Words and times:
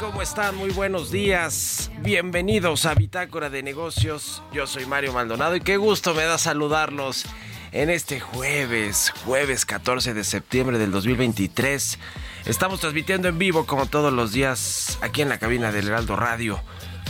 ¿Cómo 0.00 0.22
están? 0.22 0.56
Muy 0.56 0.70
buenos 0.70 1.10
días. 1.10 1.90
Bienvenidos 1.98 2.86
a 2.86 2.94
Bitácora 2.94 3.50
de 3.50 3.62
Negocios. 3.62 4.42
Yo 4.50 4.66
soy 4.66 4.86
Mario 4.86 5.12
Maldonado 5.12 5.54
y 5.56 5.60
qué 5.60 5.76
gusto 5.76 6.14
me 6.14 6.22
da 6.24 6.38
saludarlos 6.38 7.26
en 7.70 7.90
este 7.90 8.18
jueves, 8.18 9.12
jueves 9.26 9.66
14 9.66 10.14
de 10.14 10.24
septiembre 10.24 10.78
del 10.78 10.90
2023. 10.90 11.98
Estamos 12.46 12.80
transmitiendo 12.80 13.28
en 13.28 13.38
vivo 13.38 13.66
como 13.66 13.84
todos 13.84 14.10
los 14.10 14.32
días 14.32 14.98
aquí 15.02 15.20
en 15.20 15.28
la 15.28 15.38
cabina 15.38 15.70
del 15.70 15.88
Heraldo 15.88 16.16
Radio. 16.16 16.58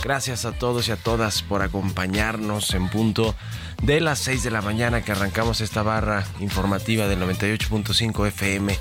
Gracias 0.02 0.44
a 0.44 0.50
todos 0.50 0.88
y 0.88 0.90
a 0.90 0.96
todas 0.96 1.42
por 1.42 1.62
acompañarnos 1.62 2.75
en 2.75 2.88
punto 2.88 3.37
de 3.84 4.00
las 4.00 4.19
6 4.19 4.42
de 4.42 4.50
la 4.50 4.62
mañana 4.62 5.02
que 5.02 5.12
arrancamos 5.12 5.60
esta 5.60 5.84
barra 5.84 6.25
informativa 6.40 7.06
del 7.06 7.20
98.5 7.20 8.26
FM 8.26 8.76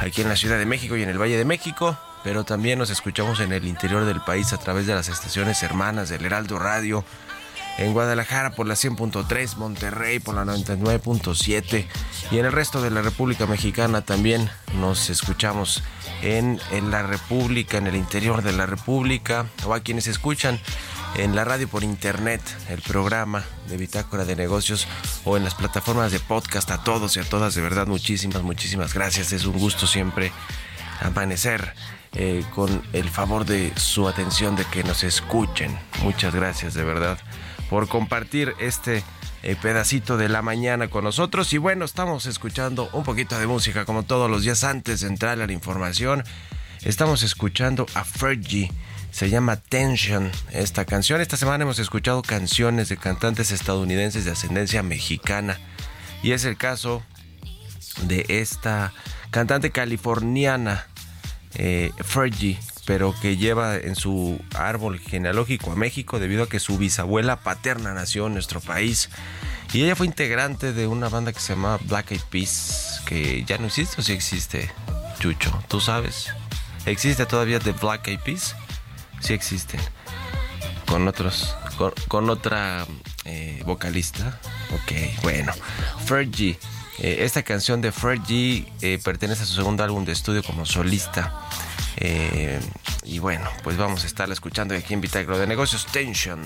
aquí 0.00 0.20
en 0.20 0.28
la 0.28 0.36
Ciudad 0.36 0.58
de 0.58 0.66
México 0.66 0.94
y 0.98 1.02
en 1.02 1.08
el 1.08 1.18
Valle 1.18 1.38
de 1.38 1.46
México, 1.46 1.96
pero 2.26 2.42
también 2.42 2.80
nos 2.80 2.90
escuchamos 2.90 3.38
en 3.38 3.52
el 3.52 3.68
interior 3.68 4.04
del 4.04 4.20
país 4.20 4.52
a 4.52 4.58
través 4.58 4.84
de 4.84 4.94
las 4.96 5.08
estaciones 5.08 5.62
hermanas 5.62 6.08
del 6.08 6.24
Heraldo 6.24 6.58
Radio, 6.58 7.04
en 7.78 7.92
Guadalajara 7.92 8.50
por 8.50 8.66
la 8.66 8.74
100.3, 8.74 9.54
Monterrey 9.54 10.18
por 10.18 10.34
la 10.34 10.44
99.7 10.44 11.86
y 12.32 12.38
en 12.38 12.44
el 12.44 12.50
resto 12.50 12.82
de 12.82 12.90
la 12.90 13.00
República 13.00 13.46
Mexicana 13.46 14.00
también 14.00 14.50
nos 14.80 15.08
escuchamos 15.08 15.84
en, 16.20 16.58
en 16.72 16.90
la 16.90 17.04
República, 17.04 17.78
en 17.78 17.86
el 17.86 17.94
interior 17.94 18.42
de 18.42 18.54
la 18.54 18.66
República 18.66 19.46
o 19.64 19.72
a 19.72 19.78
quienes 19.78 20.08
escuchan 20.08 20.58
en 21.14 21.36
la 21.36 21.44
radio 21.44 21.68
por 21.68 21.84
internet 21.84 22.42
el 22.68 22.82
programa 22.82 23.44
de 23.68 23.76
Bitácora 23.76 24.24
de 24.24 24.34
Negocios 24.34 24.88
o 25.24 25.36
en 25.36 25.44
las 25.44 25.54
plataformas 25.54 26.10
de 26.10 26.18
podcast 26.18 26.72
a 26.72 26.82
todos 26.82 27.16
y 27.16 27.20
a 27.20 27.24
todas 27.24 27.54
de 27.54 27.62
verdad 27.62 27.86
muchísimas 27.86 28.42
muchísimas 28.42 28.94
gracias 28.94 29.32
es 29.32 29.44
un 29.44 29.56
gusto 29.56 29.86
siempre 29.86 30.32
amanecer 31.00 31.72
eh, 32.16 32.44
con 32.54 32.82
el 32.92 33.08
favor 33.08 33.44
de 33.44 33.72
su 33.76 34.08
atención 34.08 34.56
de 34.56 34.64
que 34.64 34.82
nos 34.82 35.04
escuchen 35.04 35.78
muchas 36.02 36.34
gracias 36.34 36.74
de 36.74 36.82
verdad 36.82 37.18
por 37.68 37.88
compartir 37.88 38.54
este 38.58 39.04
eh, 39.42 39.56
pedacito 39.60 40.16
de 40.16 40.28
la 40.28 40.42
mañana 40.42 40.88
con 40.88 41.04
nosotros. 41.04 41.52
Y 41.52 41.58
bueno, 41.58 41.84
estamos 41.84 42.26
escuchando 42.26 42.88
un 42.92 43.04
poquito 43.04 43.38
de 43.38 43.46
música 43.46 43.84
como 43.84 44.02
todos 44.02 44.30
los 44.30 44.42
días 44.42 44.64
antes 44.64 45.00
de 45.00 45.08
entrar 45.08 45.40
a 45.40 45.46
la 45.46 45.52
información. 45.52 46.24
Estamos 46.82 47.22
escuchando 47.22 47.86
a 47.94 48.04
Fergie. 48.04 48.72
Se 49.10 49.30
llama 49.30 49.56
Tension 49.56 50.30
esta 50.52 50.84
canción. 50.84 51.20
Esta 51.20 51.36
semana 51.36 51.62
hemos 51.62 51.78
escuchado 51.78 52.22
canciones 52.22 52.88
de 52.88 52.96
cantantes 52.96 53.50
estadounidenses 53.50 54.24
de 54.24 54.32
ascendencia 54.32 54.82
mexicana. 54.82 55.58
Y 56.22 56.32
es 56.32 56.44
el 56.44 56.56
caso 56.56 57.02
de 58.02 58.26
esta 58.28 58.92
cantante 59.30 59.70
californiana, 59.70 60.86
eh, 61.58 61.90
Fergie, 62.04 62.58
pero 62.84 63.14
que 63.20 63.36
lleva 63.36 63.76
en 63.76 63.96
su 63.96 64.40
árbol 64.54 64.98
genealógico 65.00 65.72
a 65.72 65.76
México 65.76 66.18
debido 66.18 66.44
a 66.44 66.48
que 66.48 66.60
su 66.60 66.78
bisabuela 66.78 67.40
paterna 67.40 67.94
nació 67.94 68.26
en 68.26 68.34
nuestro 68.34 68.60
país. 68.60 69.10
Y 69.72 69.82
ella 69.82 69.96
fue 69.96 70.06
integrante 70.06 70.72
de 70.72 70.86
una 70.86 71.08
banda 71.08 71.32
que 71.32 71.40
se 71.40 71.54
llama 71.54 71.78
Black 71.84 72.12
Eyed 72.12 72.22
Peas, 72.30 73.02
que 73.06 73.44
ya 73.44 73.58
no 73.58 73.66
existe 73.66 74.00
o 74.00 74.04
sí 74.04 74.12
existe, 74.12 74.70
Chucho, 75.18 75.62
¿tú 75.68 75.80
sabes? 75.80 76.28
¿Existe 76.84 77.26
todavía 77.26 77.58
The 77.58 77.72
Black 77.72 78.06
Eyed 78.08 78.20
Peas? 78.20 78.54
Sí 79.20 79.32
existe. 79.32 79.78
Con 80.86 81.08
otros, 81.08 81.56
con, 82.08 82.30
otra 82.30 82.86
eh, 83.24 83.62
vocalista. 83.66 84.38
Ok, 84.72 85.22
bueno. 85.22 85.52
Fergie. 86.04 86.58
Eh, 86.98 87.18
esta 87.20 87.42
canción 87.42 87.80
de 87.80 87.92
Fergie 87.92 88.66
eh, 88.80 88.98
pertenece 89.02 89.42
a 89.42 89.46
su 89.46 89.54
segundo 89.54 89.84
álbum 89.84 90.04
de 90.04 90.12
estudio 90.12 90.42
como 90.42 90.64
solista. 90.64 91.34
Eh, 91.98 92.60
y 93.04 93.18
bueno, 93.18 93.48
pues 93.62 93.76
vamos 93.76 94.04
a 94.04 94.06
estar 94.06 94.30
escuchando 94.30 94.74
aquí 94.74 94.94
en 94.94 95.00
Bitácora 95.00 95.38
de 95.38 95.46
Negocios 95.46 95.86
Tension 95.86 96.40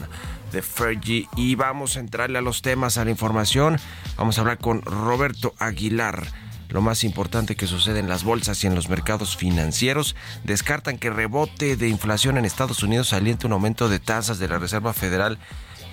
de 0.52 0.62
Fergie 0.62 1.28
y 1.36 1.54
vamos 1.54 1.96
a 1.96 2.00
entrarle 2.00 2.38
a 2.38 2.42
los 2.42 2.62
temas, 2.62 2.98
a 2.98 3.04
la 3.04 3.10
información. 3.10 3.78
Vamos 4.16 4.38
a 4.38 4.42
hablar 4.42 4.58
con 4.58 4.82
Roberto 4.82 5.54
Aguilar. 5.58 6.26
Lo 6.68 6.82
más 6.82 7.02
importante 7.02 7.56
que 7.56 7.66
sucede 7.66 7.98
en 7.98 8.08
las 8.08 8.22
bolsas 8.22 8.62
y 8.62 8.68
en 8.68 8.76
los 8.76 8.88
mercados 8.88 9.36
financieros 9.36 10.14
descartan 10.44 10.98
que 10.98 11.10
rebote 11.10 11.76
de 11.76 11.88
inflación 11.88 12.38
en 12.38 12.44
Estados 12.44 12.84
Unidos 12.84 13.12
aliente 13.12 13.46
un 13.46 13.52
aumento 13.54 13.88
de 13.88 13.98
tasas 13.98 14.38
de 14.38 14.46
la 14.46 14.58
Reserva 14.58 14.92
Federal 14.92 15.38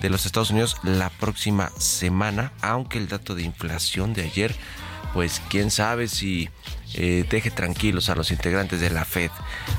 de 0.01 0.09
los 0.09 0.25
Estados 0.25 0.51
Unidos 0.51 0.77
la 0.83 1.09
próxima 1.09 1.71
semana, 1.77 2.51
aunque 2.61 2.97
el 2.97 3.07
dato 3.07 3.35
de 3.35 3.43
inflación 3.43 4.13
de 4.13 4.23
ayer, 4.23 4.55
pues 5.13 5.41
quién 5.49 5.71
sabe 5.71 6.07
si 6.07 6.49
eh, 6.93 7.25
deje 7.29 7.51
tranquilos 7.51 8.09
a 8.09 8.15
los 8.15 8.31
integrantes 8.31 8.79
de 8.79 8.89
la 8.89 9.05
Fed 9.05 9.31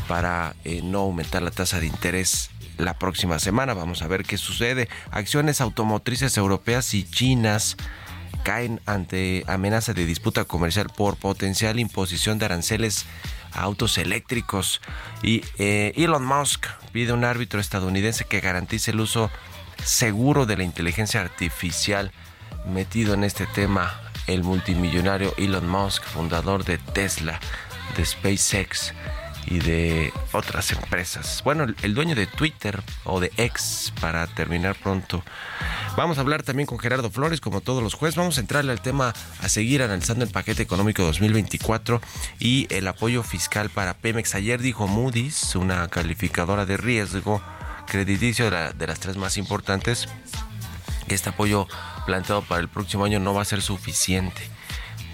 para 0.09 0.55
eh, 0.65 0.81
no 0.83 1.01
aumentar 1.01 1.43
la 1.43 1.51
tasa 1.51 1.81
de 1.81 1.87
interés 1.87 2.51
la 2.77 2.99
próxima 2.99 3.39
semana. 3.39 3.75
Vamos 3.75 4.03
a 4.03 4.09
ver 4.09 4.25
qué 4.25 4.39
sucede. 4.39 4.89
Acciones 5.11 5.61
automotrices 5.61 6.37
europeas 6.37 6.95
y 6.95 7.09
chinas 7.09 7.77
caen 8.43 8.81
ante 8.87 9.45
amenaza 9.47 9.93
de 9.93 10.07
disputa 10.07 10.45
comercial 10.45 10.89
por 10.95 11.17
potencial 11.17 11.79
imposición 11.79 12.39
de 12.39 12.47
aranceles 12.47 13.05
a 13.53 13.63
autos 13.63 13.99
eléctricos. 13.99 14.81
Y 15.23 15.43
eh, 15.59 15.93
Elon 15.97 16.25
Musk 16.25 16.67
pide 16.93 17.13
a 17.13 17.15
un 17.15 17.25
árbitro 17.25 17.61
estadounidense 17.61 18.25
que 18.25 18.41
garantice 18.41 18.93
el 18.93 19.01
uso 19.01 19.31
seguro 19.85 20.47
de 20.47 20.57
la 20.57 20.65
inteligencia 20.65 21.21
artificial 21.21 22.13
metido 22.67 23.15
en 23.15 23.25
este 23.25 23.47
tema 23.47 24.01
el 24.27 24.45
multimillonario 24.45 25.35
Elon 25.39 25.69
Musk, 25.69 26.05
fundador 26.05 26.65
de 26.65 26.79
Tesla, 26.79 27.41
de 27.97 28.05
SpaceX 28.05 28.93
y 29.47 29.61
de 29.61 30.13
otras 30.33 30.71
empresas. 30.73 31.41
Bueno, 31.45 31.67
el 31.83 31.95
dueño 31.95 32.15
de 32.15 32.27
Twitter 32.27 32.83
o 33.05 33.21
de 33.21 33.33
X 33.37 33.93
para 34.01 34.27
terminar 34.27 34.77
pronto. 34.77 35.25
Vamos 35.97 36.19
a 36.19 36.21
hablar 36.21 36.43
también 36.43 36.67
con 36.67 36.79
Gerardo 36.79 37.11
Flores, 37.11 37.41
como 37.41 37.63
todos 37.63 37.83
los 37.83 37.95
jueves. 37.95 38.15
Vamos 38.15 38.37
a 38.37 38.41
entrarle 38.41 38.73
al 38.73 38.83
tema 38.83 39.15
a 39.41 39.49
seguir 39.49 39.83
analizando 39.83 40.25
el 40.25 40.31
paquete 40.31 40.63
económico 40.63 41.03
2024 41.03 42.01
y 42.39 42.67
el 42.71 42.87
apoyo 42.87 43.23
fiscal 43.23 43.71
para 43.71 43.95
Pemex. 43.95 44.35
Ayer 44.35 44.61
dijo 44.61 44.87
Moody's, 44.87 45.57
una 45.57 45.89
calificadora 45.89 46.67
de 46.67 46.77
riesgo 46.77 47.43
crediticio 47.89 48.51
de, 48.51 48.73
de 48.73 48.87
las 48.87 49.01
tres 49.01 49.17
más 49.17 49.37
importantes, 49.37 50.09
este 51.09 51.31
apoyo 51.31 51.67
planteado 52.07 52.43
para 52.43 52.61
el 52.61 52.69
próximo 52.69 53.05
año 53.05 53.21
no 53.21 53.35
va 53.35 53.43
a 53.43 53.45
ser 53.45 53.63
suficiente. 53.63 54.43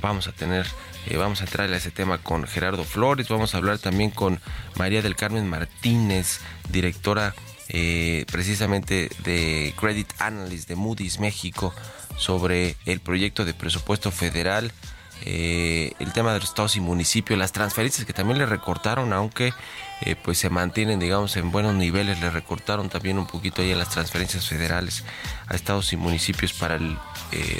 Vamos 0.01 0.29
a 0.29 0.33
tener, 0.33 0.67
eh, 1.07 1.17
vamos 1.17 1.41
a 1.41 1.45
entrar 1.45 1.73
a 1.73 1.77
ese 1.77 1.91
tema 1.91 2.19
con 2.19 2.47
Gerardo 2.47 2.85
Flores, 2.85 3.29
vamos 3.29 3.55
a 3.55 3.59
hablar 3.59 3.79
también 3.79 4.11
con 4.11 4.41
María 4.77 5.03
del 5.03 5.17
Carmen 5.17 5.49
Martínez, 5.49 6.41
directora 6.71 7.35
eh, 7.69 8.27
precisamente 8.31 9.09
de 9.25 9.73
Credit 9.81 10.13
Analyst 10.19 10.69
de 10.69 10.77
Moody's 10.77 11.19
México, 11.19 11.75
sobre 12.19 12.77
el 12.85 13.01
proyecto 13.01 13.45
de 13.45 13.55
presupuesto 13.55 14.11
federal. 14.11 14.73
Eh, 15.23 15.93
el 16.01 16.13
tema 16.13 16.33
de 16.33 16.41
los 16.41 16.49
estados 16.49 16.77
y 16.77 16.81
municipios, 16.81 17.39
las 17.39 17.53
transferencias 17.53 18.07
que 18.07 18.13
también 18.13 18.39
le 18.39 18.47
recortaron, 18.47 19.13
aunque 19.13 19.55
eh, 20.03 20.17
pues 20.17 20.39
se 20.39 20.51
mantienen, 20.51 21.01
digamos, 21.01 21.37
en 21.37 21.51
buenos 21.51 21.75
niveles. 21.75 22.21
Le 22.21 22.31
recortaron 22.31 22.89
también 22.89 23.19
un 23.19 23.27
poquito 23.27 23.63
ahí 23.63 23.75
las 23.75 23.91
transferencias 23.91 24.47
federales 24.47 25.05
a 25.47 25.55
estados 25.55 25.93
y 25.93 25.97
municipios 25.97 26.53
para 26.53 26.77
el 26.77 26.99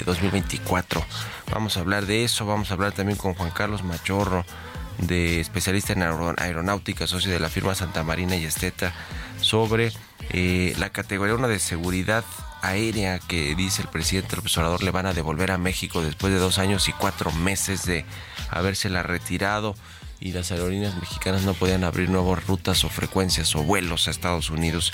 2024. 0.05 0.99
Eh, 0.99 1.03
vamos 1.51 1.77
a 1.77 1.79
hablar 1.79 2.05
de 2.05 2.23
eso, 2.23 2.45
vamos 2.45 2.69
a 2.69 2.75
hablar 2.75 2.91
también 2.91 3.17
con 3.17 3.33
Juan 3.33 3.51
Carlos 3.51 3.83
Machorro, 3.83 4.45
de 4.99 5.39
especialista 5.39 5.93
en 5.93 6.03
aeronáutica, 6.03 7.07
socio 7.07 7.31
de 7.31 7.39
la 7.39 7.49
firma 7.49 7.75
Santa 7.75 8.03
Marina 8.03 8.35
y 8.35 8.45
Esteta, 8.45 8.93
sobre 9.41 9.91
la 10.31 10.89
categoría 10.89 11.35
1 11.35 11.47
de 11.47 11.59
seguridad 11.59 12.23
aérea 12.67 13.19
que 13.19 13.55
dice 13.55 13.81
el 13.81 13.87
presidente 13.87 14.35
López 14.35 14.57
Obrador 14.57 14.83
le 14.83 14.91
van 14.91 15.05
a 15.05 15.13
devolver 15.13 15.51
a 15.51 15.57
México 15.57 16.01
después 16.01 16.33
de 16.33 16.39
dos 16.39 16.57
años 16.57 16.87
y 16.89 16.93
cuatro 16.93 17.31
meses 17.31 17.85
de 17.85 18.05
habérsela 18.49 19.03
retirado 19.03 19.75
y 20.19 20.31
las 20.31 20.51
aerolíneas 20.51 20.95
mexicanas 20.95 21.43
no 21.43 21.53
podían 21.53 21.83
abrir 21.83 22.09
nuevas 22.09 22.45
rutas 22.47 22.83
o 22.83 22.89
frecuencias 22.89 23.55
o 23.55 23.63
vuelos 23.63 24.07
a 24.07 24.11
Estados 24.11 24.49
Unidos 24.49 24.91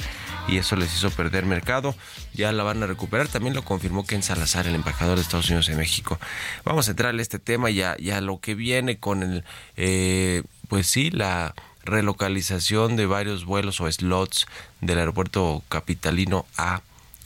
y 0.48 0.58
eso 0.58 0.76
les 0.76 0.94
hizo 0.94 1.12
perder 1.12 1.46
mercado. 1.46 1.96
Ya 2.34 2.52
la 2.52 2.64
van 2.64 2.82
a 2.82 2.88
recuperar. 2.88 3.28
También 3.28 3.54
lo 3.54 3.64
confirmó 3.64 4.06
Ken 4.06 4.24
Salazar, 4.24 4.68
el 4.68 4.76
embajador 4.76 5.16
de 5.16 5.22
Estados 5.22 5.48
Unidos 5.48 5.70
en 5.70 5.78
México. 5.78 6.20
Vamos 6.66 6.88
a 6.88 6.92
entrar 6.92 7.16
a 7.16 7.22
este 7.22 7.40
tema 7.40 7.70
y 7.70 7.82
a, 7.82 8.22
lo 8.22 8.40
que 8.40 8.56
viene 8.56 8.98
con 8.98 9.24
el, 9.24 9.44
eh, 9.78 10.44
pues 10.68 10.88
sí, 10.88 11.12
la 11.12 11.54
relocalización 11.84 12.96
de 12.96 13.06
varios 13.06 13.46
vuelos 13.46 13.80
o 13.80 13.92
slots 13.92 14.48
del 14.82 15.00
aeropuerto 15.00 15.64
capitalino 15.70 16.46
a 16.58 16.82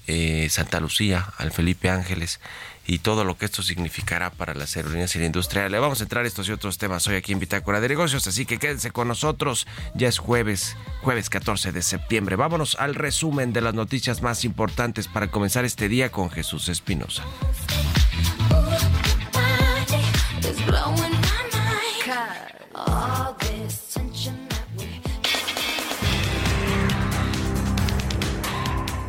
eh, 0.07 0.47
Santa 0.49 0.79
Lucía, 0.79 1.33
al 1.37 1.51
Felipe 1.51 1.89
Ángeles 1.89 2.39
y 2.87 2.99
todo 2.99 3.23
lo 3.23 3.37
que 3.37 3.45
esto 3.45 3.63
significará 3.63 4.29
para 4.29 4.53
las 4.53 4.75
aerolíneas 4.75 5.15
y 5.15 5.19
la 5.19 5.25
industria. 5.25 5.69
Le 5.69 5.79
vamos 5.79 5.99
a 5.99 6.03
entrar 6.03 6.23
a 6.23 6.27
estos 6.27 6.47
y 6.47 6.51
otros 6.51 6.77
temas 6.77 7.07
hoy 7.07 7.15
aquí 7.15 7.31
en 7.31 7.39
Bitácora 7.39 7.81
de 7.81 7.89
Negocios, 7.89 8.27
así 8.27 8.45
que 8.45 8.59
quédense 8.59 8.91
con 8.91 9.07
nosotros. 9.07 9.65
Ya 9.95 10.07
es 10.07 10.19
jueves, 10.19 10.77
jueves 11.01 11.29
14 11.29 11.71
de 11.71 11.81
septiembre. 11.81 12.35
Vámonos 12.35 12.75
al 12.75 12.95
resumen 12.95 13.53
de 13.53 13.61
las 13.61 13.73
noticias 13.73 14.21
más 14.21 14.45
importantes 14.45 15.07
para 15.07 15.29
comenzar 15.29 15.65
este 15.65 15.89
día 15.89 16.11
con 16.11 16.29
Jesús 16.29 16.69
Espinosa. 16.69 17.23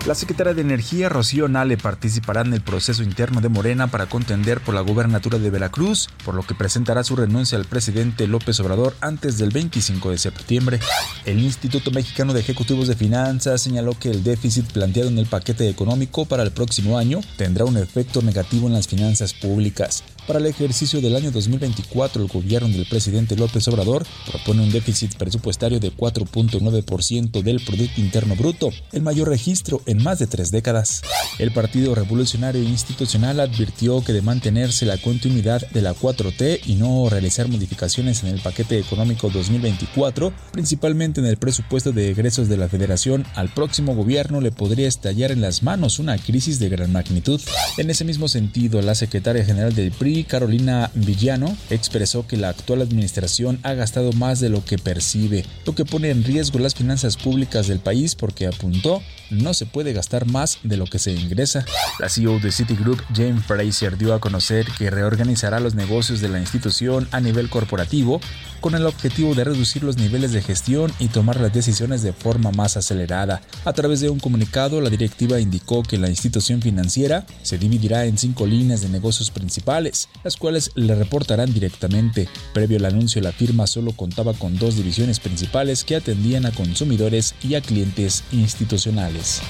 La 0.07 0.15
secretaria 0.15 0.55
de 0.55 0.61
Energía, 0.61 1.09
Rocío 1.09 1.49
Nale, 1.49 1.77
participará 1.77 2.43
en 2.43 2.55
el 2.55 2.61
proceso 2.61 3.03
interno 3.03 3.41
de 3.41 3.49
Morena 3.49 3.89
para 3.89 4.07
contender 4.07 4.61
por 4.61 4.73
la 4.73 4.81
gobernatura 4.81 5.41
de 5.41 5.51
Veracruz, 5.51 6.09
por 6.25 6.37
lo 6.37 6.45
que 6.45 6.55
presentará 6.55 7.03
su 7.03 7.17
renuncia 7.17 7.59
al 7.59 7.65
presidente 7.65 8.29
López 8.29 8.61
Obrador 8.61 8.95
antes 9.01 9.37
del 9.37 9.51
25 9.51 10.13
de 10.13 10.19
septiembre. 10.19 10.79
El 11.25 11.41
Instituto 11.41 11.91
Mexicano 11.91 12.35
de 12.35 12.39
Ejecutivos 12.39 12.87
de 12.87 12.95
Finanzas 12.95 13.61
señaló 13.61 13.99
que 13.99 14.13
el 14.13 14.23
déficit 14.23 14.71
planteado 14.71 15.09
en 15.09 15.19
el 15.19 15.27
paquete 15.27 15.69
económico 15.69 16.25
para 16.25 16.45
el 16.45 16.53
próximo 16.53 16.99
año 16.99 17.19
tendrá 17.37 17.65
un 17.65 17.77
efecto 17.77 18.23
negativo 18.23 18.69
en 18.69 18.75
las 18.75 18.87
finanzas 18.87 19.35
públicas. 19.35 20.05
Para 20.27 20.41
el 20.41 20.47
ejercicio 20.47 21.01
del 21.01 21.15
año 21.15 21.31
2024, 21.31 22.21
el 22.21 22.29
gobierno 22.29 22.69
del 22.69 22.85
presidente 22.87 23.37
López 23.37 23.69
Obrador 23.69 24.05
propone 24.29 24.65
un 24.65 24.73
déficit 24.73 25.15
presupuestario 25.15 25.79
de 25.79 25.93
4.9% 25.93 27.43
del 27.43 27.61
Producto 27.65 28.01
Interno 28.01 28.35
Bruto, 28.35 28.71
el 28.93 29.03
mayor 29.03 29.29
registro 29.29 29.83
en 29.87 30.03
más 30.03 30.19
de 30.19 30.27
tres 30.27 30.51
décadas. 30.51 31.03
El 31.39 31.53
Partido 31.53 31.95
Revolucionario 31.95 32.61
Institucional 32.61 33.39
advirtió 33.39 34.03
que 34.03 34.13
de 34.13 34.21
mantenerse 34.21 34.85
la 34.85 34.99
continuidad 34.99 35.65
de 35.71 35.83
la 35.83 35.95
4T 35.95 36.61
y 36.67 36.75
no 36.75 37.09
realizar 37.09 37.47
modificaciones 37.47 38.25
en 38.25 38.31
el 38.31 38.41
paquete 38.41 38.81
económico 38.81 39.31
2024, 39.31 40.33
principalmente 40.51 41.21
en 41.21 41.27
el 41.27 41.37
presupuesto 41.37 41.93
de 41.93 42.11
egresos 42.11 42.49
de 42.49 42.57
la 42.57 42.69
Federación, 42.69 43.25
al 43.37 43.55
próximo 43.55 43.95
gobierno 43.95 44.41
le 44.41 44.51
podría 44.51 44.89
estallar 44.89 45.31
en 45.31 45.41
las 45.41 45.63
manos 45.63 46.01
una 46.01 46.19
crisis 46.19 46.59
de 46.59 46.69
gran 46.69 46.91
magnitud. 46.91 47.41
En 47.79 47.91
ese 47.91 48.05
mismo 48.05 48.27
sentido, 48.27 48.83
la 48.83 48.97
secretaria 48.97 49.45
general 49.45 49.73
del 49.73 49.93
PRI 49.93 50.16
Carolina 50.25 50.91
Villano, 50.95 51.57
expresó 51.71 52.27
que 52.27 52.37
la 52.37 52.49
actual 52.49 52.83
administración 52.83 53.59
ha 53.63 53.75
gastado 53.75 54.13
más 54.13 54.41
de 54.41 54.49
lo 54.49 54.65
que 54.65 54.79
percibe, 54.79 55.45
lo 55.65 55.75
que 55.75 55.85
pone 55.85 56.11
en 56.11 56.25
riesgo 56.25 56.59
las 56.59 56.75
finanzas 56.75 57.17
públicas 57.17 57.67
del 57.67 57.79
país 57.79 58.15
porque 58.15 58.47
apuntó 58.47 59.03
no 59.31 59.55
se 59.55 59.67
puede 59.67 59.93
gastar 59.93 60.27
más 60.27 60.59
de 60.63 60.77
lo 60.77 60.85
que 60.87 60.99
se 60.99 61.13
ingresa. 61.13 61.65
La 61.99 62.09
CEO 62.09 62.39
de 62.39 62.53
Citigroup, 62.53 63.01
Jane 63.15 63.41
Fraser, 63.41 63.99
dio 63.99 64.15
a 64.15 64.21
conocer 64.21 64.67
que 64.79 64.91
reorganizará 64.91 65.61
los 65.61 65.75
negocios 65.75 66.21
de 66.21 66.29
la 66.29 66.41
institución 66.41 67.09
a 67.11 67.21
nivel 67.21 67.49
corporativo 67.49 68.21
con 68.67 68.75
el 68.75 68.87
objetivo 68.87 69.33
de 69.37 69.45
reducir 69.45 69.85
los 69.85 69.97
niveles 69.97 70.33
de 70.33 70.43
gestión 70.43 70.93
y 70.99 71.07
tomar 71.07 71.39
las 71.41 71.53
decisiones 71.53 72.03
de 72.03 72.13
forma 72.13 72.51
más 72.51 72.77
acelerada. 72.77 73.41
A 73.65 73.73
través 73.73 74.01
de 74.01 74.11
un 74.11 74.19
comunicado, 74.19 74.81
la 74.81 74.91
directiva 74.91 75.39
indicó 75.39 75.85
que 75.85 75.99
la 75.99 76.11
institución 76.11 76.61
financiera 76.61 77.25
se 77.43 77.59
dividirá 77.59 78.07
en 78.07 78.19
cinco 78.19 78.45
líneas 78.45 78.81
de 78.81 78.89
negocios 78.89 79.31
principales, 79.31 80.09
las 80.25 80.37
cuales 80.37 80.73
le 80.75 80.97
reportarán 80.97 81.55
directamente. 81.55 82.29
Previo 82.53 82.79
al 82.79 82.87
anuncio, 82.87 83.23
la 83.23 83.31
firma 83.31 83.69
solo 83.69 83.93
contaba 83.93 84.33
con 84.33 84.59
dos 84.59 84.75
divisiones 84.75 85.21
principales 85.21 85.85
que 85.85 85.95
atendían 85.95 86.45
a 86.45 86.51
consumidores 86.51 87.37
y 87.45 87.55
a 87.55 87.61
clientes 87.61 88.25
institucionales. 88.33 89.43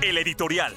El 0.00 0.16
editorial. 0.16 0.72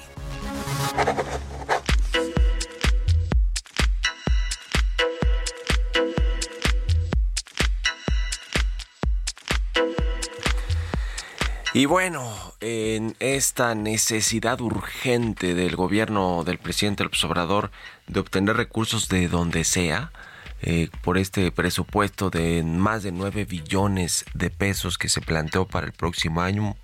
Y 11.74 11.86
bueno, 11.86 12.30
en 12.60 13.16
esta 13.18 13.74
necesidad 13.74 14.60
urgente 14.60 15.54
del 15.54 15.74
gobierno 15.74 16.44
del 16.44 16.58
presidente 16.58 17.02
López 17.02 17.24
Obrador 17.24 17.70
de 18.06 18.20
obtener 18.20 18.58
recursos 18.58 19.08
de 19.08 19.28
donde 19.28 19.64
sea, 19.64 20.12
eh, 20.60 20.90
por 21.00 21.16
este 21.16 21.50
presupuesto 21.50 22.28
de 22.28 22.62
más 22.62 23.02
de 23.02 23.10
9 23.10 23.46
billones 23.46 24.26
de 24.34 24.50
pesos 24.50 24.98
que 24.98 25.08
se 25.08 25.22
planteó 25.22 25.66
para 25.66 25.86
el 25.86 25.92
próximo 25.92 26.42
año, 26.42 26.76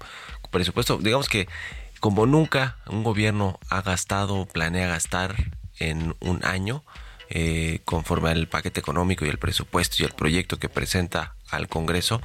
presupuesto, 0.51 0.97
digamos 0.97 1.29
que 1.29 1.49
como 2.01 2.25
nunca 2.25 2.79
un 2.87 3.05
gobierno 3.05 3.61
ha 3.69 3.83
gastado, 3.83 4.47
planea 4.47 4.89
gastar 4.89 5.53
en 5.79 6.15
un 6.21 6.43
año, 6.47 6.83
eh, 7.29 7.81
conforme 7.85 8.31
al 8.31 8.49
paquete 8.49 8.81
económico 8.81 9.27
y 9.27 9.29
el 9.29 9.39
presupuesto 9.39 9.97
y 9.99 10.07
el 10.07 10.13
proyecto 10.13 10.59
que 10.59 10.71
presenta 10.71 11.35
al 11.51 11.69
Congreso, 11.69 12.21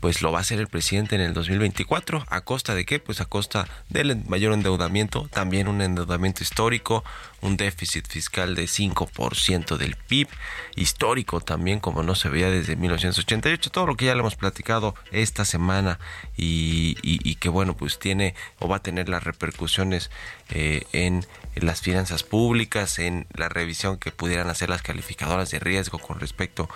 pues 0.00 0.22
lo 0.22 0.32
va 0.32 0.38
a 0.38 0.40
hacer 0.42 0.58
el 0.58 0.68
presidente 0.68 1.14
en 1.14 1.20
el 1.20 1.34
2024. 1.34 2.24
¿A 2.28 2.40
costa 2.42 2.74
de 2.74 2.84
qué? 2.84 2.98
Pues 2.98 3.20
a 3.20 3.24
costa 3.24 3.66
del 3.88 4.24
mayor 4.26 4.52
endeudamiento, 4.52 5.28
también 5.32 5.68
un 5.68 5.82
endeudamiento 5.82 6.42
histórico, 6.42 7.04
un 7.40 7.56
déficit 7.56 8.06
fiscal 8.06 8.54
de 8.54 8.64
5% 8.64 9.76
del 9.76 9.96
PIB, 9.96 10.28
histórico 10.74 11.40
también 11.40 11.80
como 11.80 12.02
no 12.02 12.14
se 12.14 12.28
veía 12.28 12.50
desde 12.50 12.76
1988, 12.76 13.70
todo 13.70 13.86
lo 13.86 13.96
que 13.96 14.06
ya 14.06 14.14
le 14.14 14.20
hemos 14.20 14.36
platicado 14.36 14.94
esta 15.12 15.44
semana 15.44 15.98
y, 16.36 17.34
que 17.36 17.48
bueno, 17.48 17.76
pues 17.76 17.98
tiene 17.98 18.34
o 18.58 18.68
va 18.68 18.76
a 18.76 18.82
tener 18.82 19.08
las 19.08 19.24
repercusiones 19.24 20.10
eh, 20.50 20.84
en 20.92 21.26
las 21.54 21.80
finanzas 21.80 22.22
públicas, 22.22 22.98
en 22.98 23.26
la 23.34 23.48
revisión 23.48 23.98
que 23.98 24.10
pudieran 24.10 24.48
hacer 24.48 24.68
las 24.68 24.82
calificadoras 24.82 25.50
de 25.50 25.58
riesgo 25.58 25.98
con 25.98 26.20
respecto 26.20 26.68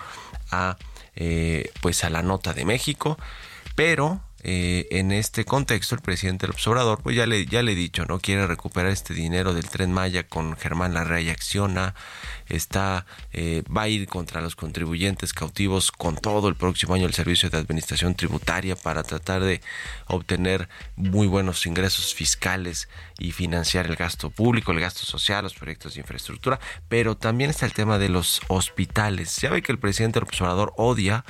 a 0.51 0.77
eh, 1.15 1.71
pues 1.81 2.03
a 2.03 2.09
la 2.09 2.21
nota 2.21 2.53
de 2.53 2.65
México, 2.65 3.17
pero 3.75 4.21
eh, 4.43 4.87
en 4.91 5.11
este 5.11 5.45
contexto 5.45 5.93
el 5.93 6.01
presidente 6.01 6.47
del 6.47 6.53
observador 6.53 7.01
pues 7.03 7.15
ya 7.15 7.27
le 7.27 7.45
ya 7.45 7.61
le 7.61 7.73
he 7.73 7.75
dicho 7.75 8.05
no 8.05 8.19
quiere 8.19 8.47
recuperar 8.47 8.91
este 8.91 9.13
dinero 9.13 9.53
del 9.53 9.69
tren 9.69 9.91
Maya 9.91 10.27
con 10.27 10.57
Germán 10.57 10.93
Larrea 10.93 11.21
y 11.21 11.29
Acciona. 11.29 11.93
Está 12.47 13.05
eh, 13.33 13.63
va 13.75 13.83
a 13.83 13.87
ir 13.87 14.07
contra 14.07 14.41
los 14.41 14.55
contribuyentes 14.55 15.33
cautivos 15.33 15.91
con 15.91 16.15
todo 16.15 16.49
el 16.49 16.55
próximo 16.55 16.95
año 16.95 17.05
el 17.05 17.13
servicio 17.13 17.49
de 17.49 17.57
administración 17.57 18.15
tributaria 18.15 18.75
para 18.75 19.03
tratar 19.03 19.43
de 19.43 19.61
obtener 20.07 20.67
muy 20.95 21.27
buenos 21.27 21.65
ingresos 21.65 22.13
fiscales 22.13 22.89
y 23.19 23.31
financiar 23.31 23.85
el 23.85 23.95
gasto 23.95 24.29
público 24.29 24.71
el 24.71 24.79
gasto 24.79 25.05
social 25.05 25.43
los 25.43 25.53
proyectos 25.53 25.93
de 25.93 26.01
infraestructura. 26.01 26.59
Pero 26.89 27.15
también 27.15 27.49
está 27.49 27.65
el 27.65 27.73
tema 27.73 27.99
de 27.99 28.09
los 28.09 28.41
hospitales. 28.47 29.37
Ya 29.37 29.49
ve 29.49 29.61
que 29.61 29.71
el 29.71 29.79
presidente 29.79 30.19
del 30.19 30.27
observador 30.27 30.73
odia 30.77 31.23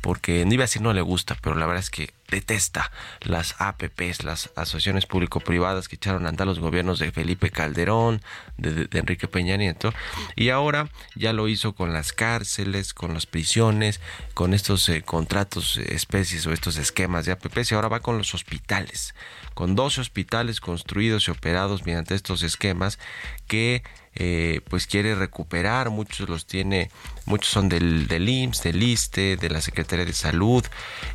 porque 0.00 0.44
no 0.44 0.54
iba 0.54 0.62
a 0.62 0.66
decir 0.66 0.82
no 0.82 0.92
le 0.92 1.02
gusta, 1.02 1.36
pero 1.40 1.56
la 1.56 1.66
verdad 1.66 1.82
es 1.82 1.90
que 1.90 2.15
detesta 2.28 2.90
las 3.20 3.54
APPs, 3.58 4.24
las 4.24 4.50
asociaciones 4.56 5.06
público-privadas 5.06 5.88
que 5.88 5.96
echaron 5.96 6.26
a 6.26 6.28
andar 6.28 6.46
los 6.46 6.58
gobiernos 6.58 6.98
de 6.98 7.12
Felipe 7.12 7.50
Calderón, 7.50 8.22
de, 8.56 8.88
Enrique 8.92 9.28
Peña 9.28 9.56
Nieto, 9.56 9.92
y 10.34 10.50
ahora 10.50 10.88
ya 11.14 11.32
lo 11.32 11.48
hizo 11.48 11.74
con 11.74 11.92
las 11.92 12.12
cárceles, 12.12 12.94
con 12.94 13.14
las 13.14 13.26
prisiones, 13.26 14.00
con 14.34 14.54
estos 14.54 14.88
eh, 14.88 15.02
contratos, 15.02 15.76
eh, 15.76 15.94
especies 15.94 16.46
o 16.46 16.52
estos 16.52 16.76
esquemas 16.76 17.26
de 17.26 17.32
APPs, 17.32 17.72
y 17.72 17.74
ahora 17.74 17.88
va 17.88 18.00
con 18.00 18.18
los 18.18 18.34
hospitales, 18.34 19.14
con 19.56 19.74
12 19.74 20.02
hospitales 20.02 20.60
construidos 20.60 21.26
y 21.26 21.30
operados 21.30 21.86
mediante 21.86 22.14
estos 22.14 22.42
esquemas 22.42 22.98
que 23.46 23.82
eh, 24.14 24.60
pues 24.68 24.86
quiere 24.86 25.14
recuperar, 25.14 25.88
muchos 25.88 26.28
los 26.28 26.44
tiene, 26.44 26.90
muchos 27.24 27.52
son 27.52 27.70
del, 27.70 28.06
del 28.06 28.28
IMSS, 28.28 28.62
del 28.64 28.82
ISTE, 28.82 29.38
de 29.38 29.48
la 29.48 29.62
Secretaría 29.62 30.04
de 30.04 30.12
Salud 30.12 30.62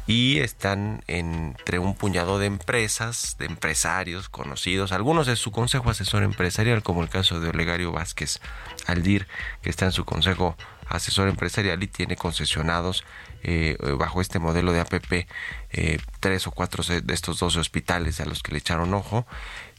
y 0.07 0.39
están 0.39 1.03
entre 1.05 1.77
un 1.77 1.93
puñado 1.93 2.39
de 2.39 2.47
empresas, 2.47 3.35
de 3.37 3.45
empresarios 3.45 4.27
conocidos, 4.27 4.91
algunos 4.91 5.27
de 5.27 5.35
su 5.35 5.51
consejo 5.51 5.91
asesor 5.91 6.23
empresarial, 6.23 6.81
como 6.81 7.03
el 7.03 7.09
caso 7.09 7.39
de 7.39 7.49
Olegario 7.49 7.91
Vázquez 7.91 8.41
Aldir, 8.87 9.27
que 9.61 9.69
está 9.69 9.85
en 9.85 9.91
su 9.91 10.03
consejo 10.03 10.57
asesor 10.91 11.27
empresarial 11.27 11.81
y 11.83 11.87
tiene 11.87 12.15
concesionados 12.15 13.03
eh, 13.43 13.77
bajo 13.97 14.21
este 14.21 14.39
modelo 14.39 14.71
de 14.71 14.81
APP 14.81 15.27
eh, 15.71 15.97
tres 16.19 16.47
o 16.47 16.51
cuatro 16.51 16.83
de 16.83 17.13
estos 17.13 17.39
12 17.39 17.59
hospitales 17.59 18.19
a 18.19 18.25
los 18.25 18.43
que 18.43 18.51
le 18.51 18.59
echaron 18.59 18.93
ojo. 18.93 19.25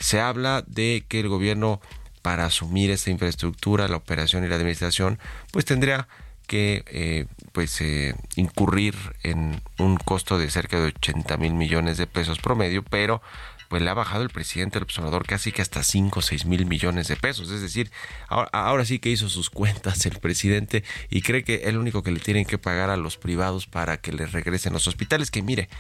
Se 0.01 0.21
habla 0.21 0.65
de 0.67 1.05
que 1.09 1.21
el 1.21 1.29
gobierno 1.29 1.81
para 2.23 2.45
asumir 2.45 2.91
esta 2.91 3.11
infraestructura, 3.11 3.89
la 3.89 3.97
operación 3.97 4.45
y 4.45 4.49
la 4.49 4.57
administración, 4.57 5.19
pues 5.51 5.65
tendría 5.65 6.09
que 6.47 6.85
eh, 6.87 7.27
pues 7.53 7.83
incurrir 8.37 8.95
en 9.23 9.61
un 9.79 9.97
costo 9.97 10.39
de 10.39 10.51
cerca 10.51 10.81
de 10.81 10.89
80 10.89 11.37
mil 11.37 11.55
millones 11.55 11.99
de 11.99 12.07
pesos 12.07 12.39
promedio, 12.39 12.83
pero 12.83 13.23
pues 13.73 13.81
le 13.81 13.89
ha 13.89 13.95
bajado 13.95 14.23
el 14.23 14.29
presidente 14.29 14.75
del 14.75 14.83
observador 14.83 15.25
casi 15.25 15.51
que 15.51 15.63
hasta 15.63 15.83
5 15.83 16.19
o 16.19 16.23
6 16.23 16.45
mil 16.45 16.67
millones 16.67 17.09
de 17.09 17.17
pesos. 17.17 17.51
Es 17.51 17.63
decir, 17.63 17.91
ahora, 18.29 18.85
sí 18.85 18.99
que 18.99 19.09
hizo 19.09 19.31
sus 19.31 19.49
cuentas 19.49 20.05
el 20.05 20.19
presidente 20.19 20.85
y 21.09 21.23
cree 21.23 21.43
que 21.43 21.63
es 21.65 21.75
único 21.75 22.03
que 22.03 22.11
le 22.11 22.21
tienen 22.21 22.45
que 22.45 22.59
pagar 22.59 22.91
a 22.91 22.99
los 22.99 23.17
privados 23.17 23.67
para 23.67 23.97
que 23.97 24.13
les 24.13 24.33
regresen 24.33 24.75
los 24.75 24.87
hospitales. 24.89 25.31
Que 25.31 25.41
mire, 25.41 25.71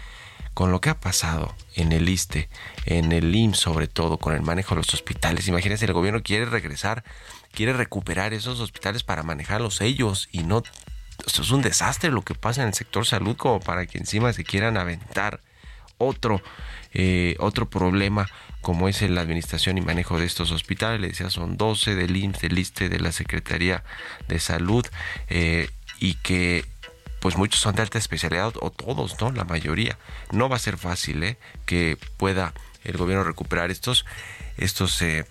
con 0.55 0.71
lo 0.73 0.81
que 0.81 0.89
ha 0.89 1.01
pasado 1.01 1.55
en 1.75 1.93
el 1.93 2.09
ISTE, 2.09 2.49
en 2.87 3.13
el 3.13 3.35
IMSS 3.35 3.59
sobre 3.59 3.89
todo, 3.89 4.17
con 4.17 4.33
el 4.33 4.41
manejo 4.41 4.75
de 4.75 4.81
los 4.81 4.95
hospitales. 4.95 5.47
Imagínense, 5.49 5.85
el 5.85 5.93
gobierno 5.93 6.23
quiere 6.23 6.47
regresar, 6.47 7.05
quiere 7.53 7.75
recuperar 7.75 8.33
esos 8.33 8.59
hospitales 8.61 9.03
para 9.03 9.23
manejarlos 9.23 9.83
ellos 9.83 10.31
y 10.33 10.45
no... 10.45 10.63
Esto 11.27 11.43
es 11.43 11.51
un 11.51 11.61
desastre 11.61 12.11
lo 12.11 12.23
que 12.23 12.35
pasa 12.35 12.63
en 12.63 12.69
el 12.69 12.75
sector 12.75 13.05
salud 13.05 13.37
como 13.37 13.61
para 13.61 13.85
que 13.85 13.99
encima 13.99 14.33
se 14.33 14.45
quieran 14.45 14.79
aventar 14.79 15.43
otro, 16.03 16.43
eh, 16.93 17.37
otro 17.39 17.69
problema 17.69 18.29
como 18.61 18.89
es 18.89 19.03
la 19.03 19.21
administración 19.21 19.77
y 19.77 19.81
manejo 19.81 20.19
de 20.19 20.27
estos 20.27 20.51
hospitales. 20.53 21.01
Le 21.01 21.09
decía, 21.09 21.31
son 21.31 21.57
12 21.57 21.95
del 21.95 22.17
IMSS, 22.17 22.41
del 22.41 22.59
ISTE, 22.59 22.89
de 22.89 23.01
la 23.01 23.13
Secretaría 23.13 23.83
de 24.29 24.39
Salud 24.39 24.87
eh, 25.29 25.69
y 25.99 26.15
que 26.15 26.65
pues 27.21 27.37
muchos 27.37 27.61
son 27.61 27.77
de 27.77 27.83
alta 27.83 27.99
especialidad 27.99 28.55
o 28.61 28.71
todos, 28.71 29.21
¿no? 29.21 29.31
La 29.31 29.45
mayoría. 29.45 29.97
No 30.33 30.49
va 30.49 30.57
a 30.57 30.59
ser 30.59 30.77
fácil, 30.77 31.23
¿eh? 31.23 31.39
Que 31.67 31.97
pueda 32.17 32.53
el 32.83 32.97
gobierno 32.97 33.23
recuperar 33.23 33.71
estos, 33.71 34.05
estos 34.57 35.01
eh, 35.03 35.25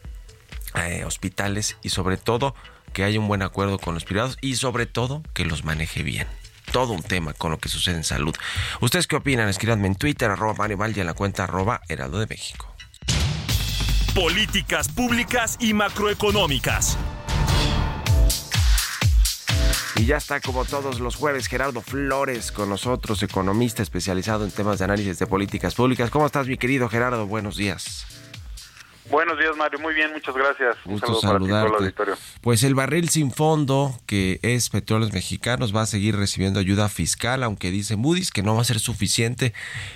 hospitales 1.06 1.78
y 1.82 1.90
sobre 1.90 2.16
todo 2.16 2.56
que 2.94 3.04
haya 3.04 3.20
un 3.20 3.28
buen 3.28 3.42
acuerdo 3.42 3.78
con 3.78 3.94
los 3.94 4.06
privados 4.06 4.38
y 4.42 4.56
sobre 4.56 4.86
todo 4.86 5.24
que 5.34 5.46
los 5.46 5.64
maneje 5.64 6.04
bien. 6.04 6.28
Todo 6.72 6.94
un 6.94 7.04
tema 7.04 7.34
con 7.34 7.52
lo 7.52 7.58
que 7.58 7.70
sucede 7.70 7.96
en 7.96 8.04
salud. 8.04 8.36
¿Ustedes 8.80 9.08
qué 9.08 9.18
opinan? 9.18 9.50
Escríbanme 9.50 9.88
en 9.88 9.96
Twitter, 9.96 10.32
arroba 10.32 10.54
Mario 10.54 10.78
Val, 10.78 10.96
y 10.96 11.00
en 11.02 11.06
la 11.06 11.14
cuenta 11.14 11.44
arroba 11.44 11.82
Heraldo 11.90 12.20
de 12.20 12.28
México. 12.28 12.74
Políticas 14.16 14.88
públicas 14.90 15.58
y 15.60 15.74
macroeconómicas. 15.74 16.98
Y 19.98 20.06
ya 20.06 20.18
está 20.18 20.40
como 20.40 20.66
todos 20.66 21.00
los 21.00 21.16
jueves 21.16 21.48
Gerardo 21.48 21.82
Flores 21.82 22.52
con 22.52 22.70
nosotros, 22.70 23.22
economista 23.22 23.84
especializado 23.84 24.46
en 24.46 24.52
temas 24.52 24.80
de 24.80 24.86
análisis 24.86 25.20
de 25.20 25.28
políticas 25.28 25.76
públicas. 25.76 26.10
¿Cómo 26.10 26.26
estás 26.26 26.48
mi 26.48 26.58
querido 26.58 26.90
Gerardo? 26.90 27.28
Buenos 27.28 27.56
días. 27.56 28.06
Buenos 29.10 29.38
días, 29.40 29.56
Mario. 29.58 29.80
Muy 29.80 29.94
bien, 29.94 30.12
muchas 30.14 30.36
gracias. 30.36 30.78
Gusto 30.86 31.16
saludarte. 31.16 31.94
Pues 32.42 32.64
el 32.64 32.76
barril 32.76 33.10
sin 33.10 33.32
fondo, 33.32 33.94
que 34.06 34.40
es 34.44 34.70
Petróleos 34.70 35.12
Mexicanos, 35.12 35.76
va 35.76 35.82
a 35.82 35.86
seguir 35.86 36.16
recibiendo 36.16 36.60
ayuda 36.60 36.88
fiscal, 36.88 37.44
aunque 37.44 37.72
dice 37.72 37.96
Moody's 37.96 38.32
que 38.32 38.44
no 38.44 38.56
va 38.56 38.62
a 38.62 38.66
ser 38.66 38.80
suficiente 38.80 39.54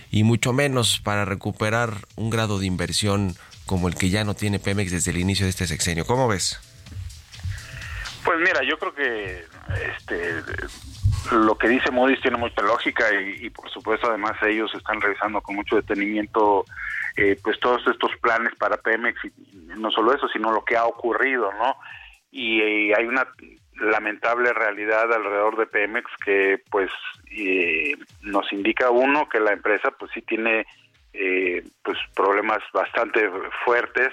y 0.10 0.24
mucho 0.24 0.54
menos 0.54 1.00
para 1.00 1.24
recuperar 1.24 1.94
un 2.16 2.30
grado 2.30 2.58
de 2.60 2.66
inversión 2.66 3.36
como 3.66 3.88
el 3.88 3.96
que 3.96 4.10
ya 4.10 4.24
no 4.24 4.34
tiene 4.34 4.60
Pemex 4.60 4.92
desde 4.92 5.12
el 5.12 5.18
inicio 5.18 5.46
de 5.46 5.52
este 5.52 5.68
sexenio. 5.68 6.06
¿Cómo 6.06 6.28
ves? 6.28 6.60
Pues 8.24 8.40
mira, 8.40 8.62
yo 8.68 8.78
creo 8.80 8.94
que 8.96 9.46
este 9.98 10.44
lo 11.32 11.58
que 11.58 11.68
dice 11.68 11.90
Moody's 11.92 12.22
tiene 12.22 12.38
mucha 12.38 12.62
lógica 12.62 13.06
y, 13.14 13.46
y 13.46 13.50
por 13.50 13.70
supuesto 13.72 14.08
además 14.08 14.34
ellos 14.44 14.72
están 14.76 15.02
revisando 15.02 15.42
con 15.42 15.56
mucho 15.56 15.76
detenimiento 15.76 16.66
eh, 17.18 17.38
pues 17.42 17.60
todos 17.60 17.82
estos 17.88 18.12
planes 18.22 18.54
para 18.56 18.78
Pemex 18.78 19.24
y 19.24 19.32
no 19.78 19.90
solo 19.90 20.14
eso, 20.14 20.28
sino 20.28 20.52
lo 20.52 20.66
que 20.66 20.76
ha 20.76 20.86
ocurrido, 20.86 21.52
¿no? 21.54 21.78
Y, 22.30 22.60
eh, 22.62 22.94
hay 22.96 23.06
una 23.06 23.26
lamentable 23.80 24.52
realidad 24.52 25.12
alrededor 25.14 25.58
de 25.58 25.68
Pemex 25.68 26.10
que 26.26 26.62
pues 26.70 26.92
eh, 27.32 27.96
nos 28.22 28.52
indica 28.52 28.90
uno 28.90 29.30
que 29.30 29.40
la 29.40 29.54
empresa 29.54 29.92
pues 29.92 30.12
sí 30.14 30.22
tiene 30.22 30.66
pues 31.82 31.98
problemas 32.14 32.60
bastante 32.74 33.30
fuertes 33.64 34.10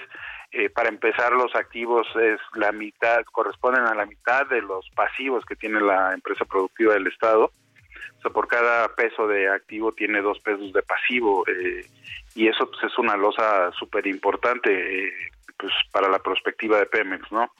para 0.73 0.87
empezar 0.87 1.33
los 1.33 1.53
activos 1.53 2.07
es 2.15 2.39
la 2.55 2.71
mitad 2.71 3.25
corresponden 3.25 3.83
a 3.83 3.93
la 3.93 4.05
mitad 4.05 4.47
de 4.47 4.61
los 4.61 4.89
pasivos 4.95 5.43
que 5.43 5.57
tiene 5.57 5.81
la 5.81 6.13
empresa 6.13 6.45
productiva 6.45 6.93
del 6.93 7.07
estado 7.07 7.51
o 8.17 8.21
sea 8.21 8.31
por 8.31 8.47
cada 8.47 8.93
peso 8.95 9.27
de 9.27 9.49
activo 9.49 9.91
tiene 9.91 10.21
dos 10.21 10.39
pesos 10.39 10.71
de 10.73 10.81
pasivo 10.83 11.45
eh, 11.47 11.85
y 12.35 12.47
eso 12.47 12.69
pues 12.69 12.83
es 12.91 12.97
una 12.97 13.15
losa 13.15 13.71
súper 13.71 14.07
importante 14.07 15.07
eh, 15.07 15.13
pues 15.57 15.71
para 15.91 16.09
la 16.09 16.19
perspectiva 16.19 16.79
de 16.79 16.85
Pemex, 16.87 17.31
¿no? 17.31 17.51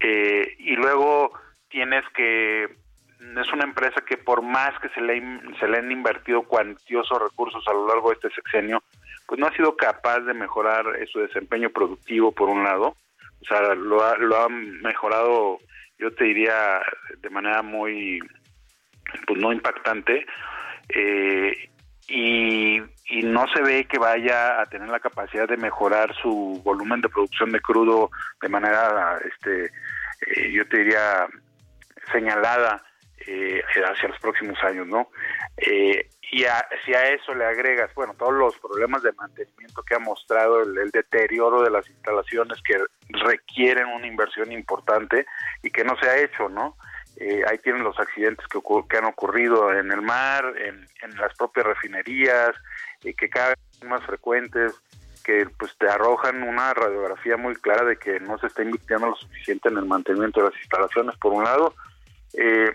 Eh, 0.00 0.56
y 0.58 0.74
luego 0.76 1.32
tienes 1.68 2.04
que 2.14 2.64
es 2.64 3.52
una 3.52 3.64
empresa 3.64 4.02
que 4.06 4.16
por 4.18 4.42
más 4.42 4.78
que 4.80 4.88
se 4.90 5.00
le, 5.00 5.22
se 5.58 5.68
le 5.68 5.78
han 5.78 5.90
invertido 5.90 6.42
cuantiosos 6.42 7.20
recursos 7.20 7.64
a 7.66 7.72
lo 7.72 7.86
largo 7.86 8.10
de 8.10 8.16
este 8.16 8.30
sexenio, 8.30 8.82
pues 9.26 9.40
no 9.40 9.46
ha 9.46 9.56
sido 9.56 9.76
capaz 9.76 10.20
de 10.20 10.34
mejorar 10.34 10.84
su 11.10 11.20
desempeño 11.20 11.70
productivo 11.70 12.32
por 12.32 12.48
un 12.48 12.62
lado, 12.62 12.94
o 13.40 13.44
sea, 13.44 13.74
lo 13.74 14.04
ha, 14.04 14.16
lo 14.16 14.36
ha 14.36 14.48
mejorado, 14.48 15.58
yo 15.98 16.12
te 16.14 16.24
diría, 16.24 16.82
de 17.18 17.30
manera 17.30 17.62
muy, 17.62 18.20
pues 19.26 19.40
no 19.40 19.52
impactante, 19.52 20.26
eh, 20.88 21.70
y, 22.08 22.80
no 23.22 23.46
se 23.48 23.62
ve 23.62 23.86
que 23.86 23.98
vaya 23.98 24.60
a 24.60 24.66
tener 24.66 24.88
la 24.88 25.00
capacidad 25.00 25.48
de 25.48 25.56
mejorar 25.56 26.14
su 26.20 26.60
volumen 26.64 27.00
de 27.00 27.08
producción 27.08 27.50
de 27.50 27.60
crudo 27.60 28.10
de 28.40 28.48
manera, 28.48 29.18
este, 29.24 29.64
eh, 29.64 30.52
yo 30.52 30.66
te 30.68 30.78
diría, 30.78 31.26
señalada 32.12 32.82
eh, 33.26 33.60
hacia 33.90 34.08
los 34.08 34.18
próximos 34.20 34.56
años, 34.62 34.86
¿no? 34.86 35.08
Eh, 35.56 36.08
y 36.30 36.44
si 36.84 36.94
a 36.94 37.08
eso 37.08 37.34
le 37.34 37.44
agregas, 37.44 37.92
bueno, 37.94 38.14
todos 38.14 38.34
los 38.34 38.56
problemas 38.58 39.02
de 39.02 39.12
mantenimiento 39.12 39.82
que 39.82 39.94
ha 39.94 39.98
mostrado, 39.98 40.62
el, 40.62 40.90
deterioro 40.90 41.62
de 41.62 41.70
las 41.70 41.88
instalaciones 41.88 42.60
que 42.62 42.78
requieren 43.24 43.86
una 43.88 44.06
inversión 44.06 44.52
importante 44.52 45.26
y 45.62 45.70
que 45.70 45.84
no 45.84 45.96
se 45.98 46.08
ha 46.08 46.18
hecho, 46.18 46.48
¿no? 46.48 46.76
Eh, 47.16 47.42
ahí 47.48 47.58
tienen 47.58 47.82
los 47.82 47.98
accidentes 47.98 48.46
que, 48.48 48.58
han 48.96 49.04
ocurrido 49.06 49.72
en 49.72 49.90
el 49.90 50.02
mar, 50.02 50.52
en, 50.58 50.86
las 51.18 51.34
propias 51.36 51.66
refinerías, 51.66 52.50
y 53.02 53.14
que 53.14 53.28
cada 53.28 53.50
vez 53.50 53.58
son 53.78 53.88
más 53.88 54.04
frecuentes, 54.04 54.74
que 55.24 55.46
pues 55.58 55.76
te 55.78 55.88
arrojan 55.88 56.42
una 56.42 56.74
radiografía 56.74 57.36
muy 57.36 57.54
clara 57.56 57.84
de 57.84 57.96
que 57.96 58.20
no 58.20 58.38
se 58.38 58.48
está 58.48 58.62
invirtiendo 58.62 59.08
lo 59.08 59.16
suficiente 59.16 59.68
en 59.68 59.78
el 59.78 59.86
mantenimiento 59.86 60.40
de 60.40 60.50
las 60.50 60.58
instalaciones, 60.58 61.16
por 61.16 61.32
un 61.32 61.44
lado. 61.44 61.74
Eh, 62.34 62.72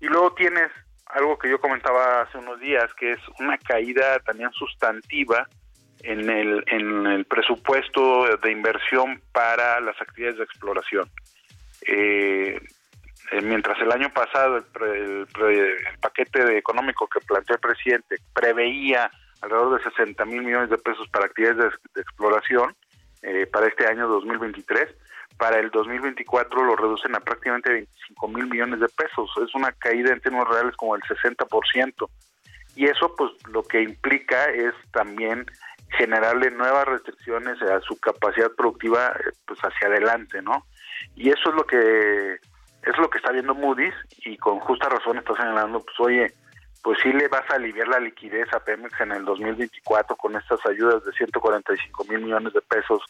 y 0.00 0.06
luego 0.06 0.34
tienes 0.34 0.70
algo 1.06 1.38
que 1.38 1.48
yo 1.48 1.60
comentaba 1.60 2.22
hace 2.22 2.38
unos 2.38 2.58
días, 2.60 2.92
que 2.94 3.12
es 3.12 3.20
una 3.38 3.56
caída 3.58 4.18
también 4.20 4.50
sustantiva 4.52 5.48
en 6.02 6.28
el, 6.28 6.64
en 6.66 7.06
el 7.06 7.24
presupuesto 7.24 8.36
de 8.36 8.50
inversión 8.50 9.22
para 9.32 9.80
las 9.80 9.98
actividades 10.00 10.38
de 10.38 10.44
exploración. 10.44 11.08
Eh, 11.86 12.60
eh, 13.32 13.40
mientras 13.42 13.80
el 13.80 13.92
año 13.92 14.10
pasado 14.10 14.58
el, 14.58 15.26
el, 15.38 15.98
paquete 16.00 16.44
de 16.44 16.58
económico 16.58 17.08
que 17.08 17.20
planteó 17.20 17.54
el 17.56 17.60
presidente 17.60 18.16
preveía 18.32 19.10
alrededor 19.40 19.78
de 19.78 19.90
60 19.90 20.24
mil 20.24 20.42
millones 20.42 20.70
de 20.70 20.78
pesos 20.78 21.08
para 21.08 21.26
actividades 21.26 21.58
de, 21.58 21.70
de 21.94 22.00
exploración 22.00 22.74
eh, 23.26 23.46
para 23.46 23.68
este 23.68 23.86
año 23.86 24.06
2023, 24.06 24.86
para 25.38 25.58
el 25.58 25.70
2024 25.70 26.62
lo 26.62 26.76
reducen 26.76 27.14
a 27.14 27.20
prácticamente 27.20 27.72
25 27.72 28.28
mil 28.28 28.46
millones 28.46 28.80
de 28.80 28.88
pesos. 28.88 29.30
Es 29.42 29.54
una 29.54 29.72
caída 29.72 30.12
en 30.12 30.20
términos 30.20 30.46
reales 30.48 30.76
como 30.76 30.94
el 30.94 31.00
60%. 31.02 32.08
Y 32.76 32.84
eso 32.84 33.14
pues 33.16 33.32
lo 33.48 33.62
que 33.62 33.80
implica 33.80 34.44
es 34.50 34.74
también 34.92 35.46
generarle 35.96 36.50
nuevas 36.50 36.84
restricciones 36.84 37.62
a 37.62 37.80
su 37.80 37.98
capacidad 37.98 38.50
productiva 38.52 39.06
eh, 39.06 39.30
pues 39.46 39.58
hacia 39.60 39.88
adelante, 39.88 40.42
¿no? 40.42 40.66
Y 41.16 41.30
eso 41.30 41.48
es 41.48 41.54
lo 41.54 41.64
que 41.64 42.36
es 42.86 42.98
lo 42.98 43.08
que 43.08 43.18
está 43.18 43.32
viendo 43.32 43.54
Moody's 43.54 43.94
y 44.24 44.36
con 44.36 44.60
justa 44.60 44.88
razón 44.88 45.18
está 45.18 45.34
señalando, 45.34 45.80
pues 45.80 46.00
oye, 46.00 46.34
pues 46.82 46.98
sí 47.02 47.10
le 47.12 47.28
vas 47.28 47.50
a 47.50 47.54
aliviar 47.54 47.88
la 47.88 47.98
liquidez 47.98 48.46
a 48.52 48.60
Pemex 48.60 49.00
en 49.00 49.12
el 49.12 49.24
2024 49.24 50.16
con 50.16 50.36
estas 50.36 50.64
ayudas 50.66 51.02
de 51.04 51.12
145 51.12 52.04
mil 52.04 52.20
millones 52.20 52.52
de 52.52 52.60
pesos, 52.60 53.02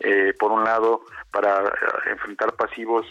eh, 0.00 0.34
por 0.38 0.50
un 0.50 0.64
lado, 0.64 1.02
para 1.30 1.60
eh, 1.60 2.10
enfrentar 2.10 2.52
pasivos 2.54 3.06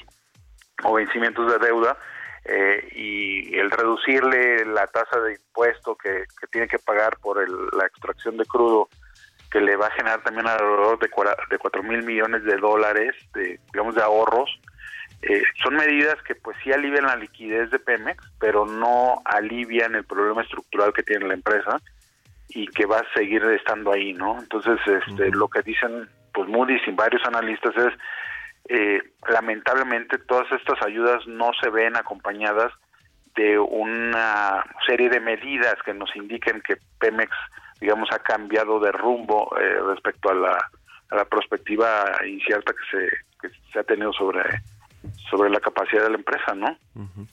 o 0.84 0.94
vencimientos 0.94 1.50
de 1.50 1.66
deuda, 1.66 1.98
eh, 2.44 2.90
y 2.96 3.58
el 3.58 3.72
reducirle 3.72 4.66
la 4.66 4.88
tasa 4.88 5.22
de 5.22 5.34
impuesto 5.34 5.96
que, 5.96 6.26
que 6.40 6.48
tiene 6.48 6.68
que 6.68 6.80
pagar 6.80 7.18
por 7.20 7.42
el, 7.42 7.52
la 7.78 7.86
extracción 7.86 8.36
de 8.36 8.46
crudo, 8.46 8.90
que 9.50 9.62
le 9.62 9.78
va 9.78 9.88
a 9.88 9.92
generar 9.92 10.22
también 10.22 10.48
alrededor 10.48 11.00
de, 11.00 11.10
de 11.50 11.58
4 11.58 11.84
mil 11.84 12.04
millones 12.04 12.44
de 12.44 12.58
dólares, 12.58 13.16
digamos, 13.72 13.96
de 13.96 14.04
ahorros, 14.04 14.50
eh, 15.22 15.44
son 15.62 15.76
medidas 15.76 16.22
que 16.24 16.36
pues 16.36 16.58
sí 16.64 16.72
alivian 16.72 17.06
la 17.06 17.16
liquidez 17.16 17.70
de 17.72 17.80
Pemex, 17.80 18.24
pero 18.40 18.66
no 18.66 19.22
alivian 19.26 19.96
el 19.96 20.06
problema 20.06 20.42
estructural 20.44 20.94
que 20.94 21.04
tiene 21.04 21.28
la 21.28 21.34
empresa 21.34 21.78
y 22.50 22.68
que 22.68 22.86
va 22.86 23.00
a 23.00 23.14
seguir 23.14 23.44
estando 23.44 23.92
ahí, 23.92 24.14
¿no? 24.14 24.40
Entonces, 24.40 24.80
este, 24.86 25.24
uh 25.24 25.32
-huh. 25.32 25.36
lo 25.36 25.48
que 25.50 25.62
dicen 25.62 26.10
pues 26.34 26.48
Moody's 26.48 26.88
y 26.88 26.92
varios 26.92 27.24
analistas 27.26 27.76
es 27.76 27.94
eh, 28.70 29.02
lamentablemente 29.28 30.20
todas 30.20 30.50
estas 30.52 30.82
ayudas 30.86 31.26
no 31.28 31.52
se 31.62 31.70
ven 31.70 31.98
acompañadas 31.98 32.72
de 33.36 33.58
una 33.58 34.64
serie 34.86 35.10
de 35.10 35.20
medidas 35.20 35.76
que 35.84 35.94
nos 35.94 36.16
indiquen 36.16 36.62
que 36.62 36.78
Pemex, 37.00 37.32
digamos, 37.80 38.10
ha 38.12 38.20
cambiado 38.20 38.80
de 38.80 38.92
rumbo 38.92 39.50
eh, 39.60 39.80
respecto 39.88 40.30
a 40.30 40.34
la, 40.34 40.70
a 41.10 41.16
la 41.16 41.26
perspectiva 41.26 42.20
incierta 42.26 42.74
que 42.74 42.98
se, 42.98 43.10
que 43.42 43.50
se 43.72 43.80
ha 43.80 43.84
tenido 43.84 44.14
sobre 44.14 44.42
sobre 45.30 45.50
la 45.50 45.60
capacidad 45.60 46.04
de 46.04 46.10
la 46.10 46.18
empresa, 46.18 46.54
¿no? 46.56 46.78
Uh. 46.96 47.26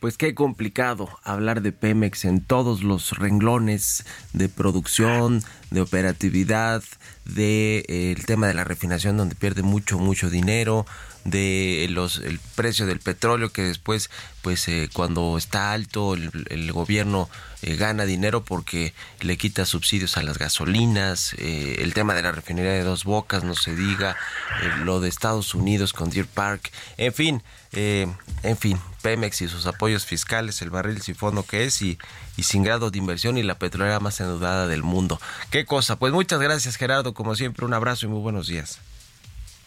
Pues 0.00 0.18
qué 0.18 0.34
complicado 0.34 1.08
hablar 1.22 1.62
de 1.62 1.72
Pemex 1.72 2.24
en 2.24 2.44
todos 2.44 2.82
los 2.82 3.16
renglones 3.18 4.04
de 4.32 4.48
producción, 4.48 5.40
de 5.70 5.80
operatividad, 5.80 6.82
de 7.24 7.84
eh, 7.88 8.12
el 8.16 8.26
tema 8.26 8.46
de 8.46 8.54
la 8.54 8.64
refinación 8.64 9.16
donde 9.16 9.34
pierde 9.34 9.62
mucho 9.62 9.98
mucho 9.98 10.30
dinero, 10.30 10.84
de 11.24 11.86
los 11.90 12.18
el 12.18 12.38
precio 12.54 12.86
del 12.86 13.00
petróleo 13.00 13.50
que 13.50 13.62
después 13.62 14.10
pues 14.42 14.68
eh, 14.68 14.90
cuando 14.92 15.38
está 15.38 15.72
alto 15.72 16.14
el, 16.14 16.30
el 16.50 16.70
gobierno 16.72 17.30
eh, 17.62 17.76
gana 17.76 18.04
dinero 18.04 18.44
porque 18.44 18.92
le 19.20 19.38
quita 19.38 19.64
subsidios 19.64 20.18
a 20.18 20.22
las 20.22 20.36
gasolinas 20.36 21.34
eh, 21.38 21.76
el 21.80 21.94
tema 21.94 22.14
de 22.14 22.22
la 22.22 22.32
refinería 22.32 22.72
de 22.72 22.82
dos 22.82 23.04
bocas 23.04 23.42
no 23.42 23.54
se 23.54 23.74
diga 23.74 24.16
eh, 24.62 24.70
lo 24.84 25.00
de 25.00 25.08
Estados 25.08 25.54
Unidos 25.54 25.94
con 25.94 26.10
Deer 26.10 26.26
Park 26.26 26.70
en 26.98 27.14
fin 27.14 27.42
en 27.72 28.56
fin 28.56 28.78
Pemex 29.02 29.42
y 29.42 29.48
sus 29.48 29.66
apoyos 29.66 30.06
fiscales, 30.06 30.62
el 30.62 30.70
barril 30.70 31.02
sifono 31.02 31.42
que 31.42 31.64
es 31.64 31.82
y, 31.82 31.98
y 32.38 32.44
sin 32.44 32.62
grado 32.62 32.90
de 32.90 32.98
inversión 32.98 33.36
y 33.36 33.42
la 33.42 33.58
petrolera 33.58 34.00
más 34.00 34.18
endeudada 34.20 34.66
del 34.66 34.82
mundo. 34.82 35.20
Qué 35.50 35.66
cosa. 35.66 35.98
Pues 35.98 36.12
muchas 36.12 36.40
gracias 36.40 36.76
Gerardo, 36.76 37.12
como 37.12 37.34
siempre 37.34 37.66
un 37.66 37.74
abrazo 37.74 38.06
y 38.06 38.08
muy 38.08 38.20
buenos 38.20 38.46
días. 38.46 38.80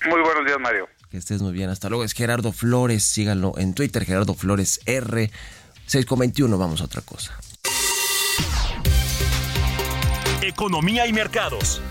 Muy 0.05 0.21
buenos 0.21 0.43
días, 0.45 0.59
Mario. 0.59 0.89
Que 1.09 1.17
estés 1.17 1.41
muy 1.41 1.53
bien. 1.53 1.69
Hasta 1.69 1.89
luego. 1.89 2.03
Es 2.03 2.13
Gerardo 2.13 2.51
Flores. 2.51 3.03
Síganlo 3.03 3.53
en 3.57 3.73
Twitter, 3.73 4.05
Gerardo 4.05 4.33
Flores 4.33 4.81
R. 4.85 5.31
6,21. 5.87 6.57
Vamos 6.57 6.81
a 6.81 6.85
otra 6.85 7.01
cosa. 7.01 7.37
Economía 10.41 11.07
y 11.07 11.13
mercados. 11.13 11.81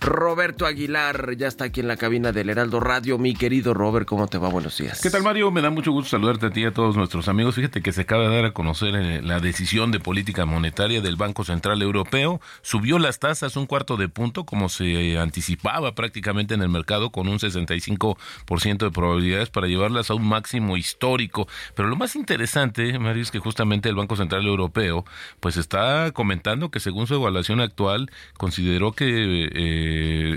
Roberto 0.00 0.66
Aguilar 0.66 1.36
ya 1.36 1.48
está 1.48 1.64
aquí 1.64 1.80
en 1.80 1.88
la 1.88 1.96
cabina 1.96 2.32
del 2.32 2.50
Heraldo 2.50 2.80
Radio. 2.80 3.18
Mi 3.18 3.34
querido 3.34 3.74
Robert, 3.74 4.06
¿cómo 4.06 4.26
te 4.26 4.38
va? 4.38 4.48
Buenos 4.48 4.78
días. 4.78 5.00
¿Qué 5.00 5.10
tal, 5.10 5.22
Mario? 5.22 5.50
Me 5.50 5.62
da 5.62 5.70
mucho 5.70 5.92
gusto 5.92 6.10
saludarte 6.10 6.46
a 6.46 6.50
ti 6.50 6.62
y 6.62 6.64
a 6.64 6.72
todos 6.72 6.96
nuestros 6.96 7.28
amigos. 7.28 7.54
Fíjate 7.54 7.82
que 7.82 7.92
se 7.92 8.02
acaba 8.02 8.28
de 8.28 8.34
dar 8.34 8.44
a 8.44 8.52
conocer 8.52 8.94
eh, 8.94 9.22
la 9.22 9.40
decisión 9.40 9.90
de 9.90 10.00
política 10.00 10.46
monetaria 10.46 11.00
del 11.00 11.16
Banco 11.16 11.44
Central 11.44 11.82
Europeo. 11.82 12.40
Subió 12.62 12.98
las 12.98 13.18
tasas 13.18 13.56
un 13.56 13.66
cuarto 13.66 13.96
de 13.96 14.08
punto, 14.08 14.44
como 14.44 14.68
se 14.68 15.18
anticipaba 15.18 15.94
prácticamente 15.94 16.54
en 16.54 16.62
el 16.62 16.68
mercado, 16.68 17.10
con 17.10 17.28
un 17.28 17.38
65% 17.38 18.78
de 18.78 18.90
probabilidades 18.90 19.50
para 19.50 19.66
llevarlas 19.66 20.10
a 20.10 20.14
un 20.14 20.26
máximo 20.26 20.76
histórico. 20.76 21.46
Pero 21.74 21.88
lo 21.88 21.96
más 21.96 22.16
interesante, 22.16 22.98
Mario, 22.98 23.22
es 23.22 23.30
que 23.30 23.38
justamente 23.38 23.88
el 23.88 23.94
Banco 23.94 24.16
Central 24.16 24.46
Europeo 24.46 25.04
pues 25.40 25.56
está 25.56 26.10
comentando 26.12 26.70
que 26.70 26.80
según 26.80 27.06
su 27.06 27.14
evaluación 27.14 27.60
actual 27.60 28.10
consideró 28.36 28.92
que 28.92 29.04
eh, 29.06 29.50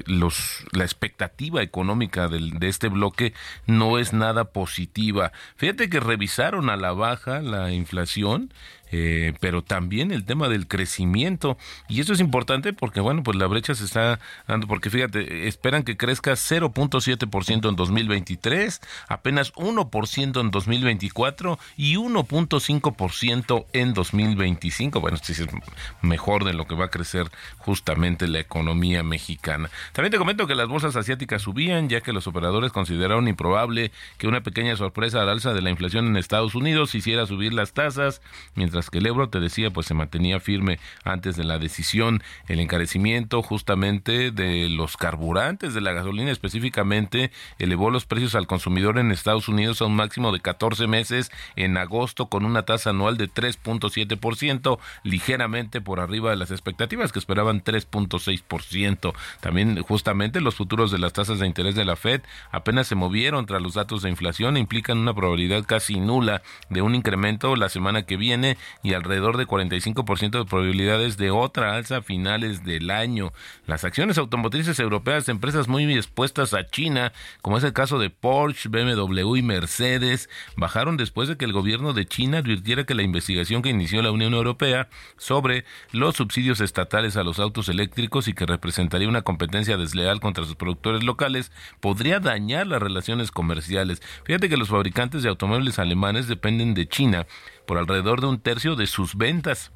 los, 0.06 0.65
la 0.71 0.84
expectativa 0.84 1.62
económica 1.62 2.28
del, 2.28 2.60
de 2.60 2.67
este 2.67 2.88
bloque 2.88 3.34
no 3.65 4.00
es 4.00 4.13
nada 4.13 4.45
positiva. 4.45 5.32
Fíjate 5.56 5.89
que 5.89 6.00
revisaron 6.00 6.69
a 6.69 6.78
la 6.78 6.91
baja 6.91 7.41
la 7.41 7.71
inflación 7.71 8.54
eh, 8.91 9.34
pero 9.39 9.63
también 9.63 10.12
el 10.12 10.26
tema 10.26 10.50
del 10.50 10.67
crecimiento. 10.67 11.58
Y 11.88 12.02
eso 12.02 12.13
es 12.13 12.19
importante 12.19 12.73
porque, 12.73 13.00
bueno, 13.00 13.23
pues 13.23 13.38
la 13.38 13.47
brecha 13.47 13.76
se 13.76 13.86
está 13.86 14.19
dando, 14.47 14.67
porque 14.67 14.89
fíjate, 14.89 15.47
esperan 15.47 15.84
que 15.84 15.97
crezca 15.97 16.34
0.7% 16.34 17.69
en 17.69 17.76
2023, 17.76 18.82
apenas 19.08 19.54
1% 19.54 20.41
en 20.41 20.52
2024 20.52 21.60
y 21.76 21.95
1.5% 21.95 23.65
en 23.73 23.93
2025. 23.93 25.00
Bueno, 25.02 25.15
esto 25.15 25.32
es 25.32 25.45
mejor 26.02 26.43
de 26.43 26.54
lo 26.54 26.65
que 26.65 26.76
va 26.76 26.86
a 26.86 26.89
crecer 26.89 27.30
justamente 27.58 28.28
la 28.28 28.39
economía 28.39 29.04
mexicana. 29.04 29.69
También 29.93 30.12
te 30.12 30.17
comento 30.17 30.47
que 30.47 30.56
las 30.56 30.67
bolsas 30.67 30.95
asiáticas 30.95 31.41
subían, 31.41 31.89
ya 31.89 32.02
que 32.02 32.13
los 32.13 32.28
operadores 32.28 32.71
consideraron 32.71 33.28
improbable 33.28 33.91
que 34.17 34.28
una 34.28 34.41
pequeña 34.41 34.76
sorpresa 34.76 35.21
al 35.21 35.30
alza 35.30 35.54
de 35.54 35.62
la 35.62 35.69
inflación 35.69 36.08
en 36.08 36.17
Estados 36.17 36.56
Unidos 36.56 36.95
hiciera 36.95 37.26
subir 37.26 37.54
las 37.54 37.73
tasas, 37.73 38.21
mientras 38.56 38.77
que 38.90 39.00
el 39.00 39.08
euro, 39.08 39.30
te 39.30 39.40
decía, 39.40 39.72
pues 39.72 39.88
se 39.88 39.94
mantenía 39.94 40.40
firme 40.40 40.80
antes 41.04 41.36
de 41.36 41.44
la 41.44 41.60
decisión. 41.60 42.24
El 42.48 42.60
encarecimiento 42.60 43.42
justamente 43.42 44.32
de 44.32 44.70
los 44.70 44.98
carburantes, 44.98 45.74
de 45.74 45.82
la 45.82 45.94
gasolina 45.94 46.32
específicamente, 46.32 47.32
elevó 47.60 47.90
los 47.90 48.06
precios 48.06 48.36
al 48.36 48.48
consumidor 48.48 48.98
en 49.00 49.12
Estados 49.12 49.48
Unidos 49.50 49.82
a 49.82 49.86
un 49.86 49.96
máximo 49.96 50.32
de 50.32 50.40
14 50.40 50.88
meses 50.88 51.32
en 51.56 51.78
agosto 51.78 52.28
con 52.28 52.46
una 52.46 52.63
tasa 52.63 52.92
anual 52.92 53.18
de 53.18 53.30
3.7%, 53.30 54.80
ligeramente 55.04 55.82
por 55.82 56.00
arriba 56.00 56.30
de 56.30 56.38
las 56.38 56.52
expectativas 56.52 57.12
que 57.12 57.20
esperaban 57.20 57.63
3.6%. 57.63 59.13
También 59.42 59.82
justamente 59.82 60.42
los 60.42 60.56
futuros 60.56 60.92
de 60.92 61.00
las 61.00 61.13
tasas 61.13 61.40
de 61.40 61.48
interés 61.48 61.76
de 61.76 61.86
la 61.86 61.96
Fed 61.96 62.22
apenas 62.52 62.88
se 62.88 62.96
movieron 62.96 63.46
tras 63.46 63.62
los 63.62 63.74
datos 63.74 64.02
de 64.02 64.10
inflación 64.10 64.58
e 64.58 64.60
implican 64.60 64.98
una 64.98 65.13
probabilidad 65.13 65.63
casi 65.66 66.00
nula 66.00 66.42
de 66.70 66.82
un 66.82 66.96
incremento 66.96 67.56
la 67.56 67.70
semana 67.70 68.04
que 68.04 68.18
viene 68.18 68.58
y 68.84 68.93
alrededor 68.93 69.38
de 69.38 69.47
45% 69.47 70.39
de 70.39 70.45
probabilidades 70.45 71.17
de 71.17 71.32
otra 71.32 71.75
alza 71.75 71.97
a 71.97 72.01
finales 72.01 72.63
del 72.63 72.91
año. 72.91 73.34
Las 73.65 73.84
acciones 73.84 74.17
automotrices 74.17 74.80
europeas 74.80 75.30
empresas 75.30 75.67
muy 75.67 75.91
expuestas 75.93 76.53
a 76.53 76.67
China, 76.67 77.13
como 77.41 77.58
es 77.58 77.63
el 77.63 77.73
caso 77.73 77.99
de 77.99 78.10
Porsche, 78.10 78.69
BMW 78.69 79.36
y 79.38 79.41
Mercedes, 79.41 80.30
bajaron 80.56 80.97
después 80.97 81.30
de 81.30 81.38
que 81.38 81.45
el 81.45 81.53
gobierno 81.53 81.93
de 81.93 82.06
China 82.06 82.39
advirtiera 82.39 82.86
que 82.86 82.95
la 82.95 83.03
investigación 83.03 83.62
que 83.62 83.69
inició 83.69 84.01
la 84.01 84.12
Unión 84.12 84.34
Europea 84.34 84.89
sobre 85.17 85.65
los 85.91 86.15
subsidios 86.15 86.62
estatales 86.62 87.17
a 87.17 87.23
los 87.23 87.39
autos 87.39 87.69
eléctricos 87.69 88.27
y 88.27 88.34
que 88.34 88.45
representaría 88.45 89.08
una 89.08 89.21
competencia 89.21 89.77
desleal 89.77 90.19
contra 90.19 90.45
sus 90.45 90.56
productores 90.56 91.03
locales 91.03 91.51
podría 91.80 92.19
dañar 92.19 92.67
las 92.67 92.82
relaciones 92.82 93.32
comerciales. 93.32 94.01
Fíjate 94.23 94.49
que 94.49 94.58
los 94.58 94.69
fabricantes 94.69 95.23
de 95.23 95.30
automóviles 95.30 95.80
alemanes 95.80 96.27
dependen 96.27 96.73
de 96.73 96.88
China 96.88 97.27
por 97.67 97.77
alrededor 97.77 98.21
de 98.21 98.27
un 98.27 98.39
tercio 98.39 98.75
de 98.75 98.88
sus 98.88 99.15
ventas. 99.15 99.71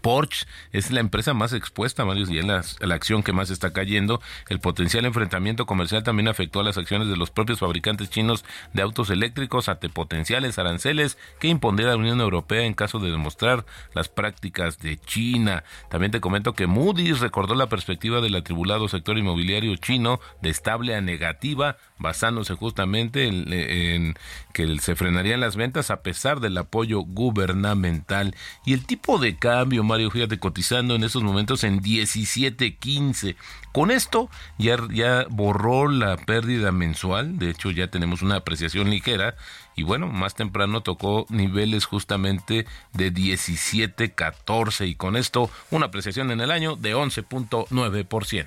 Porsche 0.00 0.46
es 0.72 0.90
la 0.90 1.00
empresa 1.00 1.34
más 1.34 1.52
expuesta, 1.52 2.04
Mario, 2.04 2.26
y 2.28 2.38
es 2.38 2.44
la, 2.44 2.94
acción 2.94 3.22
que 3.22 3.32
más 3.32 3.50
está 3.50 3.72
cayendo. 3.72 4.20
El 4.48 4.60
potencial 4.60 5.04
enfrentamiento 5.04 5.66
comercial 5.66 6.02
también 6.02 6.28
afectó 6.28 6.60
a 6.60 6.64
las 6.64 6.78
acciones 6.78 7.08
de 7.08 7.16
los 7.16 7.30
propios 7.30 7.60
fabricantes 7.60 8.10
chinos 8.10 8.44
de 8.72 8.82
autos 8.82 9.10
eléctricos 9.10 9.68
ante 9.68 9.88
potenciales 9.88 10.58
aranceles 10.58 11.18
que 11.38 11.48
impondría 11.48 11.88
la 11.88 11.96
Unión 11.96 12.20
Europea 12.20 12.64
en 12.64 12.74
caso 12.74 12.98
de 12.98 13.10
demostrar 13.10 13.64
las 13.94 14.08
prácticas 14.08 14.78
de 14.78 14.98
China. 14.98 15.64
También 15.90 16.12
te 16.12 16.20
comento 16.20 16.54
que 16.54 16.66
Moody's 16.66 17.20
recordó 17.20 17.54
la 17.54 17.68
perspectiva 17.68 18.20
del 18.20 18.34
atribulado 18.34 18.88
sector 18.88 19.18
inmobiliario 19.18 19.74
chino 19.76 20.20
de 20.42 20.50
estable 20.50 20.94
a 20.94 21.00
negativa, 21.00 21.76
basándose 21.98 22.54
justamente 22.54 23.26
en, 23.26 23.52
en 23.52 24.14
que 24.52 24.78
se 24.78 24.96
frenarían 24.96 25.40
las 25.40 25.56
ventas 25.56 25.90
a 25.90 26.02
pesar 26.02 26.40
del 26.40 26.58
apoyo 26.58 27.00
gubernamental. 27.00 28.34
Y 28.64 28.72
el 28.72 28.86
tipo 28.86 29.18
de 29.18 29.36
cambio 29.36 29.77
Mario, 29.84 30.10
fíjate, 30.10 30.38
cotizando 30.38 30.94
en 30.94 31.04
estos 31.04 31.22
momentos 31.22 31.64
en 31.64 31.80
17.15. 31.80 33.36
Con 33.72 33.90
esto 33.90 34.30
ya, 34.58 34.76
ya 34.90 35.26
borró 35.30 35.88
la 35.88 36.16
pérdida 36.16 36.72
mensual, 36.72 37.38
de 37.38 37.50
hecho 37.50 37.70
ya 37.70 37.88
tenemos 37.88 38.22
una 38.22 38.36
apreciación 38.36 38.90
ligera 38.90 39.36
y 39.76 39.84
bueno, 39.84 40.08
más 40.08 40.34
temprano 40.34 40.82
tocó 40.82 41.26
niveles 41.28 41.84
justamente 41.84 42.66
de 42.92 43.12
17.14 43.12 44.88
y 44.88 44.94
con 44.96 45.16
esto 45.16 45.50
una 45.70 45.86
apreciación 45.86 46.30
en 46.30 46.40
el 46.40 46.50
año 46.50 46.76
de 46.76 46.96
11.9%. 46.96 48.46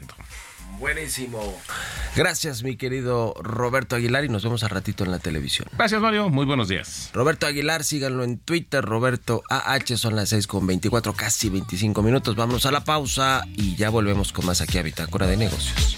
Buenísimo. 0.80 1.58
Gracias, 2.16 2.64
mi 2.64 2.76
querido 2.76 3.34
Roberto 3.42 3.96
Aguilar, 3.96 4.26
y 4.26 4.30
nos 4.30 4.44
vemos 4.44 4.64
a 4.64 4.68
ratito 4.68 5.04
en 5.04 5.12
la 5.12 5.20
televisión. 5.20 5.68
Gracias, 5.78 6.02
Mario. 6.02 6.30
Muy 6.30 6.46
buenos 6.46 6.68
días. 6.68 7.10
Roberto 7.14 7.46
Aguilar, 7.46 7.84
síganlo 7.84 8.24
en 8.24 8.38
Twitter, 8.38 8.84
Roberto 8.84 9.44
AH, 9.50 9.98
son 9.98 10.16
las 10.16 10.30
6 10.30 10.48
con 10.48 10.68
24, 10.68 11.14
casi 11.14 11.50
25 11.50 12.02
minutos. 12.04 12.36
Vamos 12.36 12.66
a 12.66 12.72
la 12.72 12.84
pausa 12.84 13.44
y 13.56 13.76
ya 13.76 13.90
volvemos 13.90 14.34
con 14.34 14.46
más 14.46 14.62
aquí 14.62 14.78
a 14.78 14.84
Bitácora 14.84 15.28
de 15.28 15.38
Negocios. 15.38 15.98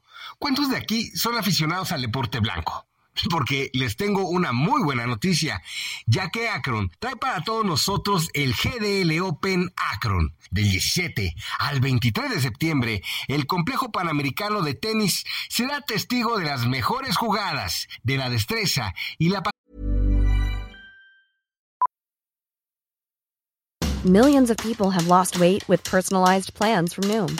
¿Cuántos 0.41 0.71
de 0.71 0.77
aquí 0.77 1.05
son 1.15 1.37
aficionados 1.37 1.91
al 1.91 2.01
deporte 2.01 2.39
blanco? 2.39 2.87
porque 3.29 3.69
les 3.73 3.95
tengo 3.95 4.27
una 4.27 4.53
muy 4.53 4.81
buena 4.81 5.05
noticia, 5.05 5.61
ya 6.07 6.29
que 6.29 6.49
Akron 6.49 6.89
trae 6.97 7.15
para 7.15 7.43
todos 7.43 7.63
nosotros 7.63 8.27
el 8.33 8.55
GDL 8.55 9.21
Open 9.21 9.71
Akron. 9.93 10.35
Del 10.49 10.63
17 10.63 11.35
al 11.59 11.79
23 11.79 12.31
de 12.31 12.41
septiembre, 12.41 13.03
el 13.27 13.45
complejo 13.45 13.91
panamericano 13.91 14.63
de 14.63 14.73
tenis 14.73 15.25
será 15.47 15.81
testigo 15.81 16.39
de 16.39 16.45
las 16.45 16.65
mejores 16.65 17.17
jugadas, 17.17 17.87
de 18.01 18.17
la 18.17 18.31
destreza 18.31 18.95
y 19.19 19.29
la 19.29 19.43
Millions 24.03 24.49
of 24.49 24.57
people 24.57 24.89
have 24.89 25.07
lost 25.07 25.39
weight 25.39 25.63
with 25.69 25.83
personalized 25.83 26.55
plans 26.55 26.95
from 26.95 27.03
Noom, 27.03 27.39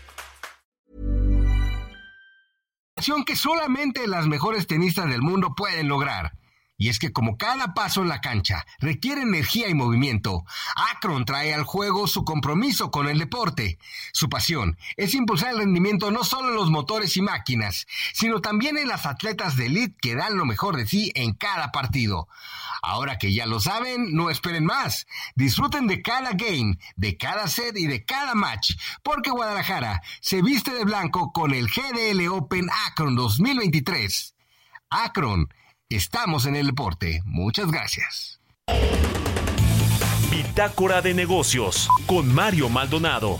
Que 3.25 3.35
solamente 3.35 4.05
las 4.07 4.27
mejores 4.27 4.67
tenistas 4.67 5.09
del 5.09 5.21
mundo 5.23 5.55
pueden 5.55 5.87
lograr. 5.87 6.33
Y 6.81 6.89
es 6.89 6.97
que 6.97 7.13
como 7.13 7.37
cada 7.37 7.75
paso 7.75 8.01
en 8.01 8.07
la 8.07 8.21
cancha 8.21 8.65
requiere 8.79 9.21
energía 9.21 9.69
y 9.69 9.75
movimiento, 9.75 10.45
Akron 10.91 11.25
trae 11.25 11.53
al 11.53 11.63
juego 11.63 12.07
su 12.07 12.25
compromiso 12.25 12.89
con 12.89 13.07
el 13.07 13.19
deporte. 13.19 13.77
Su 14.13 14.29
pasión 14.29 14.79
es 14.97 15.13
impulsar 15.13 15.51
el 15.51 15.59
rendimiento 15.59 16.09
no 16.09 16.23
solo 16.23 16.49
en 16.49 16.55
los 16.55 16.71
motores 16.71 17.15
y 17.17 17.21
máquinas, 17.21 17.85
sino 18.13 18.41
también 18.41 18.79
en 18.79 18.87
las 18.87 19.05
atletas 19.05 19.57
de 19.57 19.67
elite 19.67 19.95
que 20.01 20.15
dan 20.15 20.37
lo 20.37 20.45
mejor 20.45 20.75
de 20.75 20.87
sí 20.87 21.11
en 21.13 21.33
cada 21.33 21.71
partido. 21.71 22.27
Ahora 22.81 23.19
que 23.19 23.31
ya 23.31 23.45
lo 23.45 23.59
saben, 23.59 24.15
no 24.15 24.31
esperen 24.31 24.65
más. 24.65 25.05
Disfruten 25.35 25.85
de 25.85 26.01
cada 26.01 26.31
game, 26.31 26.79
de 26.95 27.15
cada 27.15 27.47
set 27.47 27.77
y 27.77 27.85
de 27.85 28.05
cada 28.05 28.33
match, 28.33 28.73
porque 29.03 29.29
Guadalajara 29.29 30.01
se 30.19 30.41
viste 30.41 30.73
de 30.73 30.83
blanco 30.83 31.31
con 31.31 31.53
el 31.53 31.67
GDL 31.67 32.27
Open 32.29 32.71
Akron 32.87 33.15
2023. 33.15 34.33
Akron 34.89 35.47
Estamos 35.91 36.45
en 36.45 36.55
el 36.55 36.67
deporte. 36.67 37.21
Muchas 37.25 37.69
gracias. 37.69 38.39
Bitácora 40.31 41.01
de 41.01 41.13
negocios 41.13 41.89
con 42.07 42.33
Mario 42.33 42.69
Maldonado. 42.69 43.39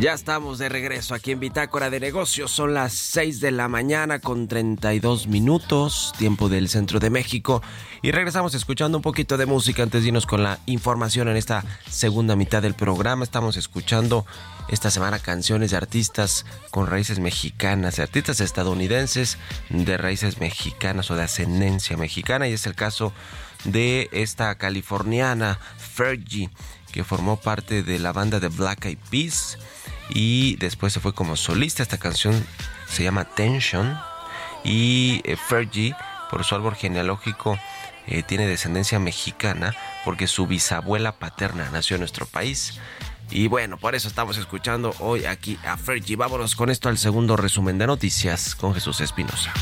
Ya 0.00 0.12
estamos 0.12 0.58
de 0.58 0.68
regreso 0.68 1.14
aquí 1.14 1.30
en 1.30 1.38
Bitácora 1.38 1.88
de 1.88 2.00
Negocios. 2.00 2.50
Son 2.50 2.74
las 2.74 2.92
6 2.94 3.40
de 3.40 3.52
la 3.52 3.68
mañana 3.68 4.18
con 4.18 4.48
32 4.48 5.28
minutos, 5.28 6.12
tiempo 6.18 6.48
del 6.48 6.68
centro 6.68 6.98
de 6.98 7.10
México. 7.10 7.62
Y 8.02 8.10
regresamos 8.10 8.54
escuchando 8.54 8.98
un 8.98 9.02
poquito 9.02 9.36
de 9.36 9.46
música 9.46 9.84
antes 9.84 10.02
de 10.02 10.08
irnos 10.08 10.26
con 10.26 10.42
la 10.42 10.58
información 10.66 11.28
en 11.28 11.36
esta 11.36 11.64
segunda 11.88 12.34
mitad 12.34 12.60
del 12.60 12.74
programa. 12.74 13.22
Estamos 13.22 13.56
escuchando 13.56 14.26
esta 14.68 14.90
semana 14.90 15.20
canciones 15.20 15.70
de 15.70 15.76
artistas 15.76 16.44
con 16.70 16.88
raíces 16.88 17.20
mexicanas, 17.20 17.96
de 17.96 18.02
artistas 18.02 18.40
estadounidenses 18.40 19.38
de 19.68 19.96
raíces 19.96 20.40
mexicanas 20.40 21.08
o 21.12 21.16
de 21.16 21.22
ascendencia 21.22 21.96
mexicana. 21.96 22.48
Y 22.48 22.52
es 22.52 22.66
el 22.66 22.74
caso 22.74 23.12
de 23.64 24.08
esta 24.10 24.56
californiana 24.56 25.60
Fergie 25.78 26.50
que 26.90 27.04
formó 27.04 27.36
parte 27.36 27.84
de 27.84 28.00
la 28.00 28.12
banda 28.12 28.40
de 28.40 28.48
Black 28.48 28.86
Eyed 28.86 28.98
Peas 29.10 29.56
y 30.10 30.56
después 30.56 30.92
se 30.92 31.00
fue 31.00 31.14
como 31.14 31.36
solista. 31.36 31.82
Esta 31.82 31.98
canción 31.98 32.44
se 32.88 33.04
llama 33.04 33.24
Tension 33.24 33.98
y 34.64 35.20
eh, 35.24 35.36
Fergie, 35.36 35.94
por 36.30 36.44
su 36.44 36.54
árbol 36.54 36.74
genealógico, 36.74 37.58
eh, 38.06 38.22
tiene 38.22 38.46
descendencia 38.46 38.98
mexicana 38.98 39.74
porque 40.04 40.26
su 40.26 40.46
bisabuela 40.46 41.12
paterna 41.12 41.68
nació 41.72 41.96
en 41.96 42.00
nuestro 42.00 42.26
país. 42.26 42.80
Y 43.30 43.48
bueno, 43.48 43.78
por 43.78 43.94
eso 43.94 44.08
estamos 44.08 44.36
escuchando 44.36 44.94
hoy 44.98 45.24
aquí 45.24 45.58
a 45.64 45.76
Fergie. 45.76 46.16
Vámonos 46.16 46.54
con 46.54 46.70
esto 46.70 46.88
al 46.88 46.98
segundo 46.98 47.36
resumen 47.36 47.78
de 47.78 47.86
noticias 47.86 48.54
con 48.54 48.74
Jesús 48.74 49.00
Espinosa. 49.00 49.52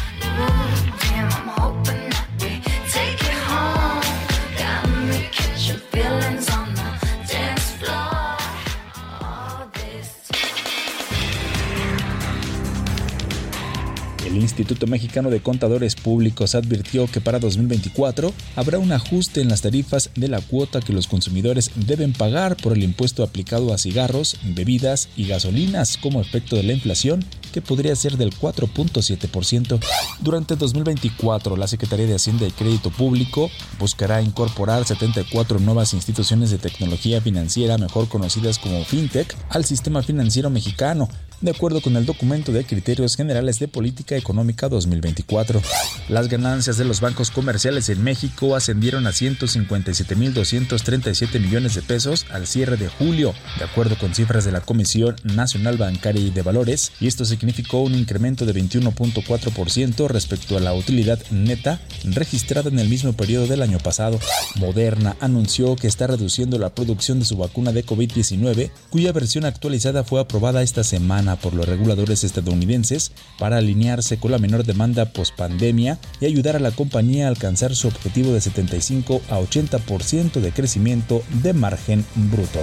El 14.33 14.39
Instituto 14.39 14.87
Mexicano 14.87 15.29
de 15.29 15.43
Contadores 15.43 15.95
Públicos 15.95 16.55
advirtió 16.55 17.07
que 17.07 17.21
para 17.21 17.39
2024 17.39 18.33
habrá 18.57 18.79
un 18.79 18.91
ajuste 18.91 19.43
en 19.43 19.51
las 19.51 19.61
tarifas 19.61 20.09
de 20.15 20.29
la 20.29 20.41
cuota 20.41 20.81
que 20.81 20.95
los 20.95 21.07
consumidores 21.07 21.71
deben 21.75 22.15
pagar 22.15 22.57
por 22.57 22.73
el 22.73 22.83
impuesto 22.83 23.25
aplicado 23.25 23.75
a 23.75 23.79
cigarros, 23.79 24.39
bebidas 24.43 25.11
y 25.19 25.27
gasolinas 25.27 25.99
como 25.99 26.23
efecto 26.23 26.57
de 26.57 26.63
la 26.63 26.73
inflación 26.73 27.23
que 27.53 27.61
podría 27.61 27.95
ser 27.95 28.17
del 28.17 28.33
4.7%. 28.35 29.79
Durante 30.23 30.57
2024, 30.57 31.59
la 31.59 31.67
Secretaría 31.67 32.07
de 32.07 32.15
Hacienda 32.15 32.47
y 32.47 32.53
Crédito 32.53 32.89
Público 32.89 33.51
buscará 33.79 34.23
incorporar 34.23 34.87
74 34.87 35.59
nuevas 35.59 35.93
instituciones 35.93 36.51
de 36.51 36.57
tecnología 36.57 37.21
financiera, 37.21 37.77
mejor 37.77 38.09
conocidas 38.09 38.59
como 38.59 38.83
FinTech, 38.83 39.37
al 39.51 39.67
sistema 39.67 40.03
financiero 40.03 40.49
mexicano, 40.49 41.11
de 41.43 41.51
acuerdo 41.51 41.83
con 41.83 41.97
el 41.97 42.07
documento 42.07 42.53
de 42.53 42.65
Criterios 42.65 43.17
Generales 43.17 43.59
de 43.59 43.67
Política 43.67 44.17
Económica 44.17 44.69
2024. 44.69 45.61
Las 46.09 46.29
ganancias 46.29 46.79
de 46.79 46.85
los 46.85 47.01
bancos 47.01 47.33
comerciales 47.33 47.89
en 47.89 48.01
México 48.03 48.55
ascendieron 48.55 49.09
a 49.09 49.11
157.237 49.11 51.41
millones 51.41 51.75
de 51.75 51.83
pesos 51.83 52.27
al 52.31 52.47
cierre 52.47 52.77
de 52.77 52.87
julio, 52.89 53.35
de 53.59 53.65
acuerdo 53.65 53.99
con 53.99 54.15
cifras 54.15 54.45
de 54.45 54.53
la 54.53 54.61
Comisión 54.61 55.17
Nacional 55.25 55.79
Bancaria 55.79 56.23
y 56.23 56.31
de 56.31 56.43
Valores, 56.43 56.93
y 57.01 57.09
esto 57.09 57.25
significó 57.25 57.81
un 57.81 57.97
incremento 57.97 58.47
de 58.47 58.55
21.4% 58.55 60.07
respecto 60.07 60.57
a 60.57 60.61
la 60.61 60.75
utilidad 60.75 61.19
neta 61.31 61.81
registrada 62.05 62.71
en 62.71 62.79
el 62.79 62.89
mismo 62.89 63.15
periodo 63.15 63.49
del 63.49 63.63
año 63.63 63.79
pasado. 63.79 64.21
Moderna 64.57 65.17
anunció 65.19 65.75
que 65.75 65.89
está 65.89 66.07
reduciendo 66.07 66.57
la 66.59 66.73
producción 66.73 67.19
de 67.19 67.25
su 67.25 67.37
vacuna 67.37 67.73
de 67.73 67.85
COVID-19, 67.85 68.71
cuya 68.91 69.11
versión 69.11 69.45
actualizada 69.45 70.05
fue 70.05 70.21
aprobada 70.21 70.63
esta 70.63 70.85
semana 70.85 71.32
por 71.37 71.55
los 71.55 71.67
reguladores 71.67 72.25
estadounidenses 72.25 73.13
para 73.39 73.59
alinearse 73.59 74.19
con 74.19 74.31
la 74.31 74.39
menor 74.39 74.65
demanda 74.65 75.13
post-pandemia 75.13 75.99
y 76.21 76.27
ayudar 76.27 76.57
a 76.57 76.61
la 76.61 76.71
compañía 76.71 77.27
a 77.27 77.29
alcanzar 77.29 77.75
su 77.75 77.89
objetivo 77.89 78.33
de 78.33 78.41
75 78.41 79.23
a 79.29 79.39
80% 79.39 80.41
de 80.41 80.53
crecimiento 80.53 81.23
de 81.43 81.53
margen 81.53 82.05
bruto. 82.15 82.61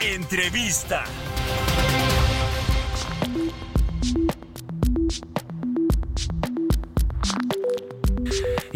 Entrevista. 0.00 1.04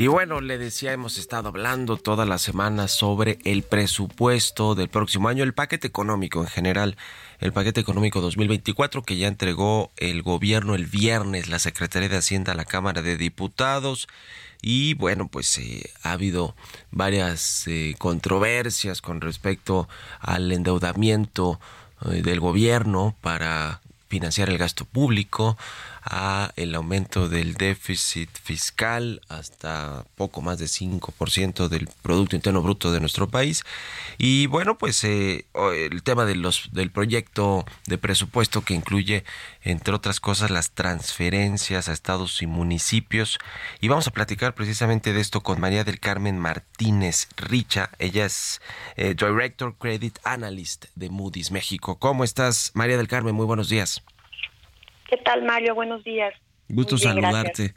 Y 0.00 0.06
bueno, 0.06 0.40
le 0.40 0.56
decía, 0.56 0.94
hemos 0.94 1.18
estado 1.18 1.50
hablando 1.50 1.98
toda 1.98 2.24
la 2.24 2.38
semana 2.38 2.88
sobre 2.88 3.38
el 3.44 3.62
presupuesto 3.62 4.74
del 4.74 4.88
próximo 4.88 5.28
año, 5.28 5.44
el 5.44 5.52
paquete 5.52 5.86
económico 5.86 6.40
en 6.40 6.46
general, 6.46 6.96
el 7.38 7.52
paquete 7.52 7.82
económico 7.82 8.22
2024 8.22 9.02
que 9.02 9.18
ya 9.18 9.28
entregó 9.28 9.90
el 9.98 10.22
gobierno 10.22 10.74
el 10.74 10.86
viernes, 10.86 11.48
la 11.48 11.58
Secretaría 11.58 12.08
de 12.08 12.16
Hacienda 12.16 12.52
a 12.52 12.54
la 12.54 12.64
Cámara 12.64 13.02
de 13.02 13.18
Diputados. 13.18 14.08
Y 14.62 14.94
bueno, 14.94 15.28
pues 15.28 15.58
eh, 15.58 15.90
ha 16.02 16.12
habido 16.12 16.56
varias 16.90 17.66
eh, 17.66 17.94
controversias 17.98 19.02
con 19.02 19.20
respecto 19.20 19.86
al 20.20 20.50
endeudamiento 20.50 21.60
eh, 22.06 22.22
del 22.22 22.40
gobierno 22.40 23.14
para 23.20 23.82
financiar 24.08 24.48
el 24.48 24.56
gasto 24.56 24.86
público. 24.86 25.58
A 26.02 26.52
el 26.56 26.74
aumento 26.74 27.28
del 27.28 27.54
déficit 27.54 28.30
fiscal 28.42 29.20
hasta 29.28 30.04
poco 30.16 30.40
más 30.40 30.58
de 30.58 30.66
5% 30.66 31.68
del 31.68 31.88
Producto 32.02 32.36
Interno 32.36 32.62
Bruto 32.62 32.92
de 32.92 33.00
nuestro 33.00 33.28
país. 33.28 33.64
Y 34.18 34.46
bueno, 34.46 34.78
pues 34.78 35.02
eh, 35.04 35.46
el 35.54 36.02
tema 36.02 36.24
de 36.24 36.36
los, 36.36 36.70
del 36.72 36.90
proyecto 36.90 37.64
de 37.86 37.98
presupuesto 37.98 38.62
que 38.62 38.74
incluye, 38.74 39.24
entre 39.62 39.94
otras 39.94 40.20
cosas, 40.20 40.50
las 40.50 40.72
transferencias 40.72 41.88
a 41.88 41.92
estados 41.92 42.42
y 42.42 42.46
municipios. 42.46 43.38
Y 43.80 43.88
vamos 43.88 44.06
a 44.06 44.12
platicar 44.12 44.54
precisamente 44.54 45.12
de 45.12 45.20
esto 45.20 45.42
con 45.42 45.60
María 45.60 45.84
del 45.84 46.00
Carmen 46.00 46.38
Martínez 46.38 47.28
Richa. 47.36 47.90
Ella 47.98 48.26
es 48.26 48.60
eh, 48.96 49.14
Director 49.14 49.76
Credit 49.76 50.18
Analyst 50.24 50.86
de 50.94 51.10
Moody's 51.10 51.50
México. 51.50 51.98
¿Cómo 51.98 52.24
estás, 52.24 52.72
María 52.74 52.96
del 52.96 53.08
Carmen? 53.08 53.34
Muy 53.34 53.46
buenos 53.46 53.68
días. 53.68 54.02
¿Qué 55.10 55.16
tal, 55.16 55.42
Mario? 55.42 55.74
Buenos 55.74 56.04
días. 56.04 56.32
Gusto 56.68 56.96
saludarte. 56.96 57.74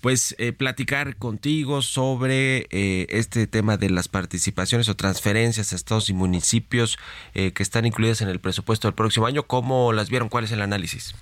Pues 0.00 0.34
eh, 0.40 0.52
platicar 0.52 1.16
contigo 1.16 1.80
sobre 1.80 2.66
eh, 2.72 3.06
este 3.08 3.46
tema 3.46 3.76
de 3.76 3.88
las 3.88 4.08
participaciones 4.08 4.88
o 4.88 4.96
transferencias 4.96 5.72
a 5.72 5.76
estados 5.76 6.10
y 6.10 6.12
municipios 6.12 6.98
eh, 7.34 7.52
que 7.54 7.62
están 7.62 7.86
incluidas 7.86 8.20
en 8.20 8.28
el 8.28 8.40
presupuesto 8.40 8.88
del 8.88 8.96
próximo 8.96 9.26
año. 9.26 9.44
¿Cómo 9.44 9.92
las 9.92 10.10
vieron? 10.10 10.28
¿Cuál 10.28 10.42
es 10.42 10.50
el 10.50 10.60
análisis? 10.60 11.14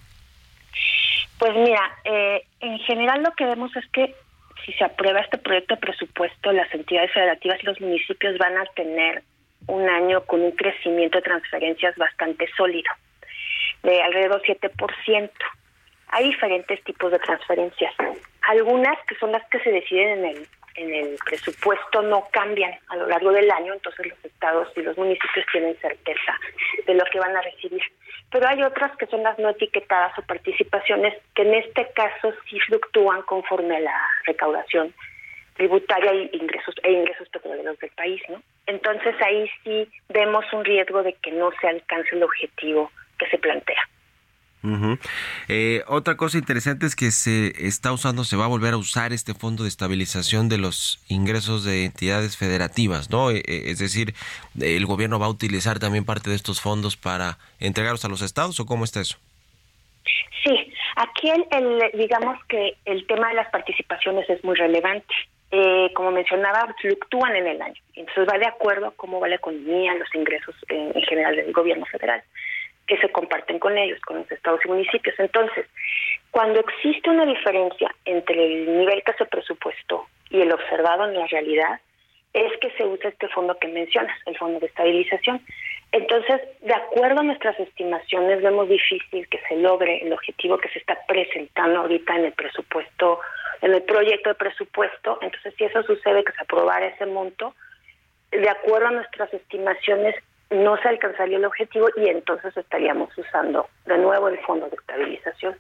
Pues 1.38 1.52
mira, 1.54 1.80
en 2.60 2.78
general 2.80 3.22
lo 3.22 3.32
que 3.32 3.44
vemos 3.44 3.74
es 3.76 3.86
que 3.92 4.14
si 4.64 4.72
se 4.72 4.84
aprueba 4.84 5.20
este 5.20 5.38
proyecto 5.38 5.74
de 5.74 5.80
presupuesto, 5.80 6.52
las 6.52 6.72
entidades 6.74 7.12
federativas 7.12 7.58
y 7.62 7.66
los 7.66 7.80
municipios 7.80 8.38
van 8.38 8.56
a 8.56 8.64
tener 8.76 9.22
un 9.66 9.88
año 9.88 10.22
con 10.24 10.40
un 10.40 10.52
crecimiento 10.52 11.18
de 11.18 11.22
transferencias 11.22 11.96
bastante 11.96 12.48
sólido, 12.56 12.90
de 13.82 14.02
alrededor 14.02 14.42
7%. 14.42 15.30
Hay 16.08 16.24
diferentes 16.24 16.82
tipos 16.84 17.12
de 17.12 17.18
transferencias. 17.18 17.94
Algunas 18.42 18.98
que 19.06 19.14
son 19.16 19.32
las 19.32 19.46
que 19.48 19.60
se 19.60 19.70
deciden 19.70 20.18
en 20.18 20.24
el 20.24 20.48
en 20.76 20.94
el 20.94 21.18
presupuesto 21.24 22.02
no 22.02 22.28
cambian 22.32 22.72
a 22.88 22.96
lo 22.96 23.06
largo 23.06 23.32
del 23.32 23.50
año, 23.50 23.72
entonces 23.72 24.06
los 24.06 24.24
estados 24.24 24.68
y 24.76 24.82
los 24.82 24.96
municipios 24.96 25.44
tienen 25.52 25.76
certeza 25.78 26.38
de 26.86 26.94
lo 26.94 27.04
que 27.12 27.18
van 27.18 27.36
a 27.36 27.42
recibir. 27.42 27.82
Pero 28.30 28.46
hay 28.46 28.62
otras 28.62 28.96
que 28.96 29.06
son 29.06 29.22
las 29.22 29.38
no 29.38 29.50
etiquetadas 29.50 30.16
o 30.18 30.22
participaciones 30.22 31.14
que 31.34 31.42
en 31.42 31.54
este 31.54 31.88
caso 31.92 32.32
sí 32.48 32.58
fluctúan 32.60 33.22
conforme 33.22 33.76
a 33.76 33.80
la 33.80 34.10
recaudación 34.24 34.94
tributaria 35.54 36.12
e 36.12 36.30
ingresos, 36.32 36.74
e 36.82 36.92
ingresos 36.92 37.28
petroleros 37.28 37.78
del 37.80 37.90
país, 37.90 38.22
¿no? 38.28 38.40
Entonces 38.66 39.14
ahí 39.20 39.50
sí 39.62 39.88
vemos 40.08 40.44
un 40.52 40.64
riesgo 40.64 41.02
de 41.02 41.12
que 41.14 41.32
no 41.32 41.50
se 41.60 41.68
alcance 41.68 42.14
el 42.14 42.22
objetivo 42.22 42.90
que 43.20 43.28
se 43.28 43.38
plantea. 43.38 43.88
Eh, 45.48 45.82
otra 45.86 46.16
cosa 46.16 46.36
interesante 46.36 46.84
es 46.84 46.94
que 46.94 47.10
se 47.10 47.66
está 47.66 47.92
usando, 47.92 48.24
se 48.24 48.36
va 48.36 48.44
a 48.44 48.48
volver 48.48 48.74
a 48.74 48.76
usar 48.76 49.12
este 49.12 49.32
fondo 49.32 49.62
de 49.62 49.70
estabilización 49.70 50.48
de 50.48 50.58
los 50.58 51.02
ingresos 51.08 51.64
de 51.64 51.86
entidades 51.86 52.36
federativas, 52.36 53.10
¿no? 53.10 53.30
Eh, 53.30 53.38
eh, 53.46 53.62
es 53.66 53.78
decir, 53.78 54.12
el 54.60 54.84
gobierno 54.84 55.18
va 55.18 55.26
a 55.26 55.30
utilizar 55.30 55.78
también 55.78 56.04
parte 56.04 56.28
de 56.28 56.36
estos 56.36 56.60
fondos 56.60 56.96
para 56.96 57.38
entregarlos 57.58 58.04
a 58.04 58.08
los 58.08 58.20
estados 58.20 58.60
o 58.60 58.66
cómo 58.66 58.84
está 58.84 59.00
eso? 59.00 59.16
Sí, 60.44 60.72
aquí 60.96 61.30
el, 61.30 61.98
digamos 61.98 62.38
que 62.46 62.76
el 62.84 63.06
tema 63.06 63.28
de 63.28 63.34
las 63.34 63.50
participaciones 63.50 64.28
es 64.28 64.42
muy 64.44 64.56
relevante. 64.56 65.14
como 65.94 66.10
mencionaba, 66.10 66.74
fluctúan 66.80 67.34
en 67.34 67.46
el 67.46 67.62
año. 67.62 67.80
Entonces 67.94 68.26
va 68.28 68.38
de 68.38 68.46
acuerdo 68.46 68.88
a 68.88 68.94
cómo 68.94 69.20
va 69.20 69.28
la 69.28 69.36
economía, 69.36 69.94
los 69.94 70.14
ingresos 70.14 70.54
en 70.68 71.02
general 71.02 71.36
del 71.36 71.52
gobierno 71.52 71.86
federal 71.86 72.22
que 72.90 72.96
se 72.96 73.12
comparten 73.12 73.60
con 73.60 73.78
ellos, 73.78 74.00
con 74.00 74.16
los 74.16 74.32
estados 74.32 74.58
y 74.64 74.68
municipios. 74.68 75.14
Entonces, 75.20 75.64
cuando 76.32 76.58
existe 76.58 77.08
una 77.08 77.24
diferencia 77.24 77.94
entre 78.04 78.34
el 78.44 78.78
nivel 78.78 79.00
que 79.04 79.12
se 79.12 79.26
presupuestó 79.26 80.08
y 80.28 80.40
el 80.40 80.50
observado 80.50 81.04
en 81.04 81.14
la 81.14 81.28
realidad, 81.28 81.78
es 82.32 82.50
que 82.58 82.72
se 82.72 82.84
usa 82.84 83.10
este 83.10 83.28
fondo 83.28 83.56
que 83.60 83.68
mencionas, 83.68 84.18
el 84.26 84.36
fondo 84.36 84.58
de 84.58 84.66
estabilización. 84.66 85.40
Entonces, 85.92 86.40
de 86.62 86.74
acuerdo 86.74 87.20
a 87.20 87.22
nuestras 87.22 87.60
estimaciones, 87.60 88.42
vemos 88.42 88.68
difícil 88.68 89.28
que 89.28 89.40
se 89.48 89.54
logre 89.54 90.02
el 90.02 90.12
objetivo 90.12 90.58
que 90.58 90.68
se 90.70 90.80
está 90.80 90.98
presentando 91.06 91.82
ahorita 91.82 92.16
en 92.16 92.24
el 92.24 92.32
presupuesto, 92.32 93.20
en 93.62 93.72
el 93.72 93.82
proyecto 93.82 94.30
de 94.30 94.34
presupuesto. 94.34 95.20
Entonces, 95.22 95.54
si 95.56 95.62
eso 95.62 95.84
sucede, 95.84 96.24
que 96.24 96.32
se 96.32 96.42
aprobara 96.42 96.88
ese 96.88 97.06
monto, 97.06 97.54
de 98.32 98.48
acuerdo 98.48 98.88
a 98.88 98.92
nuestras 98.92 99.32
estimaciones, 99.32 100.16
no 100.50 100.76
se 100.78 100.88
alcanzaría 100.88 101.38
el 101.38 101.44
objetivo 101.44 101.88
y 101.96 102.08
entonces 102.08 102.56
estaríamos 102.56 103.16
usando 103.16 103.68
de 103.86 103.98
nuevo 103.98 104.28
el 104.28 104.38
fondo 104.40 104.68
de 104.68 104.76
estabilización. 104.76 105.56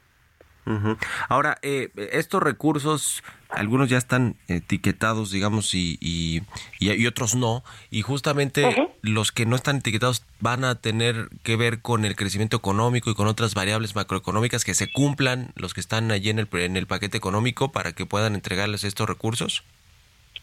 Ahora, 1.28 1.58
eh, 1.62 1.88
estos 2.12 2.40
recursos, 2.42 3.24
algunos 3.48 3.88
ya 3.88 3.98
están 3.98 4.36
etiquetados, 4.46 5.32
digamos, 5.32 5.74
y, 5.74 5.98
y, 6.00 6.42
y, 6.78 7.06
otros 7.06 7.34
no, 7.34 7.64
y 7.90 8.02
justamente 8.02 8.88
los 9.02 9.32
que 9.32 9.46
no 9.46 9.56
están 9.56 9.78
etiquetados 9.78 10.24
van 10.38 10.64
a 10.64 10.76
tener 10.76 11.28
que 11.42 11.56
ver 11.56 11.80
con 11.80 12.04
el 12.04 12.14
crecimiento 12.14 12.56
económico 12.56 13.10
y 13.10 13.14
con 13.14 13.26
otras 13.26 13.54
variables 13.54 13.96
macroeconómicas 13.96 14.64
que 14.64 14.74
se 14.74 14.92
cumplan 14.92 15.48
los 15.56 15.74
que 15.74 15.80
están 15.80 16.12
allí 16.12 16.30
en 16.30 16.38
el, 16.38 16.48
en 16.52 16.76
el 16.76 16.86
paquete 16.86 17.16
económico 17.16 17.72
para 17.72 17.92
que 17.92 18.06
puedan 18.06 18.34
entregarles 18.34 18.84
estos 18.84 19.08
recursos. 19.08 19.64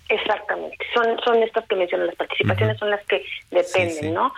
Exactamente, 0.09 0.77
son 0.93 1.19
son 1.19 1.43
estas 1.43 1.67
que 1.67 1.75
mencionan, 1.75 2.07
las 2.07 2.15
participaciones 2.15 2.77
son 2.77 2.91
las 2.91 3.05
que 3.05 3.25
dependen, 3.51 4.13
¿no? 4.13 4.33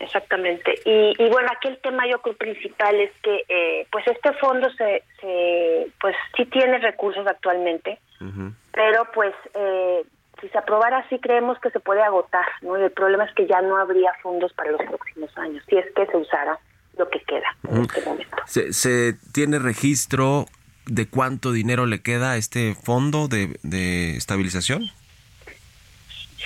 exactamente. 0.00 0.74
Y, 0.84 1.14
y, 1.16 1.28
bueno, 1.28 1.48
aquí 1.52 1.68
el 1.68 1.78
tema 1.78 2.06
yo 2.08 2.20
creo 2.20 2.36
principal 2.36 2.96
es 2.96 3.12
que 3.22 3.44
eh, 3.48 3.86
pues 3.90 4.06
este 4.06 4.32
fondo 4.34 4.68
se, 4.72 5.02
se 5.20 5.86
pues 6.00 6.16
sí 6.36 6.44
tiene 6.46 6.78
recursos 6.78 7.26
actualmente, 7.26 7.98
pero 8.72 9.06
pues 9.12 9.34
eh, 9.54 10.02
si 10.40 10.48
se 10.48 10.58
aprobara 10.58 10.98
así 10.98 11.18
creemos 11.18 11.58
que 11.60 11.70
se 11.70 11.78
puede 11.78 12.02
agotar, 12.02 12.46
¿no? 12.62 12.78
Y 12.78 12.82
el 12.82 12.90
problema 12.90 13.24
es 13.24 13.34
que 13.34 13.46
ya 13.46 13.60
no 13.60 13.76
habría 13.76 14.12
fondos 14.22 14.52
para 14.54 14.72
los 14.72 14.82
próximos 14.82 15.36
años, 15.38 15.62
si 15.68 15.76
es 15.76 15.86
que 15.94 16.06
se 16.06 16.16
usara 16.16 16.58
lo 16.96 17.08
que 17.08 17.20
queda 17.20 17.56
en 17.70 17.82
este 17.82 18.02
momento. 18.02 18.36
¿Se, 18.46 18.72
¿Se 18.72 19.14
tiene 19.32 19.58
registro 19.58 20.46
de 20.86 21.06
cuánto 21.06 21.52
dinero 21.52 21.86
le 21.86 22.00
queda 22.00 22.32
a 22.32 22.36
este 22.36 22.74
fondo 22.74 23.28
de, 23.28 23.58
de 23.62 24.16
estabilización? 24.16 24.90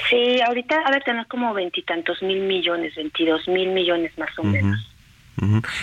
Sí, 0.08 0.40
ahorita 0.40 0.76
ha 0.86 0.90
de 0.92 1.00
tener 1.00 1.26
como 1.26 1.52
veintitantos 1.54 2.22
mil 2.22 2.40
millones, 2.40 2.94
veintidós 2.94 3.46
mil 3.48 3.68
millones 3.70 4.16
más 4.16 4.30
o 4.38 4.44
menos. 4.44 4.86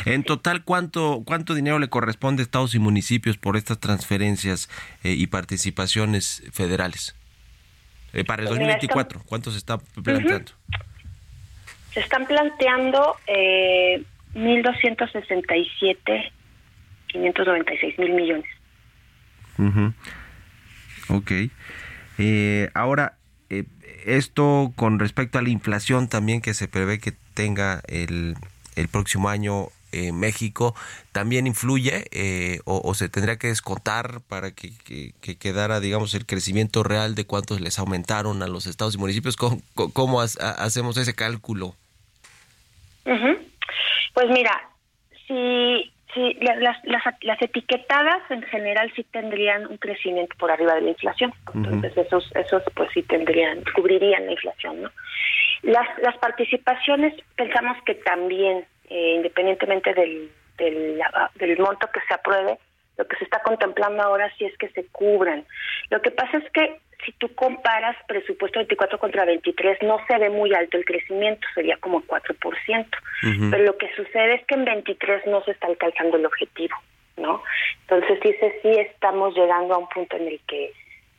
En 0.05 0.23
total, 0.23 0.63
¿cuánto, 0.63 1.23
¿cuánto 1.25 1.53
dinero 1.53 1.79
le 1.79 1.87
corresponde 1.87 2.41
a 2.41 2.43
estados 2.43 2.75
y 2.75 2.79
municipios 2.79 3.37
por 3.37 3.55
estas 3.55 3.79
transferencias 3.79 4.69
eh, 5.03 5.11
y 5.11 5.27
participaciones 5.27 6.43
federales? 6.51 7.15
Eh, 8.13 8.23
para 8.23 8.43
el 8.43 8.49
2024, 8.49 9.19
pues 9.19 9.29
¿cuánto 9.29 9.51
se 9.51 9.57
está 9.57 9.77
planteando? 9.77 10.51
Se 11.93 11.99
están 12.01 12.25
planteando 12.25 13.15
eh, 13.27 14.03
1.267 14.33 16.31
596 17.15 17.99
mil 17.99 18.13
millones. 18.13 18.45
Ok. 21.09 21.31
Eh, 22.17 22.69
ahora, 22.73 23.17
eh, 23.49 23.63
esto 24.05 24.73
con 24.75 24.99
respecto 24.99 25.37
a 25.37 25.41
la 25.41 25.49
inflación 25.49 26.07
también 26.07 26.41
que 26.41 26.53
se 26.53 26.67
prevé 26.67 26.99
que 26.99 27.13
tenga 27.33 27.81
el, 27.87 28.35
el 28.75 28.87
próximo 28.87 29.29
año 29.29 29.67
en 29.91 30.19
México, 30.19 30.75
¿también 31.13 31.47
influye 31.47 32.05
eh, 32.11 32.59
o, 32.65 32.93
se 32.95 33.07
tendría 33.07 33.37
que 33.37 33.47
descontar 33.47 34.19
para 34.27 34.51
que, 34.51 34.73
quedara, 35.39 35.79
digamos, 35.79 36.13
el 36.15 36.25
crecimiento 36.25 36.83
real 36.83 37.15
de 37.15 37.25
cuántos 37.25 37.61
les 37.61 37.79
aumentaron 37.79 38.43
a 38.43 38.47
los 38.47 38.67
estados 38.67 38.95
y 38.95 38.97
municipios? 38.97 39.37
¿Cómo, 39.37 39.61
cómo 39.93 40.19
hacemos 40.19 40.97
ese 40.97 41.15
cálculo? 41.15 41.75
Pues 43.05 44.29
mira, 44.29 44.69
si 45.27 45.93
Sí, 46.13 46.37
las, 46.39 46.57
las, 46.83 47.03
las, 47.21 47.41
etiquetadas 47.41 48.21
en 48.29 48.41
general 48.43 48.91
sí 48.95 49.03
tendrían 49.11 49.65
un 49.65 49.77
crecimiento 49.77 50.33
por 50.37 50.51
arriba 50.51 50.75
de 50.75 50.81
la 50.81 50.89
inflación. 50.91 51.33
Entonces 51.53 51.97
esos 51.97 52.31
esos 52.35 52.63
pues 52.73 52.89
sí 52.93 53.03
tendrían 53.03 53.63
cubrirían 53.75 54.25
la 54.25 54.31
inflación, 54.31 54.83
¿no? 54.83 54.91
Las 55.63 55.87
las 55.99 56.17
participaciones 56.17 57.13
pensamos 57.35 57.77
que 57.85 57.95
también 57.95 58.65
eh, 58.89 59.13
independientemente 59.15 59.93
del, 59.93 60.31
del 60.57 61.01
del 61.35 61.59
monto 61.59 61.87
que 61.91 62.01
se 62.07 62.13
apruebe, 62.13 62.59
lo 62.97 63.05
que 63.07 63.17
se 63.17 63.25
está 63.25 63.41
contemplando 63.41 64.03
ahora 64.03 64.31
sí 64.37 64.45
es 64.45 64.57
que 64.57 64.69
se 64.69 64.85
cubran. 64.87 65.45
Lo 65.89 66.01
que 66.01 66.11
pasa 66.11 66.37
es 66.37 66.49
que 66.51 66.79
si 67.03 67.11
tú 67.13 67.33
comparas 67.35 67.95
presupuesto 68.07 68.59
24 68.59 68.99
contra 68.99 69.25
23, 69.25 69.79
no 69.83 69.99
se 70.07 70.17
ve 70.17 70.29
muy 70.29 70.53
alto 70.53 70.77
el 70.77 70.85
crecimiento, 70.85 71.47
sería 71.53 71.77
como 71.77 72.01
4%. 72.01 72.85
Pero 73.51 73.63
lo 73.63 73.77
que 73.77 73.93
sucede 73.95 74.35
es 74.35 74.45
que 74.45 74.55
en 74.55 74.65
23 74.65 75.27
no 75.27 75.43
se 75.43 75.51
está 75.51 75.67
alcanzando 75.67 76.17
el 76.17 76.25
objetivo, 76.25 76.75
¿no? 77.17 77.41
Entonces 77.81 78.19
dice, 78.21 78.59
sí 78.61 78.69
estamos 78.69 79.35
llegando 79.35 79.75
a 79.75 79.77
un 79.79 79.89
punto 79.89 80.15
en 80.17 80.27
el 80.27 80.39
que 80.47 80.73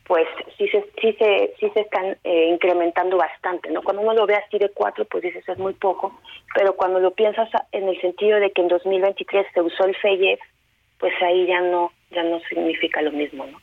pues 0.05 0.29
sí 0.57 0.69
se 0.69 0.85
sí 1.01 1.17
se 1.19 1.55
sí 1.59 1.69
se 1.75 1.81
están 1.81 2.17
eh, 2.23 2.49
incrementando 2.53 3.17
bastante, 3.17 3.71
¿no? 3.73 3.83
Cuando 3.83 4.03
uno 4.03 4.15
lo 4.15 4.25
ve 4.25 4.37
así 4.37 4.57
de 4.57 4.69
4, 4.69 5.05
pues 5.07 5.25
dices 5.25 5.49
es 5.49 5.59
muy 5.59 5.75
poco, 5.75 6.21
pero 6.55 6.77
cuando 6.77 7.01
lo 7.01 7.11
piensas 7.11 7.49
en 7.73 7.89
el 7.89 8.01
sentido 8.01 8.39
de 8.39 8.53
que 8.53 8.62
en 8.62 8.69
2023 8.69 9.47
se 9.53 9.61
usó 9.61 9.85
el 9.85 9.97
FEIEF 9.97 10.39
pues 10.99 11.12
ahí 11.23 11.47
ya 11.47 11.61
no, 11.61 11.92
ya 12.11 12.23
no 12.23 12.40
significa 12.48 13.03
lo 13.03 13.13
mismo, 13.13 13.46
¿no? 13.46 13.61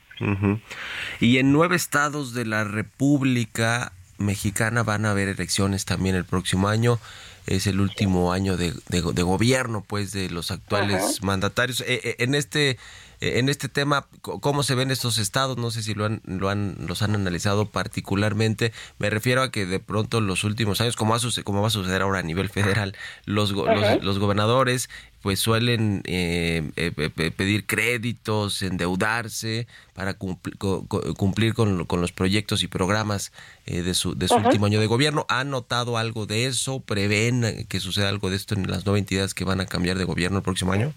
Y 1.20 1.38
en 1.38 1.52
nueve 1.52 1.76
estados 1.76 2.34
de 2.34 2.44
la 2.44 2.64
República 2.64 3.92
Mexicana 4.18 4.82
van 4.82 5.06
a 5.06 5.10
haber 5.10 5.28
elecciones 5.28 5.84
también 5.84 6.14
el 6.14 6.24
próximo 6.24 6.68
año. 6.68 6.98
Es 7.46 7.66
el 7.66 7.80
último 7.80 8.32
año 8.32 8.56
de, 8.56 8.72
de, 8.88 9.22
gobierno, 9.22 9.84
pues, 9.86 10.12
de 10.12 10.30
los 10.30 10.50
actuales 10.50 11.22
mandatarios. 11.22 11.82
Eh, 11.82 12.00
eh, 12.02 12.16
en 12.20 12.34
este 12.34 12.78
en 13.24 13.48
este 13.48 13.68
tema, 13.68 14.06
¿cómo 14.20 14.62
se 14.62 14.74
ven 14.74 14.90
estos 14.90 15.18
estados? 15.18 15.56
No 15.56 15.70
sé 15.70 15.82
si 15.82 15.94
lo 15.94 16.04
han, 16.04 16.20
lo 16.26 16.48
han, 16.48 16.76
los 16.86 17.02
han 17.02 17.14
analizado 17.14 17.66
particularmente. 17.66 18.72
Me 18.98 19.10
refiero 19.10 19.42
a 19.42 19.50
que 19.50 19.66
de 19.66 19.80
pronto 19.80 20.20
los 20.20 20.44
últimos 20.44 20.80
años, 20.80 20.96
como 20.96 21.12
va 21.12 21.18
a, 21.18 21.42
como 21.42 21.62
va 21.62 21.68
a 21.68 21.70
suceder 21.70 22.02
ahora 22.02 22.18
a 22.20 22.22
nivel 22.22 22.48
federal, 22.50 22.96
los, 23.24 23.52
los, 23.52 24.18
gobernadores 24.18 24.88
pues 25.22 25.40
suelen 25.40 26.02
eh, 26.04 26.70
eh, 26.76 26.90
pedir 27.30 27.64
créditos, 27.64 28.60
endeudarse 28.60 29.66
para 29.94 30.14
cumplir 30.14 31.54
con, 31.54 31.86
con, 31.86 32.00
los 32.02 32.12
proyectos 32.12 32.62
y 32.62 32.68
programas 32.68 33.32
de 33.64 33.94
su, 33.94 34.14
de 34.14 34.28
su 34.28 34.34
último 34.34 34.66
año 34.66 34.80
de 34.80 34.86
gobierno. 34.86 35.24
¿Han 35.30 35.48
notado 35.48 35.96
algo 35.96 36.26
de 36.26 36.44
eso? 36.44 36.80
¿Prevén 36.80 37.66
que 37.68 37.80
suceda 37.80 38.10
algo 38.10 38.28
de 38.28 38.36
esto 38.36 38.54
en 38.54 38.70
las 38.70 38.84
nueve 38.84 38.98
entidades 38.98 39.32
que 39.32 39.44
van 39.44 39.62
a 39.62 39.66
cambiar 39.66 39.96
de 39.96 40.04
gobierno 40.04 40.38
el 40.38 40.42
próximo 40.42 40.72
año? 40.72 40.92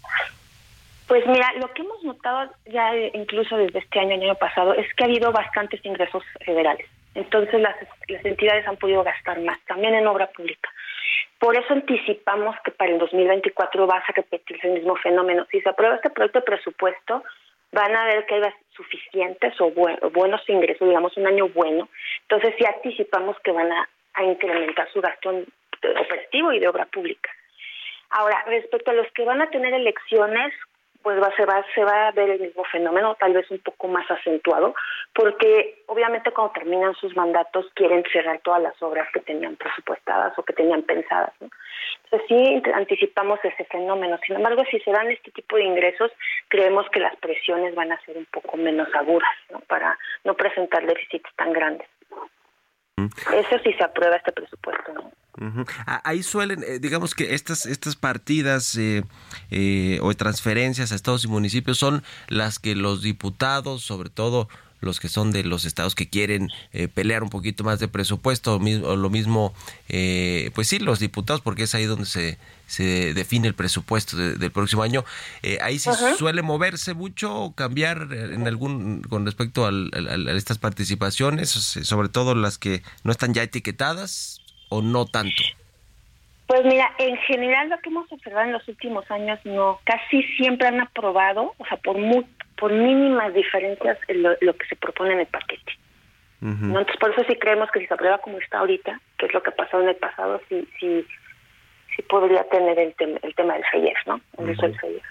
Pues 1.07 1.25
mira, 1.25 1.53
lo 1.61 1.73
que 1.73 1.83
hemos 1.83 2.03
notado 2.03 2.51
ya 2.65 2.93
incluso 3.13 3.55
desde 3.55 3.79
este 3.79 3.99
año, 3.99 4.15
año 4.15 4.35
pasado, 4.35 4.73
es 4.73 4.93
que 4.93 5.03
ha 5.03 5.07
habido 5.07 5.31
bastantes 5.31 5.83
ingresos 5.85 6.23
federales. 6.45 6.85
Entonces 7.15 7.61
las, 7.61 7.75
entidades 8.07 8.67
han 8.67 8.77
podido 8.77 9.03
gastar 9.03 9.39
más, 9.39 9.59
también 9.65 9.95
en 9.95 10.05
obra 10.05 10.27
pública. 10.27 10.69
Por 11.39 11.57
eso 11.57 11.73
anticipamos 11.73 12.55
que 12.63 12.71
para 12.71 12.91
el 12.91 12.99
2024 12.99 13.87
va 13.87 13.97
a 13.97 14.11
repetirse 14.11 14.67
el 14.67 14.73
mismo 14.73 14.95
fenómeno. 14.97 15.47
Si 15.49 15.61
se 15.61 15.69
aprueba 15.69 15.95
este 15.95 16.09
proyecto 16.09 16.39
de 16.39 16.45
presupuesto, 16.45 17.23
van 17.71 17.95
a 17.95 18.05
ver 18.05 18.25
que 18.25 18.35
hay 18.35 18.41
suficientes 18.75 19.53
o, 19.61 19.71
buenos 19.71 20.41
ingresos, 20.49 20.87
digamos 20.87 21.15
un 21.15 21.27
año 21.27 21.47
bueno. 21.49 21.87
Entonces 22.23 22.53
sí 22.57 22.65
anticipamos 22.65 23.37
que 23.43 23.51
van 23.51 23.71
a, 23.71 23.89
a 24.13 24.23
incrementar 24.23 24.91
su 24.91 24.99
gasto 24.99 25.29
operativo 26.01 26.51
y 26.51 26.59
de 26.59 26.67
obra 26.67 26.85
pública. 26.85 27.31
Ahora, 28.09 28.43
respecto 28.47 28.91
a 28.91 28.93
los 28.93 29.11
que 29.13 29.25
van 29.25 29.41
a 29.41 29.49
tener 29.49 29.73
elecciones, 29.73 30.53
pues 31.07 31.23
va, 31.23 31.33
se, 31.37 31.45
va, 31.45 31.65
se 31.73 31.85
va 31.85 32.09
a 32.09 32.11
ver 32.11 32.31
el 32.31 32.41
mismo 32.41 32.65
fenómeno, 32.65 33.15
tal 33.15 33.31
vez 33.31 33.49
un 33.49 33.59
poco 33.59 33.87
más 33.87 34.11
acentuado, 34.11 34.75
porque 35.13 35.83
obviamente 35.85 36.31
cuando 36.31 36.51
terminan 36.51 36.95
sus 36.95 37.15
mandatos 37.15 37.65
quieren 37.75 38.03
cerrar 38.11 38.41
todas 38.43 38.61
las 38.61 38.73
obras 38.83 39.07
que 39.13 39.21
tenían 39.21 39.55
presupuestadas 39.55 40.37
o 40.37 40.43
que 40.43 40.51
tenían 40.51 40.81
pensadas. 40.81 41.31
¿no? 41.39 41.47
Entonces 42.03 42.27
sí 42.27 42.61
anticipamos 42.73 43.39
ese 43.41 43.63
fenómeno. 43.63 44.19
Sin 44.27 44.35
embargo, 44.35 44.65
si 44.69 44.81
se 44.81 44.91
dan 44.91 45.09
este 45.09 45.31
tipo 45.31 45.55
de 45.55 45.63
ingresos, 45.63 46.11
creemos 46.49 46.89
que 46.89 46.99
las 46.99 47.15
presiones 47.15 47.73
van 47.73 47.93
a 47.93 48.01
ser 48.01 48.17
un 48.17 48.25
poco 48.25 48.57
menos 48.57 48.93
agudas 48.93 49.31
¿no? 49.49 49.61
para 49.61 49.97
no 50.25 50.33
presentar 50.33 50.85
déficits 50.85 51.33
tan 51.37 51.53
grandes. 51.53 51.87
Eso 52.97 53.59
sí 53.63 53.73
se 53.73 53.83
aprueba 53.83 54.15
este 54.15 54.31
presupuesto. 54.31 54.93
¿no? 54.93 55.11
Ahí 55.85 56.23
suelen, 56.23 56.63
eh, 56.63 56.79
digamos 56.79 57.13
que 57.13 57.35
estas, 57.35 57.67
estas 57.67 57.95
partidas 57.95 58.75
eh, 58.75 59.03
eh, 59.51 59.99
o 60.01 60.11
transferencias 60.15 60.91
a 60.91 60.95
estados 60.95 61.25
y 61.25 61.27
municipios 61.27 61.77
son 61.77 62.03
las 62.27 62.57
que 62.57 62.75
los 62.75 63.03
diputados, 63.03 63.83
sobre 63.83 64.09
todo 64.09 64.49
los 64.79 64.99
que 64.99 65.09
son 65.09 65.31
de 65.31 65.43
los 65.43 65.65
estados 65.65 65.95
que 65.95 66.09
quieren 66.09 66.49
pelear 66.93 67.23
un 67.23 67.29
poquito 67.29 67.63
más 67.63 67.79
de 67.79 67.87
presupuesto, 67.87 68.55
o, 68.55 68.95
lo 68.95 69.09
mismo, 69.09 69.53
pues 69.87 70.67
sí, 70.67 70.79
los 70.79 70.99
diputados, 70.99 71.41
porque 71.41 71.63
es 71.63 71.75
ahí 71.75 71.85
donde 71.85 72.05
se, 72.05 72.37
se 72.67 73.13
define 73.13 73.47
el 73.47 73.55
presupuesto 73.55 74.17
del 74.17 74.51
próximo 74.51 74.83
año. 74.83 75.03
ahí 75.61 75.79
sí 75.79 75.89
suele 76.17 76.41
moverse 76.41 76.93
mucho 76.93 77.33
o 77.35 77.53
cambiar 77.53 78.09
en 78.11 78.47
algún 78.47 79.01
con 79.01 79.25
respecto 79.25 79.65
a 79.65 79.71
estas 80.35 80.57
participaciones, 80.57 81.49
sobre 81.49 82.09
todo 82.09 82.35
las 82.35 82.57
que 82.57 82.83
no 83.03 83.11
están 83.11 83.33
ya 83.33 83.43
etiquetadas 83.43 84.41
o 84.69 84.81
no 84.81 85.05
tanto? 85.05 85.43
Pues 86.47 86.63
mira, 86.63 86.93
en 86.97 87.17
general 87.17 87.69
lo 87.69 87.77
que 87.79 87.89
hemos 87.89 88.11
observado 88.11 88.47
en 88.47 88.53
los 88.53 88.67
últimos 88.67 89.09
años, 89.11 89.39
no, 89.43 89.79
casi 89.83 90.23
siempre 90.37 90.67
han 90.67 90.79
aprobado, 90.79 91.53
o 91.57 91.65
sea, 91.65 91.77
por 91.77 91.97
por 92.57 92.71
mínimas 92.71 93.33
diferencias 93.33 93.97
lo, 94.07 94.31
lo 94.41 94.55
que 94.55 94.65
se 94.65 94.75
propone 94.75 95.13
en 95.13 95.19
el 95.19 95.27
paquete. 95.27 95.73
Entonces, 96.41 96.95
por 96.97 97.11
eso 97.11 97.23
sí 97.27 97.35
creemos 97.35 97.69
que 97.71 97.79
si 97.79 97.87
se 97.87 97.93
aprueba 97.93 98.19
como 98.19 98.37
está 98.37 98.59
ahorita, 98.59 98.99
que 99.17 99.25
es 99.25 99.33
lo 99.33 99.41
que 99.41 99.49
ha 99.49 99.55
pasado 99.55 99.83
en 99.83 99.89
el 99.89 99.95
pasado, 99.95 100.39
sí, 100.47 100.67
sí, 100.79 101.05
sí 101.95 102.01
podría 102.03 102.43
tener 102.49 102.77
el, 102.77 102.93
el 102.99 103.35
tema 103.35 103.55
del 103.55 103.65
FEIEF, 103.71 103.97
¿no? 104.05 104.21
El 104.37 104.51
uso 104.51 104.61
del 104.61 104.79
FEIEF. 104.79 105.03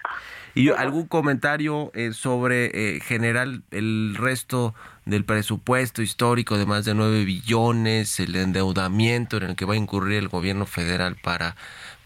¿Y 0.56 0.70
algún 0.70 1.06
comentario 1.06 1.92
eh, 1.92 2.14
sobre 2.14 2.70
eh, 2.72 3.00
general 3.00 3.62
el 3.72 4.16
resto 4.18 4.74
del 5.04 5.22
presupuesto 5.22 6.00
histórico 6.00 6.56
de 6.56 6.64
más 6.64 6.86
de 6.86 6.94
9 6.94 7.26
billones, 7.26 8.18
el 8.20 8.34
endeudamiento 8.34 9.36
en 9.36 9.42
el 9.42 9.54
que 9.54 9.66
va 9.66 9.74
a 9.74 9.76
incurrir 9.76 10.16
el 10.16 10.28
gobierno 10.28 10.64
federal 10.64 11.16
para 11.22 11.56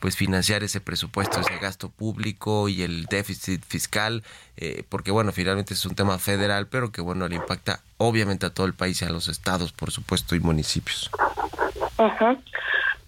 pues 0.01 0.17
financiar 0.17 0.65
ese 0.65 0.81
presupuesto, 0.81 1.39
ese 1.39 1.59
gasto 1.59 1.91
público 1.91 2.69
y 2.69 2.83
el 2.83 3.05
déficit 3.05 3.65
fiscal, 3.65 4.25
eh, 4.57 4.83
porque 4.89 5.13
bueno, 5.13 5.31
finalmente 5.31 5.75
es 5.75 5.87
un 5.87 5.95
tema 5.95 6.19
federal, 6.19 6.67
pero 6.67 6.91
que 6.91 7.03
bueno, 7.03 7.29
le 7.29 7.37
impacta 7.37 7.79
obviamente 7.99 8.47
a 8.47 8.51
todo 8.51 8.67
el 8.67 8.75
país 8.75 9.01
y 9.01 9.05
a 9.05 9.11
los 9.11 9.29
estados, 9.29 9.71
por 9.71 9.93
supuesto, 9.93 10.35
y 10.35 10.41
municipios. 10.41 11.09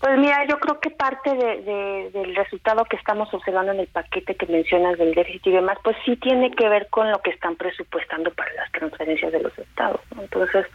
Pues 0.02 0.18
mira, 0.18 0.44
yo 0.48 0.58
creo 0.58 0.80
que 0.80 0.90
parte 0.90 1.32
de, 1.32 2.10
del 2.12 2.34
resultado 2.34 2.84
que 2.86 2.96
estamos 2.96 3.32
observando 3.32 3.70
en 3.70 3.78
el 3.78 3.86
paquete 3.86 4.34
que 4.34 4.46
mencionas 4.46 4.98
del 4.98 5.14
déficit 5.14 5.46
y 5.46 5.52
demás, 5.52 5.78
pues 5.84 5.96
sí 6.04 6.16
tiene 6.16 6.50
que 6.50 6.68
ver 6.68 6.88
con 6.90 7.08
lo 7.08 7.22
que 7.22 7.30
están 7.30 7.54
presupuestando 7.54 8.32
para 8.32 8.52
las 8.54 8.72
transferencias 8.72 9.30
de 9.30 9.40
los 9.40 9.56
estados. 9.56 10.00
Entonces, 10.18 10.66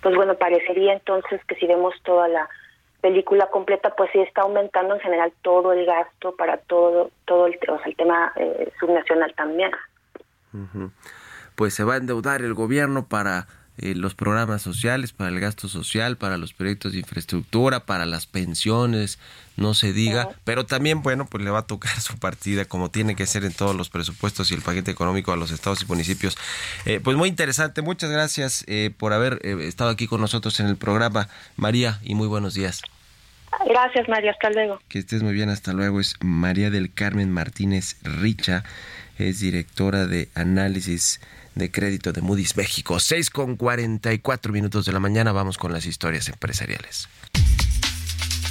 pues 0.00 0.16
bueno, 0.16 0.34
parecería 0.34 0.94
entonces 0.94 1.40
que 1.44 1.54
si 1.54 1.68
vemos 1.68 1.94
toda 2.02 2.26
la 2.26 2.48
película 3.00 3.46
completa, 3.52 3.94
pues 3.94 4.10
sí 4.12 4.18
está 4.18 4.42
aumentando 4.42 4.96
en 4.96 5.00
general 5.00 5.32
todo 5.42 5.72
el 5.72 5.86
gasto 5.86 6.34
para 6.34 6.56
todo, 6.56 7.12
todo 7.24 7.46
el, 7.46 7.56
o 7.68 7.78
sea, 7.78 7.86
el 7.86 7.94
tema 7.94 8.32
eh, 8.34 8.72
subnacional 8.80 9.32
también. 9.36 9.70
Pues 11.54 11.72
se 11.72 11.84
va 11.84 11.94
a 11.94 11.98
endeudar 11.98 12.42
el 12.42 12.54
gobierno 12.54 13.06
para 13.06 13.46
eh, 13.78 13.94
los 13.94 14.14
programas 14.14 14.60
sociales, 14.60 15.12
para 15.12 15.30
el 15.30 15.40
gasto 15.40 15.66
social, 15.66 16.16
para 16.18 16.36
los 16.36 16.52
proyectos 16.52 16.92
de 16.92 16.98
infraestructura, 16.98 17.86
para 17.86 18.04
las 18.04 18.26
pensiones, 18.26 19.18
no 19.56 19.72
se 19.72 19.92
diga, 19.92 20.28
pero 20.44 20.66
también, 20.66 21.02
bueno, 21.02 21.26
pues 21.26 21.42
le 21.42 21.50
va 21.50 21.60
a 21.60 21.66
tocar 21.66 21.92
su 22.00 22.18
partida 22.18 22.66
como 22.66 22.90
tiene 22.90 23.16
que 23.16 23.26
ser 23.26 23.44
en 23.44 23.52
todos 23.52 23.74
los 23.74 23.88
presupuestos 23.88 24.50
y 24.50 24.54
el 24.54 24.60
paquete 24.60 24.90
económico 24.90 25.32
a 25.32 25.36
los 25.36 25.50
estados 25.50 25.82
y 25.82 25.86
municipios. 25.86 26.36
Eh, 26.84 27.00
pues 27.02 27.16
muy 27.16 27.28
interesante, 27.28 27.80
muchas 27.80 28.10
gracias 28.10 28.64
eh, 28.68 28.90
por 28.96 29.12
haber 29.12 29.44
estado 29.44 29.90
aquí 29.90 30.06
con 30.06 30.20
nosotros 30.20 30.60
en 30.60 30.66
el 30.66 30.76
programa, 30.76 31.28
María, 31.56 31.98
y 32.02 32.14
muy 32.14 32.28
buenos 32.28 32.54
días. 32.54 32.82
Gracias, 33.66 34.08
María, 34.08 34.32
hasta 34.32 34.50
luego. 34.50 34.80
Que 34.88 34.98
estés 34.98 35.22
muy 35.22 35.32
bien, 35.32 35.48
hasta 35.48 35.72
luego. 35.72 36.00
Es 36.00 36.16
María 36.20 36.70
del 36.70 36.92
Carmen 36.92 37.30
Martínez 37.30 37.96
Richa, 38.02 38.64
es 39.18 39.40
directora 39.40 40.06
de 40.06 40.28
análisis 40.34 41.20
de 41.54 41.70
crédito 41.70 42.12
de 42.12 42.22
Moody's 42.22 42.56
México. 42.56 42.98
6 42.98 43.30
con 43.30 43.56
44 43.56 44.52
minutos 44.52 44.84
de 44.86 44.92
la 44.92 45.00
mañana 45.00 45.32
vamos 45.32 45.58
con 45.58 45.72
las 45.72 45.86
historias 45.86 46.28
empresariales. 46.28 47.08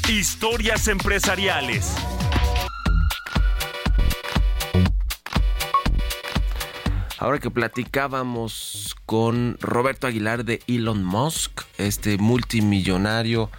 Historias 0.09 0.87
empresariales. 0.87 1.95
Ahora 7.17 7.37
que 7.37 7.51
platicábamos 7.51 8.95
con 9.05 9.55
Roberto 9.61 10.07
Aguilar 10.07 10.43
de 10.43 10.59
Elon 10.67 11.03
Musk, 11.03 11.61
este 11.77 12.17
multimillonario 12.17 13.51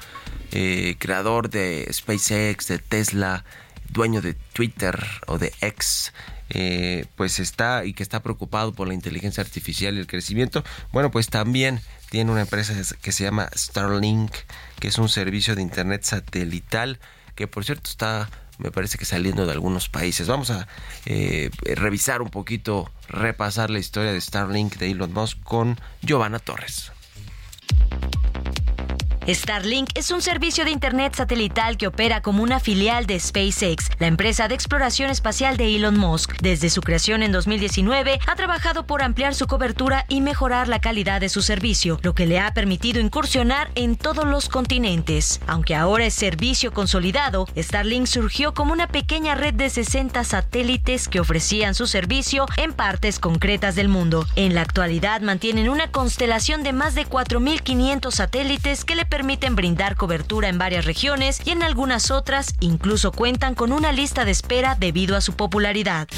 eh, 0.51 0.97
creador 0.99 1.49
de 1.49 1.89
SpaceX, 1.93 2.67
de 2.67 2.81
Tesla, 2.81 3.45
dueño 3.89 4.21
de 4.21 4.35
Twitter 4.35 4.99
o 5.27 5.39
de 5.39 5.53
X, 5.61 6.13
eh, 6.55 7.07
pues 7.17 7.39
está 7.39 7.85
y 7.85 7.95
que 7.95 8.03
está 8.03 8.23
preocupado 8.23 8.73
por 8.75 8.87
la 8.87 8.95
inteligencia 8.95 9.43
artificial 9.43 9.97
y 9.97 10.01
el 10.01 10.07
crecimiento, 10.07 10.63
bueno, 10.93 11.11
pues 11.11 11.29
también 11.29 11.81
tiene 12.11 12.31
una 12.31 12.43
empresa 12.43 12.75
que 13.01 13.11
se 13.11 13.25
llama 13.25 13.49
Starlink, 13.57 14.31
que 14.79 14.89
es 14.89 14.99
un 14.99 15.09
servicio 15.09 15.55
de 15.55 15.63
internet 15.63 16.03
satelital 16.05 17.01
que 17.35 17.47
por 17.47 17.65
cierto 17.65 17.89
está 17.89 18.29
me 18.59 18.71
parece 18.71 18.99
que 18.99 19.05
saliendo 19.05 19.47
de 19.47 19.53
algunos 19.53 19.89
países. 19.89 20.29
Vamos 20.29 20.51
a 20.51 20.69
eh, 21.07 21.51
revisar 21.63 22.23
un 22.23 22.29
poquito, 22.29 22.91
repasar 23.09 23.71
la 23.71 23.79
historia 23.79 24.13
de 24.13 24.21
Starlink 24.21 24.77
de 24.77 24.91
Elon 24.91 25.13
Musk 25.13 25.43
con 25.43 25.81
Giovanna 26.03 26.39
Torres. 26.39 26.93
Starlink 29.29 29.91
es 29.95 30.11
un 30.11 30.21
servicio 30.21 30.65
de 30.65 30.73
Internet 30.73 31.15
satelital 31.15 31.77
que 31.77 31.87
opera 31.87 32.23
como 32.23 32.43
una 32.43 32.59
filial 32.59 33.07
de 33.07 33.21
SpaceX, 33.21 33.89
la 34.01 34.09
empresa 34.09 34.49
de 34.49 34.55
exploración 34.55 35.11
espacial 35.11 35.57
de 35.57 35.77
Elon 35.77 35.97
Musk. 35.97 36.37
Desde 36.41 36.71
su 36.71 36.81
creación 36.81 37.23
en 37.23 37.31
2019, 37.31 38.19
ha 38.27 38.35
trabajado 38.35 38.85
por 38.85 39.01
ampliar 39.01 39.37
su 39.37 39.47
cobertura 39.47 40.07
y 40.09 40.23
mejorar 40.23 40.67
la 40.67 40.81
calidad 40.81 41.21
de 41.21 41.29
su 41.29 41.41
servicio, 41.41 42.01
lo 42.03 42.15
que 42.15 42.27
le 42.27 42.41
ha 42.41 42.53
permitido 42.53 43.01
incursionar 43.01 43.71
en 43.77 43.95
todos 43.95 44.25
los 44.25 44.49
continentes. 44.49 45.41
Aunque 45.47 45.77
ahora 45.77 46.05
es 46.05 46.15
servicio 46.15 46.73
consolidado, 46.73 47.47
Starlink 47.57 48.07
surgió 48.07 48.55
como 48.55 48.73
una 48.73 48.89
pequeña 48.89 49.37
red 49.37 49.55
de 49.55 49.71
60 49.71 50.25
satélites 50.25 51.07
que 51.07 51.21
ofrecían 51.21 51.77
su 51.77 51.87
servicio 51.87 52.47
en 52.57 52.73
partes 52.73 53.21
concretas 53.21 53.77
del 53.77 53.89
mundo. 53.89 54.27
En 54.35 54.57
la 54.57 54.63
actualidad 54.63 55.21
mantienen 55.21 55.69
una 55.69 55.93
constelación 55.93 56.65
de 56.65 56.73
más 56.73 56.97
de 56.97 57.07
4.500 57.07 58.11
satélites 58.11 58.85
que 58.85 58.97
le 58.97 59.12
permiten 59.13 59.57
brindar 59.57 59.95
cobertura 59.95 60.49
en 60.49 60.57
varias 60.57 60.87
regiones 60.87 61.43
y 61.45 61.51
en 61.51 61.63
algunas 61.63 62.11
otras 62.11 62.55
incluso 62.61 63.13
cuentan 63.13 63.55
con 63.55 63.71
una 63.71 63.93
lista 63.93 64.25
de 64.25 64.31
espera 64.31 64.75
debido 64.75 65.19
a 65.19 65.21
su 65.21 65.35
popularidad. 65.35 66.09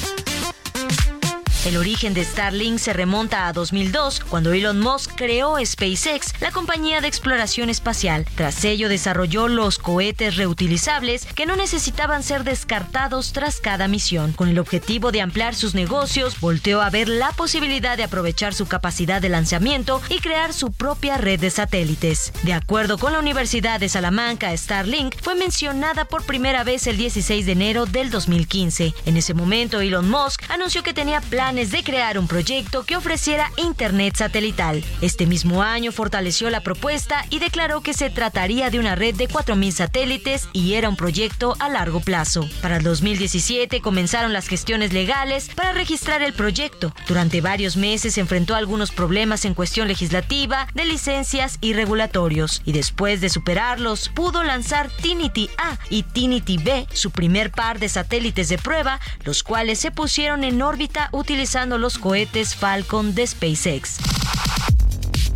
El 1.64 1.78
origen 1.78 2.12
de 2.12 2.22
Starlink 2.22 2.78
se 2.78 2.92
remonta 2.92 3.48
a 3.48 3.54
2002, 3.54 4.20
cuando 4.28 4.52
Elon 4.52 4.80
Musk 4.80 5.12
creó 5.16 5.56
SpaceX, 5.64 6.34
la 6.42 6.50
compañía 6.50 7.00
de 7.00 7.08
exploración 7.08 7.70
espacial. 7.70 8.26
Tras 8.34 8.66
ello 8.66 8.90
desarrolló 8.90 9.48
los 9.48 9.78
cohetes 9.78 10.36
reutilizables 10.36 11.24
que 11.24 11.46
no 11.46 11.56
necesitaban 11.56 12.22
ser 12.22 12.44
descartados 12.44 13.32
tras 13.32 13.60
cada 13.60 13.88
misión. 13.88 14.34
Con 14.34 14.50
el 14.50 14.58
objetivo 14.58 15.10
de 15.10 15.22
ampliar 15.22 15.54
sus 15.54 15.74
negocios, 15.74 16.38
volteó 16.38 16.82
a 16.82 16.90
ver 16.90 17.08
la 17.08 17.32
posibilidad 17.32 17.96
de 17.96 18.04
aprovechar 18.04 18.52
su 18.52 18.66
capacidad 18.66 19.22
de 19.22 19.30
lanzamiento 19.30 20.02
y 20.10 20.20
crear 20.20 20.52
su 20.52 20.70
propia 20.70 21.16
red 21.16 21.40
de 21.40 21.48
satélites. 21.48 22.34
De 22.42 22.52
acuerdo 22.52 22.98
con 22.98 23.14
la 23.14 23.20
Universidad 23.20 23.80
de 23.80 23.88
Salamanca, 23.88 24.54
Starlink 24.54 25.14
fue 25.22 25.34
mencionada 25.34 26.04
por 26.04 26.24
primera 26.24 26.62
vez 26.62 26.86
el 26.86 26.98
16 26.98 27.46
de 27.46 27.52
enero 27.52 27.86
del 27.86 28.10
2015. 28.10 28.92
En 29.06 29.16
ese 29.16 29.32
momento, 29.32 29.80
Elon 29.80 30.10
Musk 30.10 30.42
anunció 30.50 30.82
que 30.82 30.92
tenía 30.92 31.22
planes 31.22 31.53
de 31.54 31.84
crear 31.84 32.18
un 32.18 32.26
proyecto 32.26 32.82
que 32.84 32.96
ofreciera 32.96 33.48
Internet 33.56 34.16
satelital. 34.16 34.82
Este 35.00 35.24
mismo 35.24 35.62
año 35.62 35.92
fortaleció 35.92 36.50
la 36.50 36.62
propuesta 36.62 37.24
y 37.30 37.38
declaró 37.38 37.80
que 37.80 37.94
se 37.94 38.10
trataría 38.10 38.70
de 38.70 38.80
una 38.80 38.96
red 38.96 39.14
de 39.14 39.28
4.000 39.28 39.70
satélites 39.70 40.48
y 40.52 40.74
era 40.74 40.88
un 40.88 40.96
proyecto 40.96 41.54
a 41.60 41.68
largo 41.68 42.00
plazo. 42.00 42.48
Para 42.60 42.78
el 42.78 42.82
2017 42.82 43.80
comenzaron 43.80 44.32
las 44.32 44.48
gestiones 44.48 44.92
legales 44.92 45.48
para 45.54 45.72
registrar 45.72 46.22
el 46.22 46.32
proyecto. 46.32 46.92
Durante 47.06 47.40
varios 47.40 47.76
meses 47.76 48.14
se 48.14 48.20
enfrentó 48.20 48.56
a 48.56 48.58
algunos 48.58 48.90
problemas 48.90 49.44
en 49.44 49.54
cuestión 49.54 49.86
legislativa, 49.86 50.66
de 50.74 50.84
licencias 50.86 51.58
y 51.60 51.72
regulatorios. 51.72 52.62
Y 52.64 52.72
después 52.72 53.20
de 53.20 53.28
superarlos, 53.28 54.08
pudo 54.08 54.42
lanzar 54.42 54.90
Tinity 54.90 55.50
A 55.56 55.78
y 55.88 56.02
Tinity 56.02 56.58
B, 56.58 56.88
su 56.92 57.12
primer 57.12 57.52
par 57.52 57.78
de 57.78 57.88
satélites 57.88 58.48
de 58.48 58.58
prueba, 58.58 58.98
los 59.22 59.44
cuales 59.44 59.78
se 59.78 59.92
pusieron 59.92 60.42
en 60.42 60.60
órbita 60.60 61.10
utilizando 61.12 61.43
los 61.78 61.98
cohetes 61.98 62.54
Falcon 62.54 63.14
de 63.14 63.26
SpaceX. 63.26 63.98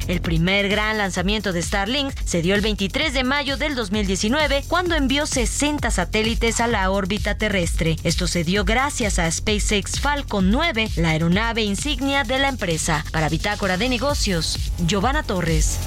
El 0.07 0.23
primer 0.23 0.71
gran 0.71 0.97
lanzamiento 0.97 1.53
de 1.53 1.61
Starlink 1.61 2.15
se 2.25 2.41
dio 2.41 2.55
el 2.55 2.63
23 2.63 3.13
de 3.13 3.25
mayo 3.25 3.59
del 3.59 3.75
2019 3.75 4.65
cuando 4.69 4.95
envió 4.95 5.27
60 5.27 5.91
satélites 5.91 6.61
a 6.63 6.67
la 6.67 6.91
órbita 6.91 7.37
terrestre. 7.37 7.97
Esto 8.05 8.27
se 8.27 8.43
dio 8.43 8.65
gracias 8.65 9.19
a 9.19 9.31
SpaceX 9.31 10.01
Falcon 10.01 10.51
9, 10.51 10.89
la 10.97 11.11
aeronave 11.11 11.63
insignia 11.63 12.25
de 12.25 12.39
la 12.39 12.49
empresa. 12.49 13.05
Para 13.13 13.29
Bitácora 13.29 13.77
de 13.77 13.91
Negocios, 13.91 14.59
Giovanna 14.87 15.23
Torres. 15.23 15.79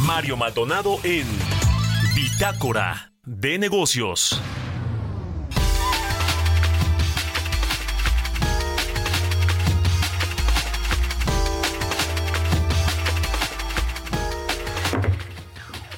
Mario 0.00 0.38
Maldonado 0.38 0.98
en 1.04 1.26
Bitácora 2.14 3.09
de 3.30 3.58
negocios. 3.58 4.40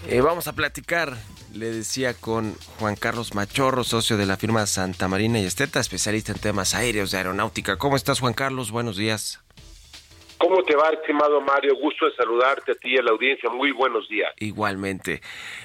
Eh, 0.06 0.20
vamos 0.20 0.46
a 0.46 0.52
platicar, 0.52 1.16
le 1.54 1.72
decía, 1.72 2.12
con 2.12 2.54
Juan 2.78 2.96
Carlos 2.96 3.34
Machorro, 3.34 3.82
socio 3.82 4.18
de 4.18 4.26
la 4.26 4.36
firma 4.36 4.66
Santa 4.66 5.08
Marina 5.08 5.40
y 5.40 5.46
Esteta, 5.46 5.80
especialista 5.80 6.32
en 6.32 6.38
temas 6.38 6.74
aéreos 6.74 7.12
de 7.12 7.16
aeronáutica. 7.16 7.78
¿Cómo 7.78 7.96
estás, 7.96 8.20
Juan 8.20 8.34
Carlos? 8.34 8.70
Buenos 8.70 8.98
días. 8.98 9.40
¿Cómo 10.42 10.60
te 10.64 10.74
va, 10.74 10.90
estimado 10.90 11.40
Mario? 11.40 11.76
Gusto 11.80 12.04
de 12.04 12.16
saludarte 12.16 12.72
a 12.72 12.74
ti 12.74 12.94
y 12.94 12.98
a 12.98 13.02
la 13.02 13.12
audiencia. 13.12 13.48
Muy 13.48 13.70
buenos 13.70 14.08
días. 14.08 14.32
Igualmente. 14.40 15.22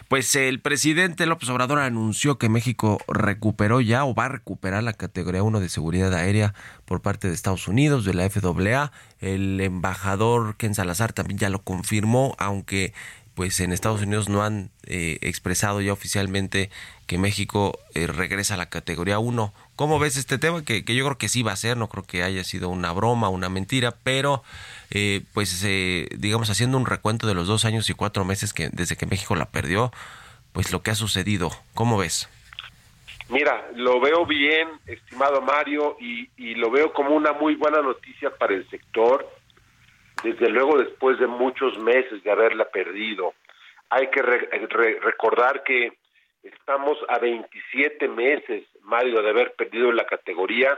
Pues 0.07 0.35
el 0.35 0.59
presidente 0.59 1.25
López 1.25 1.49
Obrador 1.49 1.79
anunció 1.79 2.37
que 2.37 2.47
México 2.47 2.99
recuperó 3.07 3.81
ya 3.81 4.05
o 4.05 4.13
va 4.13 4.25
a 4.25 4.29
recuperar 4.29 4.83
la 4.83 4.93
categoría 4.93 5.41
1 5.41 5.61
de 5.61 5.69
seguridad 5.69 6.13
aérea 6.13 6.53
por 6.85 7.01
parte 7.01 7.27
de 7.27 7.33
Estados 7.33 7.67
Unidos, 7.67 8.05
de 8.05 8.13
la 8.13 8.29
FAA. 8.29 8.91
El 9.19 9.59
embajador 9.61 10.57
Ken 10.57 10.75
Salazar 10.75 11.11
también 11.11 11.39
ya 11.39 11.49
lo 11.49 11.63
confirmó, 11.63 12.35
aunque 12.37 12.93
pues 13.33 13.59
en 13.61 13.71
Estados 13.71 14.03
Unidos 14.03 14.29
no 14.29 14.43
han 14.43 14.69
eh, 14.85 15.17
expresado 15.21 15.81
ya 15.81 15.93
oficialmente 15.93 16.69
que 17.07 17.17
México 17.17 17.79
eh, 17.95 18.05
regresa 18.05 18.53
a 18.53 18.57
la 18.57 18.69
categoría 18.69 19.17
1 19.17 19.53
¿Cómo 19.77 19.99
ves 19.99 20.17
este 20.17 20.39
tema? 20.39 20.65
Que, 20.65 20.81
yo 20.81 21.05
creo 21.05 21.19
que 21.19 21.29
sí 21.29 21.43
va 21.43 21.51
a 21.51 21.55
ser, 21.55 21.77
no 21.77 21.87
creo 21.87 22.03
que 22.03 22.23
haya 22.23 22.43
sido 22.43 22.67
una 22.69 22.91
broma, 22.93 23.29
una 23.29 23.47
mentira, 23.47 23.93
pero 24.03 24.41
eh, 24.89 25.21
pues 25.35 25.63
eh, 25.63 26.07
digamos 26.17 26.49
haciendo 26.49 26.79
un 26.79 26.87
recuento 26.87 27.27
de 27.27 27.35
los 27.35 27.45
dos 27.45 27.63
años 27.63 27.87
y 27.91 27.93
cuatro 27.93 28.25
meses 28.25 28.55
que 28.55 28.69
desde 28.73 28.97
que 28.97 29.05
México 29.05 29.35
la 29.35 29.51
perdió, 29.51 29.91
pues 30.51 30.73
lo 30.73 30.81
que 30.81 30.89
ha 30.89 30.95
sucedido, 30.95 31.51
¿cómo 31.75 31.99
ves? 31.99 32.27
Mira, 33.29 33.69
lo 33.75 33.99
veo 33.99 34.25
bien, 34.25 34.67
estimado 34.87 35.41
Mario, 35.41 35.95
y, 35.99 36.27
y 36.37 36.55
lo 36.55 36.71
veo 36.71 36.91
como 36.91 37.11
una 37.11 37.33
muy 37.33 37.53
buena 37.53 37.79
noticia 37.83 38.31
para 38.31 38.55
el 38.55 38.67
sector, 38.71 39.29
desde 40.23 40.49
luego 40.49 40.79
después 40.79 41.19
de 41.19 41.27
muchos 41.27 41.77
meses 41.77 42.23
de 42.23 42.31
haberla 42.31 42.65
perdido. 42.65 43.35
Hay 43.91 44.09
que 44.09 44.23
recordar 44.23 45.61
que 45.63 45.93
estamos 46.43 46.97
a 47.09 47.19
27 47.19 48.07
meses 48.07 48.65
Mario, 48.87 49.21
de 49.21 49.29
haber 49.29 49.53
perdido 49.53 49.91
la 49.91 50.05
categoría 50.05 50.77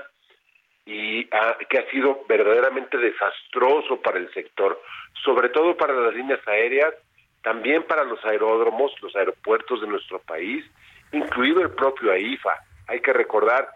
y 0.86 1.26
que 1.26 1.78
ha 1.78 1.92
sido 1.92 2.24
verdaderamente 2.28 2.98
desastroso 2.98 4.02
para 4.02 4.18
el 4.18 4.34
sector, 4.34 4.82
sobre 5.24 5.50
todo 5.50 5.78
para 5.78 5.94
las 5.94 6.16
líneas 6.16 6.40
aéreas, 6.48 6.96
también 7.44 7.84
para 7.84 8.04
los 8.04 8.24
aeródromos, 8.26 8.92
los 9.02 9.16
aeropuertos 9.16 9.82
de 9.82 9.88
nuestro 9.88 10.20
país, 10.20 10.66
incluido 11.12 11.62
el 11.62 11.70
propio 11.72 12.12
AIFA. 12.12 12.56
Hay 12.88 13.02
que 13.02 13.14
recordar 13.14 13.70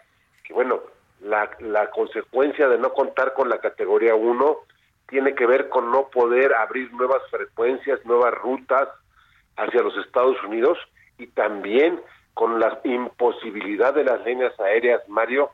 que, 0.43 0.53
bueno, 0.53 0.81
la, 1.21 1.51
la 1.59 1.91
consecuencia 1.91 2.67
de 2.67 2.79
no 2.79 2.91
contar 2.93 3.33
con 3.35 3.47
la 3.47 3.59
categoría 3.59 4.15
1 4.15 4.57
tiene 5.07 5.35
que 5.35 5.45
ver 5.45 5.69
con 5.69 5.91
no 5.91 6.09
poder 6.09 6.55
abrir 6.55 6.91
nuevas 6.93 7.21
frecuencias, 7.29 8.03
nuevas 8.05 8.33
rutas 8.33 8.89
hacia 9.55 9.83
los 9.83 9.95
Estados 9.97 10.41
Unidos 10.43 10.79
y 11.23 11.27
también 11.27 11.99
con 12.33 12.59
la 12.59 12.79
imposibilidad 12.83 13.93
de 13.93 14.03
las 14.03 14.25
líneas 14.25 14.59
aéreas, 14.59 15.01
Mario, 15.07 15.51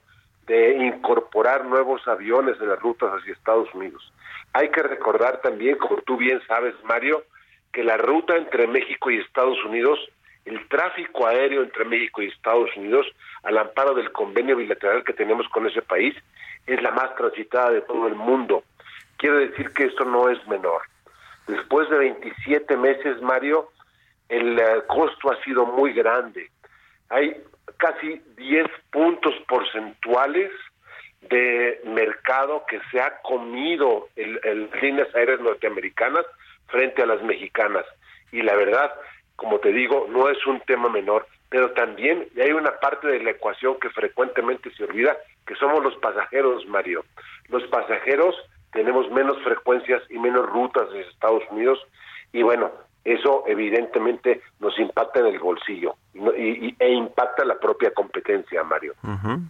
de 0.48 0.78
incorporar 0.78 1.66
nuevos 1.66 2.08
aviones 2.08 2.60
en 2.60 2.70
las 2.70 2.80
rutas 2.80 3.12
hacia 3.12 3.34
Estados 3.34 3.74
Unidos. 3.74 4.12
Hay 4.54 4.70
que 4.70 4.82
recordar 4.82 5.42
también, 5.42 5.78
como 5.78 5.98
tú 6.02 6.18
bien 6.18 6.42
sabes, 6.48 6.74
Mario, 6.84 7.24
que 7.72 7.84
la 7.84 7.98
ruta 7.98 8.36
entre 8.36 8.66
México 8.66 9.12
y 9.12 9.20
Estados 9.20 9.64
Unidos, 9.64 10.00
el 10.46 10.68
tráfico 10.70 11.28
aéreo 11.28 11.62
entre 11.62 11.86
México 11.86 12.22
y 12.22 12.28
Estados 12.30 12.76
Unidos, 12.76 13.06
al 13.44 13.58
amparo 13.60 13.94
del 13.94 14.12
convenio 14.12 14.56
bilateral 14.56 15.04
que 15.04 15.14
tenemos 15.14 15.48
con 15.50 15.68
ese 15.68 15.84
país, 15.84 16.16
es 16.66 16.82
la 16.82 16.92
más 16.92 17.16
transitada 17.16 17.70
de 17.70 17.82
todo 17.82 18.08
el 18.08 18.16
mundo. 18.16 18.64
Quiero 19.18 19.38
decir 19.38 19.72
que 19.74 19.84
esto 19.84 20.06
no 20.06 20.30
es 20.30 20.46
menor. 20.48 20.82
Después 21.46 21.90
de 21.90 21.98
27 21.98 22.76
meses, 22.78 23.22
Mario, 23.22 23.70
el 24.30 24.60
eh, 24.60 24.84
costo 24.88 25.32
ha 25.32 25.44
sido 25.44 25.66
muy 25.66 25.94
grande 25.94 26.50
hay 27.10 27.36
casi 27.78 28.22
10 28.38 28.68
puntos 28.92 29.34
porcentuales 29.48 30.52
de 31.22 31.82
mercado 31.86 32.64
que 32.68 32.80
se 32.92 33.02
ha 33.02 33.20
comido 33.22 34.08
el, 34.16 34.70
líneas 34.82 35.14
aéreas 35.14 35.42
norteamericanas 35.42 36.26
frente 36.68 37.02
a 37.02 37.08
las 37.08 37.22
mexicanas. 37.24 37.86
Y 38.32 38.42
la 38.42 38.56
verdad, 38.56 38.94
como 39.36 39.60
te 39.60 39.72
digo, 39.72 40.08
no 40.10 40.30
es 40.30 40.46
un 40.46 40.62
tema 40.62 40.88
menor, 40.90 41.28
pero 41.50 41.72
también 41.72 42.28
hay 42.40 42.52
una 42.52 42.80
parte 42.80 43.08
de 43.08 43.22
la 43.22 43.32
ecuación 43.32 43.80
que 43.80 43.90
frecuentemente 43.90 44.72
se 44.76 44.84
olvida, 44.84 45.18
que 45.46 45.56
somos 45.56 45.84
los 45.84 45.96
pasajeros, 45.98 46.66
Mario. 46.68 47.04
Los 47.50 47.64
pasajeros 47.68 48.36
tenemos 48.72 49.10
menos 49.10 49.42
frecuencias 49.44 50.04
y 50.10 50.20
menos 50.20 50.46
rutas 50.48 50.90
de 50.92 51.02
Estados 51.02 51.44
Unidos 51.50 51.80
y 52.32 52.44
bueno, 52.44 52.72
eso 53.14 53.44
evidentemente 53.48 54.42
nos 54.60 54.78
impacta 54.80 55.20
en 55.20 55.28
el 55.28 55.40
bolsillo 55.40 55.96
y, 56.14 56.76
e 56.80 56.94
impacta 56.94 57.46
la 57.46 57.60
propia 57.60 57.92
competencia, 57.94 58.64
Mario. 58.64 58.94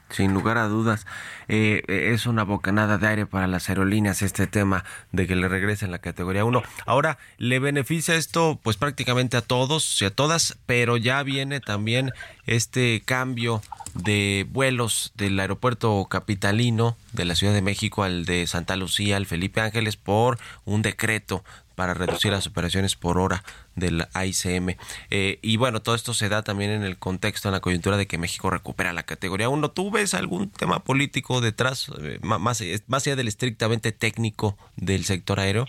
Sin 0.10 0.34
lugar 0.34 0.58
a 0.58 0.68
dudas, 0.68 1.08
eh, 1.48 1.84
es 1.88 2.26
una 2.26 2.44
bocanada 2.44 2.98
de 2.98 3.08
aire 3.08 3.26
para 3.26 3.48
las 3.48 3.70
aerolíneas 3.70 4.22
este 4.22 4.48
tema 4.48 4.84
de 5.12 5.28
que 5.28 5.36
le 5.36 5.48
regresen 5.48 5.92
la 5.92 6.00
categoría 6.00 6.46
1. 6.46 6.62
Ahora, 6.86 7.18
le 7.38 7.60
beneficia 7.60 8.16
esto 8.16 8.60
pues 8.62 8.78
prácticamente 8.78 9.38
a 9.38 9.42
todos 9.42 10.02
y 10.02 10.06
a 10.06 10.16
todas, 10.16 10.58
pero 10.66 10.98
ya 10.98 11.24
viene 11.24 11.60
también 11.60 12.12
este 12.46 13.02
cambio 13.06 13.62
de 13.96 14.46
vuelos 14.50 15.14
del 15.16 15.40
aeropuerto 15.40 16.06
capitalino 16.10 16.96
de 17.14 17.26
la 17.26 17.36
Ciudad 17.36 17.54
de 17.54 17.62
México 17.62 18.04
al 18.04 18.26
de 18.26 18.46
Santa 18.48 18.76
Lucía, 18.76 19.18
al 19.18 19.26
Felipe 19.26 19.62
Ángeles, 19.62 19.98
por 19.98 20.38
un 20.66 20.82
decreto 20.82 21.44
para 21.80 21.94
reducir 21.94 22.30
las 22.34 22.46
operaciones 22.46 22.98
por 22.98 23.18
hora 23.18 23.42
del 23.74 24.04
AICM. 24.14 24.76
Eh, 25.12 25.40
y 25.42 25.56
bueno, 25.56 25.82
todo 25.82 25.96
esto 25.96 26.14
se 26.14 26.28
da 26.28 26.44
también 26.44 26.72
en 26.72 26.84
el 26.84 27.00
contexto, 27.00 27.48
en 27.48 27.54
la 27.54 27.62
coyuntura 27.62 27.96
de 27.96 28.06
que 28.06 28.18
México 28.18 28.50
recupera 28.50 28.92
la 28.92 29.04
categoría 29.04 29.48
1. 29.48 29.72
¿Tú 29.72 29.90
ves 29.90 30.14
algún 30.14 30.52
tema 30.52 30.84
político 30.84 31.40
detrás, 31.40 31.90
eh, 32.04 32.20
más, 32.22 32.62
más 32.88 33.08
allá 33.08 33.16
del 33.16 33.30
estrictamente 33.30 33.94
técnico 33.94 34.58
del 34.76 35.06
sector 35.06 35.40
aéreo? 35.40 35.68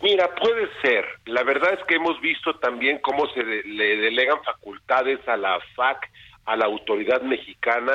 Mira, 0.00 0.34
puede 0.34 0.66
ser. 0.80 1.04
La 1.26 1.42
verdad 1.42 1.74
es 1.74 1.84
que 1.86 1.96
hemos 1.96 2.18
visto 2.22 2.54
también 2.56 2.98
cómo 3.02 3.28
se 3.34 3.44
le 3.44 3.96
delegan 3.98 4.42
facultades 4.44 5.20
a 5.28 5.36
la 5.36 5.58
FAC, 5.74 6.10
a 6.46 6.56
la 6.56 6.64
autoridad 6.64 7.20
mexicana. 7.20 7.92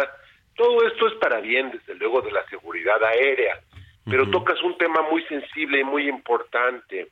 Todo 0.56 0.86
esto 0.86 1.08
es 1.08 1.16
para 1.16 1.42
bien, 1.42 1.72
desde 1.72 1.96
luego, 1.96 2.22
de 2.22 2.32
la 2.32 2.46
seguridad 2.48 3.04
aérea 3.04 3.60
pero 4.06 4.30
tocas 4.30 4.62
un 4.64 4.78
tema 4.78 5.02
muy 5.10 5.24
sensible 5.24 5.80
y 5.80 5.84
muy 5.84 6.08
importante, 6.10 7.08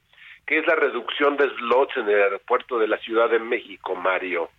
que 0.46 0.60
es 0.60 0.68
la 0.68 0.76
reducción 0.76 1.38
de 1.38 1.50
slots 1.50 1.98
en 1.98 2.10
el 2.10 2.22
aeropuerto 2.24 2.80
de 2.80 2.88
la 2.88 2.98
Ciudad 2.98 3.30
de 3.30 3.40
México, 3.40 3.96
Mario. 3.96 4.50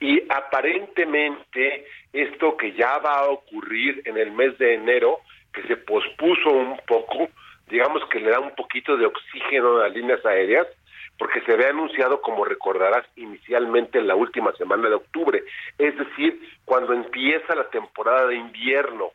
Y 0.00 0.22
aparentemente 0.28 1.86
esto 2.12 2.56
que 2.56 2.72
ya 2.72 2.98
va 2.98 3.18
a 3.18 3.28
ocurrir 3.28 4.02
en 4.04 4.16
el 4.16 4.30
mes 4.30 4.56
de 4.58 4.74
enero, 4.74 5.18
que 5.52 5.62
se 5.64 5.76
pospuso 5.76 6.50
un 6.50 6.78
poco, 6.86 7.28
digamos 7.68 8.02
que 8.08 8.20
le 8.20 8.30
da 8.30 8.40
un 8.40 8.54
poquito 8.54 8.96
de 8.96 9.06
oxígeno 9.06 9.76
a 9.76 9.88
las 9.88 9.94
líneas 9.94 10.24
aéreas, 10.24 10.66
porque 11.18 11.40
se 11.42 11.52
había 11.52 11.70
anunciado, 11.70 12.20
como 12.20 12.44
recordarás, 12.44 13.06
inicialmente 13.16 13.98
en 13.98 14.08
la 14.08 14.16
última 14.16 14.52
semana 14.52 14.88
de 14.88 14.96
octubre, 14.96 15.42
es 15.78 15.96
decir, 15.96 16.40
cuando 16.64 16.92
empieza 16.92 17.54
la 17.54 17.68
temporada 17.70 18.26
de 18.26 18.36
invierno. 18.36 19.10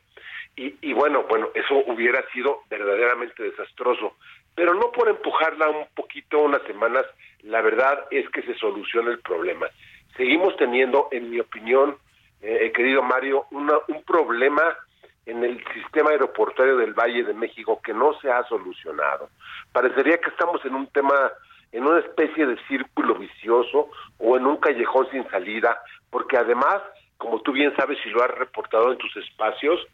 Y, 0.61 0.91
bueno, 0.91 1.23
bueno, 1.29 1.47
eso 1.53 1.75
hubiera 1.87 2.21
sido 2.33 2.63
verdaderamente 2.69 3.43
desastroso. 3.43 4.17
Pero 4.55 4.73
no 4.73 4.91
por 4.91 5.07
empujarla 5.07 5.69
un 5.69 5.85
poquito, 5.95 6.39
unas 6.39 6.61
semanas, 6.63 7.05
la 7.43 7.61
verdad 7.61 8.05
es 8.11 8.29
que 8.29 8.41
se 8.41 8.55
soluciona 8.55 9.09
el 9.11 9.19
problema. 9.19 9.67
Seguimos 10.17 10.57
teniendo, 10.57 11.07
en 11.11 11.29
mi 11.29 11.39
opinión, 11.39 11.95
eh, 12.41 12.57
eh, 12.63 12.71
querido 12.73 13.01
Mario, 13.01 13.45
una, 13.51 13.75
un 13.87 14.03
problema 14.03 14.75
en 15.25 15.45
el 15.45 15.63
sistema 15.73 16.09
aeroportuario 16.09 16.75
del 16.75 16.93
Valle 16.93 17.23
de 17.23 17.33
México 17.33 17.79
que 17.81 17.93
no 17.93 18.19
se 18.19 18.29
ha 18.29 18.43
solucionado. 18.43 19.29
Parecería 19.71 20.17
que 20.17 20.29
estamos 20.29 20.63
en 20.65 20.75
un 20.75 20.87
tema, 20.87 21.31
en 21.71 21.85
una 21.85 21.99
especie 21.99 22.45
de 22.45 22.57
círculo 22.67 23.15
vicioso 23.15 23.89
o 24.17 24.35
en 24.35 24.45
un 24.45 24.57
callejón 24.57 25.09
sin 25.09 25.25
salida, 25.29 25.81
porque 26.09 26.35
además 26.35 26.81
como 27.19 27.41
tú 27.41 27.51
bien 27.51 27.75
sabes 27.75 27.99
y 28.05 28.09
lo 28.09 28.23
has 28.23 28.31
reportado 28.31 28.91
en 28.91 28.97
tus 28.97 29.15
espacios, 29.17 29.85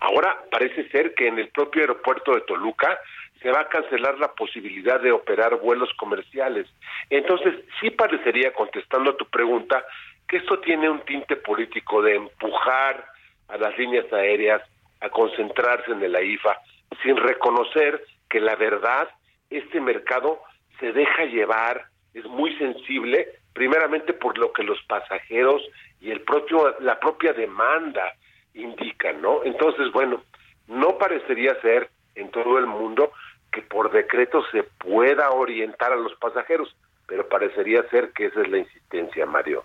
ahora 0.00 0.44
parece 0.50 0.86
ser 0.90 1.14
que 1.14 1.26
en 1.26 1.38
el 1.38 1.48
propio 1.48 1.80
aeropuerto 1.80 2.34
de 2.34 2.42
Toluca 2.42 2.98
se 3.40 3.50
va 3.50 3.62
a 3.62 3.68
cancelar 3.68 4.18
la 4.18 4.32
posibilidad 4.34 5.00
de 5.00 5.10
operar 5.10 5.56
vuelos 5.56 5.88
comerciales. 5.96 6.68
Entonces, 7.08 7.54
sí 7.80 7.90
parecería, 7.90 8.52
contestando 8.52 9.10
a 9.10 9.16
tu 9.16 9.24
pregunta, 9.24 9.82
que 10.28 10.36
esto 10.36 10.60
tiene 10.60 10.90
un 10.90 11.00
tinte 11.00 11.36
político 11.36 12.02
de 12.02 12.16
empujar 12.16 13.06
a 13.48 13.56
las 13.56 13.76
líneas 13.78 14.10
aéreas 14.12 14.62
a 15.00 15.08
concentrarse 15.08 15.90
en 15.90 16.02
el 16.02 16.14
AIFA, 16.14 16.58
sin 17.02 17.16
reconocer 17.16 18.04
que 18.28 18.40
la 18.40 18.56
verdad, 18.56 19.08
este 19.48 19.80
mercado 19.80 20.38
se 20.80 20.92
deja 20.92 21.24
llevar, 21.24 21.86
es 22.12 22.24
muy 22.26 22.54
sensible, 22.58 23.28
primeramente 23.54 24.12
por 24.12 24.36
lo 24.36 24.52
que 24.52 24.62
los 24.62 24.82
pasajeros 24.84 25.62
y 26.04 26.10
el 26.10 26.20
propio 26.20 26.78
la 26.80 27.00
propia 27.00 27.32
demanda 27.32 28.12
indica, 28.52 29.12
¿no? 29.14 29.42
Entonces, 29.42 29.90
bueno, 29.90 30.22
no 30.68 30.98
parecería 30.98 31.58
ser 31.62 31.90
en 32.14 32.30
todo 32.30 32.58
el 32.58 32.66
mundo 32.66 33.10
que 33.50 33.62
por 33.62 33.90
decreto 33.90 34.44
se 34.52 34.64
pueda 34.64 35.30
orientar 35.30 35.92
a 35.92 35.96
los 35.96 36.14
pasajeros, 36.16 36.76
pero 37.06 37.26
parecería 37.28 37.88
ser 37.88 38.12
que 38.12 38.26
esa 38.26 38.42
es 38.42 38.50
la 38.50 38.58
insistencia, 38.58 39.24
Mario. 39.24 39.64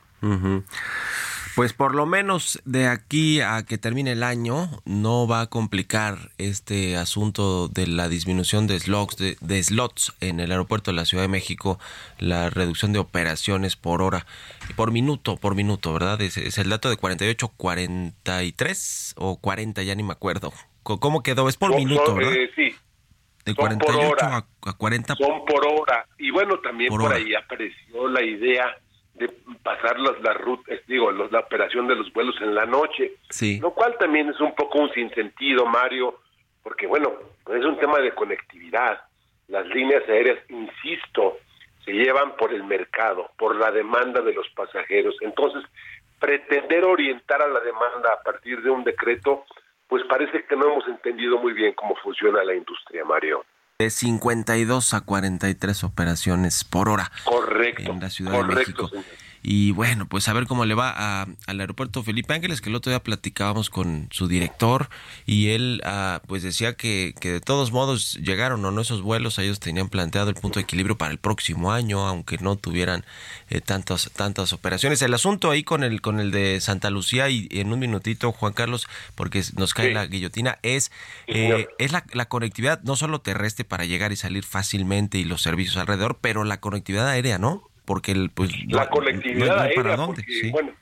Pues 1.56 1.74
por 1.74 1.96
lo 1.96 2.06
menos 2.06 2.62
de 2.66 2.88
aquí 2.88 3.42
a 3.42 3.66
que 3.66 3.78
termine 3.78 4.14
el 4.14 4.24
año 4.24 4.70
no 4.86 5.28
va 5.28 5.42
a 5.42 5.48
complicar 5.48 6.32
este 6.38 6.96
asunto 6.96 7.68
de 7.68 7.88
la 7.88 8.08
disminución 8.08 8.68
de 8.68 8.80
slots, 8.80 9.18
de, 9.18 9.64
slots 9.64 10.14
en 10.22 10.40
el 10.40 10.52
aeropuerto 10.52 10.92
de 10.92 10.96
la 10.96 11.06
Ciudad 11.06 11.24
de 11.24 11.28
México, 11.28 11.80
la 12.18 12.50
reducción 12.50 12.94
de 12.94 13.00
operaciones 13.00 13.76
por 13.76 14.02
hora, 14.02 14.26
por 14.76 14.92
minuto, 14.92 15.38
por 15.38 15.56
minuto, 15.56 15.94
¿verdad? 15.94 16.22
Es, 16.22 16.58
el 16.58 16.70
dato 16.70 16.90
de 16.90 16.98
48, 16.98 17.52
43 17.58 19.16
o 19.18 19.38
40, 19.38 19.84
ya 19.84 19.96
ni 19.96 20.04
me 20.04 20.14
acuerdo. 20.14 20.54
¿Cómo 20.84 21.24
quedó? 21.24 21.50
Es 21.50 21.58
por 21.58 21.76
minuto, 21.76 22.16
¿verdad? 22.16 22.34
Eh, 22.34 22.52
sí. 22.56 22.76
De 23.46 23.56
48 23.56 24.16
a, 24.22 24.46
40. 24.78 25.16
Son 25.16 25.46
por 25.46 25.66
hora. 25.66 26.06
Y 26.18 26.32
bueno, 26.32 26.60
también 26.60 26.90
por 26.90 27.14
ahí 27.14 27.34
apareció 27.36 28.08
la 28.08 28.24
idea 28.24 28.78
de 29.20 29.30
pasar 29.62 30.00
las, 30.00 30.20
las 30.22 30.38
rutas, 30.38 30.80
digo, 30.88 31.12
la 31.12 31.40
operación 31.40 31.88
de 31.88 31.96
los 31.96 32.12
vuelos 32.14 32.36
en 32.42 32.56
la 32.56 32.66
noche, 32.66 33.14
sí. 33.30 33.60
lo 33.60 33.72
cual 33.72 33.96
también 34.00 34.30
es 34.30 34.40
un 34.40 34.56
poco 34.56 34.80
un 34.80 34.92
sinsentido, 34.94 35.66
Mario, 35.66 36.20
porque 36.64 36.88
bueno, 36.88 37.14
es 37.54 37.66
un 37.66 37.78
tema 37.78 38.00
de 38.00 38.12
conectividad. 38.14 39.02
Las 39.48 39.68
líneas 39.68 40.04
aéreas, 40.08 40.40
insisto, 40.50 41.38
se 41.84 41.92
llevan 41.92 42.36
por 42.38 42.54
el 42.54 42.64
mercado, 42.64 43.30
por 43.38 43.56
la 43.56 43.72
demanda 43.72 44.22
de 44.22 44.34
los 44.34 44.48
pasajeros. 44.50 45.16
Entonces, 45.22 45.64
pretender 46.20 46.86
orientar 46.86 47.42
a 47.42 47.48
la 47.48 47.60
demanda 47.60 48.14
a 48.14 48.24
partir 48.24 48.62
de 48.62 48.70
un 48.70 48.84
decreto, 48.84 49.46
pues 49.88 50.04
parece 50.08 50.46
que 50.46 50.56
no 50.56 50.72
hemos 50.72 50.88
entendido 50.88 51.40
muy 51.40 51.54
bien 51.54 51.74
cómo 51.74 51.96
funciona 51.96 52.44
la 52.44 52.56
industria, 52.56 53.04
Mario 53.04 53.44
de 53.80 53.90
52 53.90 54.94
a 54.94 55.00
43 55.00 55.86
operaciones 55.86 56.66
por 56.66 56.90
hora. 56.90 57.14
Correcto. 57.24 57.94
En 57.94 58.02
la 58.02 58.10
Ciudad 58.10 58.34
de 58.34 58.54
México. 58.54 58.92
Y 59.42 59.72
bueno, 59.72 60.08
pues 60.08 60.28
a 60.28 60.34
ver 60.34 60.48
cómo 60.48 60.66
le 60.66 60.76
va 60.76 60.94
a, 60.96 61.28
al 61.48 61.60
aeropuerto 61.60 62.04
Felipe 62.04 62.34
Ángeles, 62.34 62.62
que 62.62 62.70
el 62.70 62.76
otro 62.76 62.92
día 62.92 63.02
platicábamos 63.02 63.70
con 63.70 64.08
su 64.12 64.28
director 64.28 64.90
y 65.26 65.50
él 65.50 65.82
ah, 65.86 66.22
pues 66.28 66.44
decía 66.44 66.74
que, 66.74 67.16
que 67.20 67.34
de 67.34 67.42
todos 67.42 67.72
modos 67.72 68.16
llegaron 68.22 68.64
o 68.66 68.72
no 68.72 68.82
esos 68.82 69.02
vuelos, 69.02 69.40
ellos 69.40 69.60
tenían 69.60 69.90
planteado 69.90 70.30
el 70.30 70.36
punto 70.36 70.60
de 70.60 70.64
equilibrio 70.64 70.98
para 70.98 71.12
el 71.12 71.20
próximo 71.20 71.72
año, 71.72 72.08
aunque 72.08 72.38
no 72.40 72.58
tuvieran 72.58 73.06
eh, 73.50 73.62
tantas, 73.62 74.12
tantas 74.16 74.52
operaciones. 74.52 75.02
El 75.02 75.14
asunto 75.14 75.52
ahí 75.52 75.64
con 75.64 75.84
el, 75.84 76.02
con 76.02 76.20
el 76.20 76.32
de 76.32 76.60
Santa 76.60 76.90
Lucía 76.90 77.30
y 77.30 77.48
en 77.52 77.72
un 77.72 77.80
minutito, 77.80 78.32
Juan 78.32 78.54
Carlos, 78.54 78.88
porque 79.16 79.44
nos 79.56 79.74
cae 79.74 79.94
la 79.94 80.06
guillotina, 80.06 80.60
es, 80.64 80.92
eh, 81.28 81.68
es 81.78 81.92
la, 81.92 82.04
la 82.12 82.26
conectividad 82.26 82.82
no 82.84 82.96
solo 82.96 83.22
terrestre 83.22 83.64
para 83.64 83.86
llegar 83.86 84.12
y 84.12 84.16
salir 84.16 84.44
fácilmente 84.44 85.18
y 85.18 85.24
los 85.24 85.42
servicios 85.42 85.78
alrededor, 85.78 86.18
pero 86.20 86.44
la 86.44 86.60
conectividad 86.60 87.08
aérea, 87.08 87.38
¿no? 87.38 87.69
Porque 87.90 88.12
el, 88.12 88.30
pues 88.30 88.52
la 88.68 88.88
colectividad 88.88 89.62
aérea, 89.62 89.98
porque, 89.98 90.24
bueno, 90.52 90.74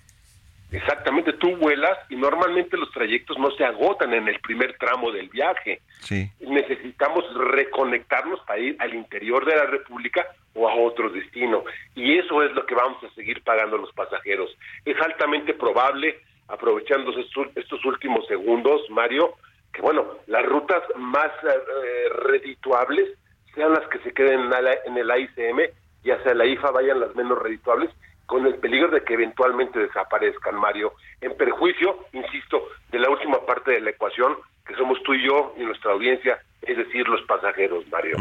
exactamente, 0.73 1.31
tú 1.31 1.55
vuelas 1.55 1.97
y 2.09 2.17
normalmente 2.17 2.75
los 2.75 2.91
trayectos 2.91 3.39
no 3.39 3.49
se 3.51 3.63
agotan 3.63 4.13
en 4.13 4.27
el 4.27 4.37
primer 4.41 4.77
tramo 4.77 5.09
del 5.13 5.29
viaje. 5.29 5.79
Sí. 6.01 6.29
Necesitamos 6.41 7.23
reconectarnos 7.33 8.41
para 8.41 8.59
ir 8.59 8.75
al 8.79 8.93
interior 8.93 9.45
de 9.45 9.55
la 9.55 9.67
República 9.67 10.27
o 10.53 10.67
a 10.67 10.75
otro 10.75 11.09
destino 11.09 11.63
y 11.95 12.17
eso 12.17 12.43
es 12.43 12.51
lo 12.51 12.65
que 12.65 12.75
vamos 12.75 13.01
a 13.01 13.15
seguir 13.15 13.41
pagando 13.41 13.77
los 13.77 13.93
pasajeros. 13.93 14.49
Es 14.83 14.99
altamente 14.99 15.53
probable, 15.53 16.19
aprovechando 16.49 17.17
estos, 17.17 17.85
últimos 17.85 18.27
segundos, 18.27 18.81
Mario, 18.89 19.35
que 19.71 19.81
bueno, 19.81 20.05
las 20.25 20.45
rutas 20.45 20.83
más 20.97 21.31
eh, 21.41 22.09
redituables 22.25 23.17
sean 23.55 23.71
las 23.71 23.87
que 23.87 23.99
se 23.99 24.11
queden 24.11 24.51
en 24.85 24.97
el 24.97 25.09
AICM 25.09 25.71
y 26.07 26.11
hacia 26.11 26.33
la 26.33 26.45
IFA 26.45 26.71
vayan 26.71 27.01
las 27.01 27.13
menos 27.15 27.37
redituables, 27.37 27.91
con 28.25 28.45
el 28.45 28.55
peligro 28.55 28.87
de 28.89 29.03
que 29.03 29.15
eventualmente 29.15 29.77
desaparezcan, 29.77 30.55
Mario, 30.55 30.93
en 31.19 31.35
perjuicio, 31.35 31.97
insisto, 32.13 32.63
de 32.91 32.99
la 32.99 33.09
última 33.09 33.45
parte 33.45 33.71
de 33.71 33.81
la 33.81 33.89
ecuación, 33.89 34.37
que 34.65 34.73
somos 34.75 35.03
tú 35.03 35.13
y 35.13 35.25
yo 35.25 35.53
y 35.57 35.63
nuestra 35.63 35.91
audiencia, 35.91 36.39
es 36.61 36.77
decir, 36.77 37.05
los 37.09 37.21
pasajeros, 37.23 37.85
Mario. 37.91 38.15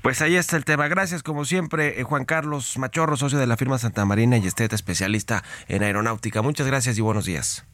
Pues 0.00 0.22
ahí 0.22 0.36
está 0.36 0.56
el 0.56 0.64
tema. 0.64 0.88
Gracias, 0.88 1.22
como 1.22 1.44
siempre, 1.44 2.00
eh, 2.00 2.02
Juan 2.02 2.24
Carlos 2.24 2.78
Machorro, 2.78 3.16
socio 3.16 3.38
de 3.38 3.46
la 3.46 3.58
firma 3.58 3.76
Santa 3.76 4.06
Marina 4.06 4.38
y 4.38 4.46
estéta 4.46 4.74
especialista 4.74 5.42
en 5.68 5.82
aeronáutica. 5.82 6.40
Muchas 6.40 6.66
gracias 6.66 6.96
y 6.96 7.02
buenos 7.02 7.26
días. 7.26 7.66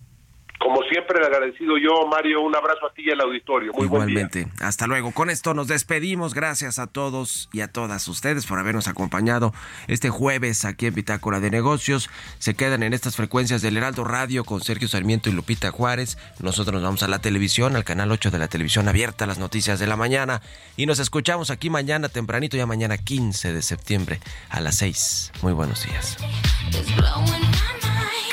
Siempre, 0.89 1.21
le 1.21 1.27
agradecido 1.27 1.77
yo, 1.79 2.07
Mario, 2.07 2.41
un 2.41 2.55
abrazo 2.55 2.87
a 2.87 2.93
ti 2.93 3.03
y 3.07 3.11
al 3.11 3.21
auditorio. 3.21 3.73
Muy 3.73 3.87
Igualmente. 3.87 4.45
buen 4.45 4.55
día. 4.57 4.67
Hasta 4.67 4.87
luego. 4.87 5.13
Con 5.13 5.31
esto 5.31 5.55
nos 5.55 5.69
despedimos. 5.69 6.35
Gracias 6.35 6.79
a 6.79 6.87
todos 6.87 7.49
y 7.53 7.61
a 7.61 7.69
todas 7.69 8.07
ustedes 8.09 8.47
por 8.47 8.59
habernos 8.59 8.89
acompañado 8.89 9.53
este 9.87 10.11
jueves 10.11 10.65
aquí 10.65 10.87
en 10.87 10.95
Bitácora 10.95 11.41
de 11.41 11.51
Negocios. 11.51 12.11
Se 12.39 12.55
quedan 12.55 12.83
en 12.83 12.95
estas 12.95 13.17
frecuencias 13.17 13.63
del 13.63 13.77
Heraldo 13.77 14.05
Radio 14.05 14.45
con 14.45 14.63
Sergio 14.63 14.89
Sarmiento 14.89 15.29
y 15.29 15.33
Lupita 15.33 15.71
Juárez. 15.71 16.19
Nosotros 16.41 16.75
nos 16.75 16.83
vamos 16.83 17.03
a 17.03 17.09
la 17.09 17.19
televisión, 17.19 17.77
al 17.77 17.85
canal 17.85 18.11
8 18.11 18.31
de 18.31 18.39
la 18.39 18.49
televisión 18.49 18.89
abierta, 18.89 19.27
las 19.27 19.39
noticias 19.39 19.79
de 19.79 19.87
la 19.87 19.97
mañana. 19.97 20.41
Y 20.77 20.87
nos 20.87 20.99
escuchamos 20.99 21.51
aquí 21.51 21.71
mañana 21.71 22.09
tempranito, 22.09 22.57
ya 22.57 22.67
mañana 22.67 22.97
15 22.97 23.53
de 23.53 23.63
septiembre 23.63 24.21
a 24.49 24.61
las 24.61 24.77
6. 24.77 25.33
Muy 25.43 25.53
buenos 25.53 25.85
días. 25.85 26.17